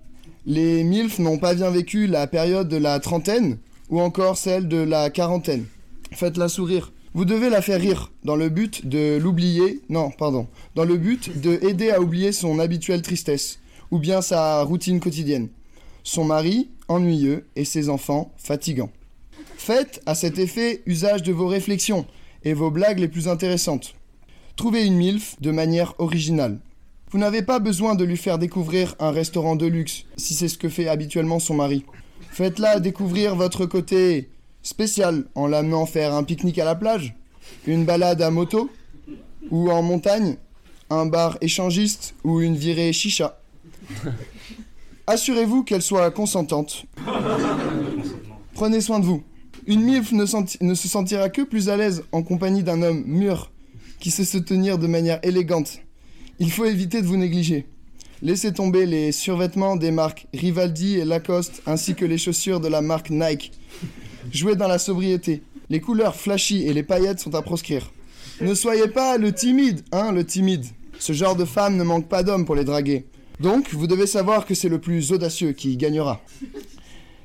Les 0.46 0.82
MILF 0.82 1.18
n'ont 1.18 1.38
pas 1.38 1.54
bien 1.54 1.70
vécu 1.70 2.06
la 2.06 2.26
période 2.26 2.68
de 2.68 2.76
la 2.76 2.98
trentaine 3.00 3.58
ou 3.90 4.00
encore 4.00 4.36
celle 4.36 4.66
de 4.66 4.78
la 4.78 5.10
quarantaine. 5.10 5.66
Faites-la 6.14 6.48
sourire. 6.48 6.92
Vous 7.12 7.24
devez 7.24 7.50
la 7.50 7.62
faire 7.62 7.80
rire 7.80 8.12
dans 8.24 8.36
le 8.36 8.48
but 8.48 8.86
de 8.86 9.18
l'oublier, 9.18 9.82
non, 9.88 10.10
pardon, 10.10 10.48
dans 10.74 10.84
le 10.84 10.96
but 10.96 11.40
de 11.40 11.58
aider 11.62 11.90
à 11.90 12.00
oublier 12.00 12.32
son 12.32 12.58
habituelle 12.58 13.02
tristesse 13.02 13.60
ou 13.90 13.98
bien 13.98 14.22
sa 14.22 14.62
routine 14.62 15.00
quotidienne. 15.00 15.48
Son 16.02 16.24
mari, 16.24 16.70
ennuyeux, 16.88 17.46
et 17.56 17.64
ses 17.64 17.88
enfants, 17.88 18.32
fatigants. 18.36 18.90
Faites 19.56 20.02
à 20.06 20.14
cet 20.14 20.38
effet 20.38 20.82
usage 20.86 21.22
de 21.22 21.32
vos 21.32 21.46
réflexions 21.46 22.06
et 22.44 22.54
vos 22.54 22.70
blagues 22.70 22.98
les 22.98 23.08
plus 23.08 23.28
intéressantes. 23.28 23.94
Trouvez 24.56 24.84
une 24.84 24.96
MILF 24.96 25.40
de 25.40 25.50
manière 25.50 25.94
originale. 25.98 26.58
Vous 27.10 27.18
n'avez 27.18 27.42
pas 27.42 27.58
besoin 27.58 27.94
de 27.94 28.04
lui 28.04 28.16
faire 28.16 28.38
découvrir 28.38 28.94
un 28.98 29.10
restaurant 29.10 29.56
de 29.56 29.66
luxe, 29.66 30.04
si 30.16 30.34
c'est 30.34 30.48
ce 30.48 30.58
que 30.58 30.68
fait 30.68 30.88
habituellement 30.88 31.38
son 31.38 31.54
mari. 31.54 31.84
Faites-la 32.30 32.80
découvrir 32.80 33.36
votre 33.36 33.66
côté 33.66 34.28
spécial 34.64 35.26
en 35.36 35.46
l'amenant 35.46 35.86
faire 35.86 36.12
un 36.12 36.24
pique-nique 36.24 36.58
à 36.58 36.64
la 36.64 36.74
plage, 36.74 37.14
une 37.68 37.84
balade 37.84 38.20
à 38.20 38.30
moto, 38.32 38.68
ou 39.50 39.70
en 39.70 39.82
montagne, 39.82 40.36
un 40.90 41.06
bar 41.06 41.38
échangiste 41.40 42.14
ou 42.24 42.40
une 42.40 42.56
virée 42.56 42.92
chicha. 42.92 43.38
Assurez-vous 45.06 45.62
qu'elle 45.64 45.82
soit 45.82 46.10
consentante. 46.10 46.86
Prenez 48.54 48.80
soin 48.80 49.00
de 49.00 49.04
vous. 49.04 49.22
Une 49.66 49.82
MILF 49.82 50.12
ne, 50.12 50.24
ne 50.60 50.74
se 50.74 50.88
sentira 50.88 51.28
que 51.28 51.42
plus 51.42 51.68
à 51.68 51.76
l'aise 51.76 52.04
en 52.12 52.22
compagnie 52.22 52.62
d'un 52.62 52.82
homme 52.82 53.04
mûr 53.06 53.50
qui 54.00 54.10
sait 54.10 54.24
se 54.24 54.38
tenir 54.38 54.78
de 54.78 54.86
manière 54.86 55.20
élégante. 55.22 55.80
Il 56.38 56.50
faut 56.50 56.64
éviter 56.64 57.00
de 57.00 57.06
vous 57.06 57.16
négliger. 57.16 57.66
Laissez 58.22 58.52
tomber 58.52 58.86
les 58.86 59.12
survêtements 59.12 59.76
des 59.76 59.90
marques 59.90 60.26
Rivaldi 60.32 60.98
et 60.98 61.04
Lacoste 61.04 61.62
ainsi 61.66 61.94
que 61.94 62.04
les 62.04 62.18
chaussures 62.18 62.60
de 62.60 62.68
la 62.68 62.80
marque 62.80 63.10
Nike. 63.10 63.52
Jouez 64.32 64.56
dans 64.56 64.68
la 64.68 64.78
sobriété. 64.78 65.42
Les 65.70 65.80
couleurs 65.80 66.16
flashy 66.16 66.66
et 66.66 66.72
les 66.72 66.82
paillettes 66.82 67.20
sont 67.20 67.34
à 67.34 67.42
proscrire. 67.42 67.90
Ne 68.40 68.54
soyez 68.54 68.88
pas 68.88 69.16
le 69.16 69.32
timide, 69.32 69.82
hein, 69.92 70.12
le 70.12 70.24
timide. 70.24 70.66
Ce 70.98 71.12
genre 71.12 71.36
de 71.36 71.44
femme 71.44 71.76
ne 71.76 71.84
manque 71.84 72.08
pas 72.08 72.22
d'hommes 72.22 72.44
pour 72.44 72.54
les 72.54 72.64
draguer. 72.64 73.06
Donc, 73.40 73.72
vous 73.72 73.86
devez 73.86 74.06
savoir 74.06 74.46
que 74.46 74.54
c'est 74.54 74.68
le 74.68 74.80
plus 74.80 75.12
audacieux 75.12 75.52
qui 75.52 75.76
gagnera. 75.76 76.20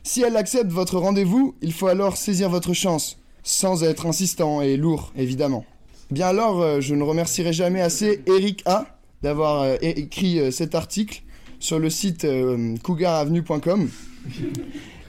Si 0.03 0.21
elle 0.21 0.37
accepte 0.37 0.71
votre 0.71 0.97
rendez-vous, 0.97 1.55
il 1.61 1.73
faut 1.73 1.87
alors 1.87 2.17
saisir 2.17 2.49
votre 2.49 2.73
chance, 2.73 3.19
sans 3.43 3.83
être 3.83 4.05
insistant 4.05 4.61
et 4.61 4.77
lourd, 4.77 5.11
évidemment. 5.15 5.65
Bien 6.11 6.27
alors, 6.27 6.61
euh, 6.61 6.81
je 6.81 6.95
ne 6.95 7.03
remercierai 7.03 7.53
jamais 7.53 7.81
assez 7.81 8.21
Eric 8.25 8.63
A 8.65 8.97
d'avoir 9.21 9.61
euh, 9.61 9.75
écrit 9.81 10.39
euh, 10.39 10.49
cet 10.49 10.73
article 10.73 11.21
sur 11.59 11.77
le 11.77 11.89
site 11.89 12.25
cougaravenue.com. 12.81 13.89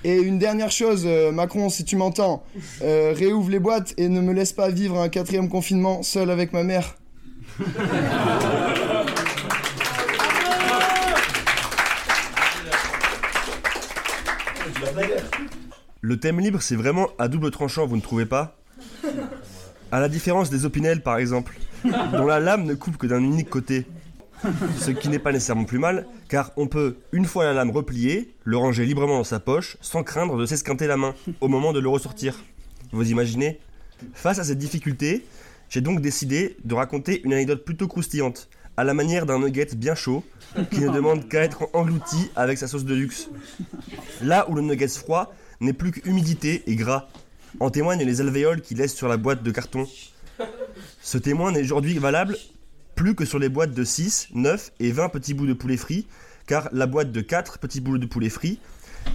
Et 0.02 0.16
une 0.16 0.38
dernière 0.38 0.70
chose, 0.70 1.02
euh, 1.04 1.30
Macron, 1.30 1.68
si 1.68 1.84
tu 1.84 1.96
m'entends, 1.96 2.42
euh, 2.82 3.12
réouvre 3.14 3.50
les 3.50 3.58
boîtes 3.58 3.92
et 3.98 4.08
ne 4.08 4.20
me 4.20 4.32
laisse 4.32 4.52
pas 4.52 4.70
vivre 4.70 4.98
un 4.98 5.10
quatrième 5.10 5.48
confinement 5.48 6.02
seul 6.02 6.30
avec 6.30 6.52
ma 6.52 6.62
mère. 6.62 6.96
Le 16.00 16.18
thème 16.18 16.40
libre, 16.40 16.62
c'est 16.62 16.76
vraiment 16.76 17.08
à 17.18 17.28
double 17.28 17.50
tranchant, 17.50 17.86
vous 17.86 17.96
ne 17.96 18.00
trouvez 18.00 18.24
pas? 18.24 18.56
À 19.92 20.00
la 20.00 20.08
différence 20.08 20.48
des 20.48 20.64
opinels, 20.64 21.02
par 21.02 21.18
exemple, 21.18 21.58
dont 21.84 22.26
la 22.26 22.40
lame 22.40 22.64
ne 22.64 22.74
coupe 22.74 22.96
que 22.96 23.06
d'un 23.06 23.22
unique 23.22 23.50
côté. 23.50 23.84
Ce 24.78 24.90
qui 24.90 25.08
n'est 25.08 25.18
pas 25.18 25.32
nécessairement 25.32 25.64
plus 25.64 25.78
mal, 25.78 26.06
car 26.28 26.52
on 26.56 26.66
peut, 26.66 26.96
une 27.12 27.24
fois 27.24 27.44
la 27.44 27.52
lame 27.52 27.70
repliée, 27.70 28.34
le 28.44 28.56
ranger 28.56 28.84
librement 28.84 29.18
dans 29.18 29.24
sa 29.24 29.40
poche, 29.40 29.76
sans 29.80 30.02
craindre 30.02 30.36
de 30.36 30.46
s'esquinter 30.46 30.86
la 30.86 30.96
main 30.96 31.14
au 31.40 31.48
moment 31.48 31.72
de 31.72 31.80
le 31.80 31.88
ressortir. 31.88 32.42
Vous 32.92 33.10
imaginez? 33.10 33.60
Face 34.14 34.38
à 34.38 34.44
cette 34.44 34.58
difficulté, 34.58 35.24
j'ai 35.68 35.80
donc 35.80 36.00
décidé 36.00 36.56
de 36.64 36.74
raconter 36.74 37.20
une 37.24 37.32
anecdote 37.32 37.64
plutôt 37.64 37.86
croustillante, 37.86 38.48
à 38.76 38.84
la 38.84 38.94
manière 38.94 39.26
d'un 39.26 39.38
nugget 39.38 39.74
bien 39.76 39.94
chaud 39.94 40.24
qui 40.70 40.80
ne 40.80 40.90
demande 40.90 41.28
qu'à 41.28 41.42
être 41.42 41.68
englouti 41.74 42.30
avec 42.34 42.56
sa 42.56 42.66
sauce 42.66 42.84
de 42.84 42.94
luxe. 42.94 43.28
Là 44.22 44.48
où 44.48 44.54
le 44.54 44.62
nugget 44.62 44.88
froid 44.88 45.34
n'est 45.60 45.74
plus 45.74 45.92
qu'humidité 45.92 46.62
et 46.66 46.76
gras. 46.76 47.08
En 47.58 47.68
témoignent 47.68 48.04
les 48.04 48.20
alvéoles 48.20 48.62
qui 48.62 48.74
laissent 48.74 48.94
sur 48.94 49.08
la 49.08 49.16
boîte 49.16 49.42
de 49.42 49.50
carton. 49.50 49.86
Ce 51.02 51.18
témoin 51.18 51.52
n'est 51.52 51.62
aujourd'hui 51.62 51.98
valable 51.98 52.36
plus 53.00 53.14
que 53.14 53.24
sur 53.24 53.38
les 53.38 53.48
boîtes 53.48 53.72
de 53.72 53.82
6, 53.82 54.28
9 54.34 54.72
et 54.78 54.92
20 54.92 55.08
petits 55.08 55.32
bouts 55.32 55.46
de 55.46 55.54
poulet 55.54 55.78
frit, 55.78 56.06
car 56.46 56.68
la 56.70 56.84
boîte 56.84 57.12
de 57.12 57.22
4 57.22 57.58
petits 57.58 57.80
bouts 57.80 57.96
de 57.96 58.04
poulet 58.04 58.28
frit 58.28 58.58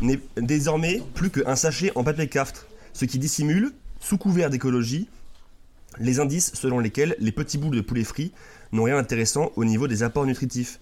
n'est 0.02 0.20
désormais 0.38 1.04
plus 1.14 1.30
qu'un 1.30 1.56
sachet 1.56 1.92
en 1.94 2.04
papier 2.04 2.28
kaftre, 2.28 2.66
ce 2.94 3.06
qui 3.06 3.20
dissimule, 3.20 3.74
sous 4.00 4.18
couvert 4.18 4.50
d'écologie, 4.50 5.08
les 6.00 6.20
indices 6.20 6.50
selon 6.56 6.80
lesquels 6.80 7.16
les 7.20 7.32
petits 7.32 7.60
bouts 7.60 7.70
de 7.70 7.82
poulet 7.82 8.04
frit 8.04 8.32
n'ont 8.72 8.86
rien 8.86 8.96
d'intéressant 8.96 9.52
au 9.56 9.64
niveau 9.64 9.88
des 9.88 10.02
apports 10.02 10.26
nutritifs. 10.26 10.80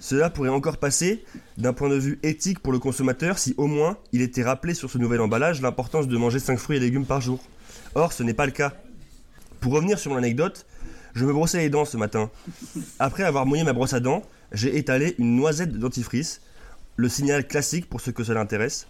Cela 0.00 0.30
pourrait 0.30 0.48
encore 0.48 0.78
passer 0.78 1.22
d'un 1.58 1.74
point 1.74 1.90
de 1.90 1.96
vue 1.96 2.18
éthique 2.22 2.60
pour 2.60 2.72
le 2.72 2.78
consommateur 2.78 3.38
si 3.38 3.54
au 3.58 3.66
moins 3.66 3.98
il 4.12 4.22
était 4.22 4.42
rappelé 4.42 4.72
sur 4.72 4.88
ce 4.88 4.96
nouvel 4.96 5.20
emballage 5.20 5.60
l'importance 5.60 6.08
de 6.08 6.16
manger 6.16 6.38
5 6.38 6.56
fruits 6.56 6.78
et 6.78 6.80
légumes 6.80 7.04
par 7.04 7.20
jour. 7.20 7.44
Or, 7.94 8.14
ce 8.14 8.22
n'est 8.22 8.32
pas 8.32 8.46
le 8.46 8.52
cas. 8.52 8.72
Pour 9.60 9.74
revenir 9.74 9.98
sur 9.98 10.12
mon 10.12 10.16
anecdote, 10.16 10.64
je 11.16 11.24
me 11.24 11.32
brossais 11.32 11.58
les 11.58 11.70
dents 11.70 11.86
ce 11.86 11.96
matin. 11.96 12.30
Après 12.98 13.24
avoir 13.24 13.46
mouillé 13.46 13.64
ma 13.64 13.72
brosse 13.72 13.94
à 13.94 14.00
dents, 14.00 14.22
j'ai 14.52 14.76
étalé 14.76 15.14
une 15.18 15.34
noisette 15.34 15.72
de 15.72 15.78
dentifrice, 15.78 16.42
le 16.96 17.08
signal 17.08 17.48
classique 17.48 17.88
pour 17.88 18.02
ceux 18.02 18.12
que 18.12 18.22
cela 18.22 18.40
intéresse. 18.40 18.86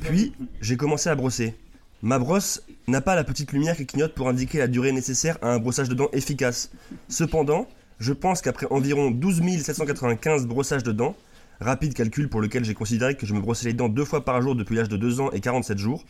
Puis, 0.00 0.32
j'ai 0.60 0.76
commencé 0.76 1.08
à 1.08 1.14
brosser. 1.14 1.54
Ma 2.02 2.18
brosse 2.18 2.62
n'a 2.88 3.00
pas 3.00 3.14
la 3.14 3.22
petite 3.22 3.52
lumière 3.52 3.76
qui 3.76 3.86
clignote 3.86 4.14
pour 4.14 4.28
indiquer 4.28 4.58
la 4.58 4.66
durée 4.66 4.90
nécessaire 4.90 5.38
à 5.42 5.52
un 5.52 5.60
brossage 5.60 5.88
de 5.88 5.94
dents 5.94 6.10
efficace. 6.12 6.72
Cependant, 7.08 7.68
je 8.00 8.12
pense 8.12 8.42
qu'après 8.42 8.66
environ 8.70 9.12
12 9.12 9.62
795 9.62 10.46
brossages 10.46 10.82
de 10.82 10.90
dents, 10.90 11.14
rapide 11.60 11.94
calcul 11.94 12.28
pour 12.28 12.40
lequel 12.40 12.64
j'ai 12.64 12.74
considéré 12.74 13.16
que 13.16 13.26
je 13.26 13.32
me 13.32 13.40
brossais 13.40 13.68
les 13.68 13.74
dents 13.74 13.88
deux 13.88 14.04
fois 14.04 14.24
par 14.24 14.42
jour 14.42 14.56
depuis 14.56 14.74
l'âge 14.74 14.88
de 14.88 14.96
2 14.96 15.20
ans 15.20 15.30
et 15.30 15.40
47 15.40 15.78
jours, 15.78 16.04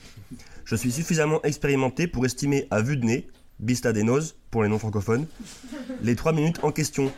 je 0.65 0.75
suis 0.75 0.91
suffisamment 0.91 1.43
expérimenté 1.43 2.07
pour 2.07 2.25
estimer 2.25 2.67
à 2.71 2.81
vue 2.81 2.97
de 2.97 3.05
nez, 3.05 3.29
bista 3.61 3.93
des 3.93 4.03
noses 4.03 4.37
pour 4.51 4.63
les 4.63 4.69
non 4.69 4.79
francophones, 4.79 5.27
les 6.03 6.17
3 6.17 6.33
minutes 6.33 6.59
en 6.63 6.73
question. 6.73 7.13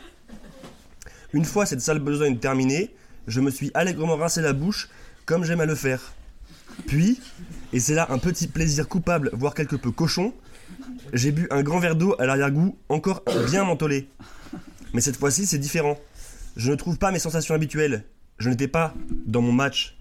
Une 1.33 1.45
fois 1.45 1.65
cette 1.65 1.81
sale 1.81 1.99
besogne 1.99 2.37
terminée, 2.37 2.95
je 3.27 3.41
me 3.41 3.51
suis 3.51 3.71
allègrement 3.73 4.15
rincé 4.15 4.41
la 4.41 4.53
bouche 4.53 4.89
comme 5.25 5.43
j'aime 5.43 5.59
à 5.59 5.65
le 5.65 5.75
faire. 5.75 6.13
Puis, 6.85 7.19
et 7.73 7.79
c'est 7.79 7.95
là 7.95 8.07
un 8.09 8.17
petit 8.17 8.47
plaisir 8.47 8.87
coupable, 8.87 9.31
voire 9.33 9.53
quelque 9.53 9.75
peu 9.75 9.91
cochon, 9.91 10.33
j'ai 11.13 11.31
bu 11.31 11.47
un 11.51 11.63
grand 11.63 11.79
verre 11.79 11.95
d'eau 11.95 12.15
à 12.19 12.25
l'arrière-goût 12.25 12.77
encore 12.89 13.23
bien 13.49 13.63
mentholé. 13.63 14.09
Mais 14.93 15.01
cette 15.01 15.17
fois-ci, 15.17 15.45
c'est 15.45 15.57
différent. 15.57 15.97
Je 16.55 16.71
ne 16.71 16.75
trouve 16.75 16.97
pas 16.97 17.11
mes 17.11 17.19
sensations 17.19 17.53
habituelles. 17.53 18.03
Je 18.39 18.49
n'étais 18.49 18.67
pas 18.67 18.93
dans 19.25 19.41
mon 19.41 19.51
match. 19.51 19.97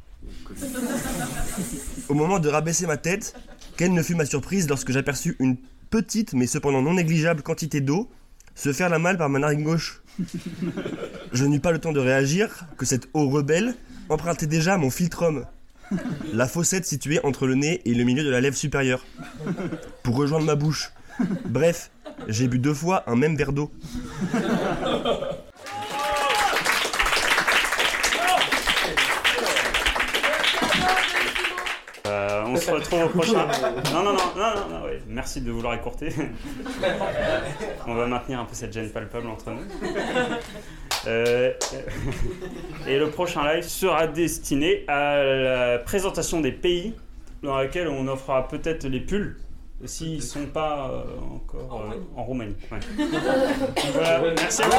Au 2.09 2.15
moment 2.15 2.39
de 2.39 2.49
rabaisser 2.49 2.87
ma 2.87 2.97
tête, 2.97 3.35
quelle 3.77 3.93
ne 3.93 4.03
fut 4.03 4.15
ma 4.15 4.27
surprise 4.27 4.69
lorsque 4.69 4.93
j'aperçus 4.93 5.37
une 5.39 5.57
petite 5.91 6.33
mais 6.33 6.47
cependant 6.47 6.83
non 6.83 6.95
négligeable 6.95 7.43
quantité 7.43 7.81
d'eau 7.81 8.09
se 8.55 8.73
faire 8.73 8.89
la 8.89 8.99
malle 8.99 9.19
par 9.19 9.29
ma 9.29 9.39
narine 9.39 9.63
gauche. 9.63 10.03
Je 11.33 11.45
n'eus 11.45 11.61
pas 11.61 11.73
le 11.73 11.79
temps 11.79 11.93
de 11.93 12.01
réagir 12.01 12.67
que 12.79 12.87
cette 12.87 13.09
eau 13.13 13.29
rebelle 13.29 13.75
empruntait 14.09 14.47
déjà 14.47 14.79
mon 14.79 14.91
filtrum, 14.91 15.45
la 16.33 16.49
fossette 16.49 16.87
située 16.87 17.21
entre 17.25 17.47
le 17.47 17.55
nez 17.55 17.83
et 17.85 17.95
le 17.95 18.05
milieu 18.05 18.25
de 18.25 18.31
la 18.31 18.41
lèvre 18.41 18.57
supérieure, 18.57 19.05
pour 20.03 20.17
rejoindre 20.17 20.47
ma 20.47 20.55
bouche. 20.55 20.91
Bref, 21.45 21.91
j'ai 22.29 22.49
bu 22.49 22.59
deux 22.59 22.75
fois 22.75 23.05
un 23.11 23.17
même 23.17 23.37
verre 23.37 23.53
d'eau. 23.53 23.71
On 32.57 32.61
se 32.61 32.71
retrouve 32.71 33.05
au 33.05 33.09
prochain. 33.09 33.47
Non, 33.93 34.03
non, 34.03 34.13
non, 34.13 34.19
non, 34.37 34.55
non, 34.55 34.79
non, 34.79 34.85
ouais. 34.85 35.01
merci 35.07 35.41
de 35.41 35.51
vouloir 35.51 35.75
écourter. 35.75 36.09
on 37.87 37.95
va 37.95 38.07
maintenir 38.07 38.41
un 38.41 38.45
peu 38.45 38.55
cette 38.55 38.73
gêne 38.73 38.91
palpable 38.91 39.29
entre 39.29 39.51
nous. 39.51 39.63
Euh, 41.07 41.53
et 42.89 42.99
le 42.99 43.11
prochain 43.11 43.53
live 43.53 43.63
sera 43.63 44.09
destiné 44.09 44.85
à 44.89 45.23
la 45.23 45.79
présentation 45.79 46.41
des 46.41 46.51
pays 46.51 46.95
dans 47.45 47.61
lesquels 47.61 47.87
on 47.87 48.09
offrira 48.09 48.49
peut-être 48.49 48.89
les 48.89 48.99
pulls 48.99 49.37
s'ils 49.85 50.17
ne 50.17 50.21
sont 50.21 50.47
pas 50.47 50.91
euh, 50.91 51.05
encore 51.33 51.85
euh, 51.93 52.01
en 52.17 52.25
Roumanie. 52.25 52.57
Ouais. 52.73 52.81
Voilà, 53.93 54.21
merci 54.37 54.63
à 54.63 54.69
vous. 54.69 54.75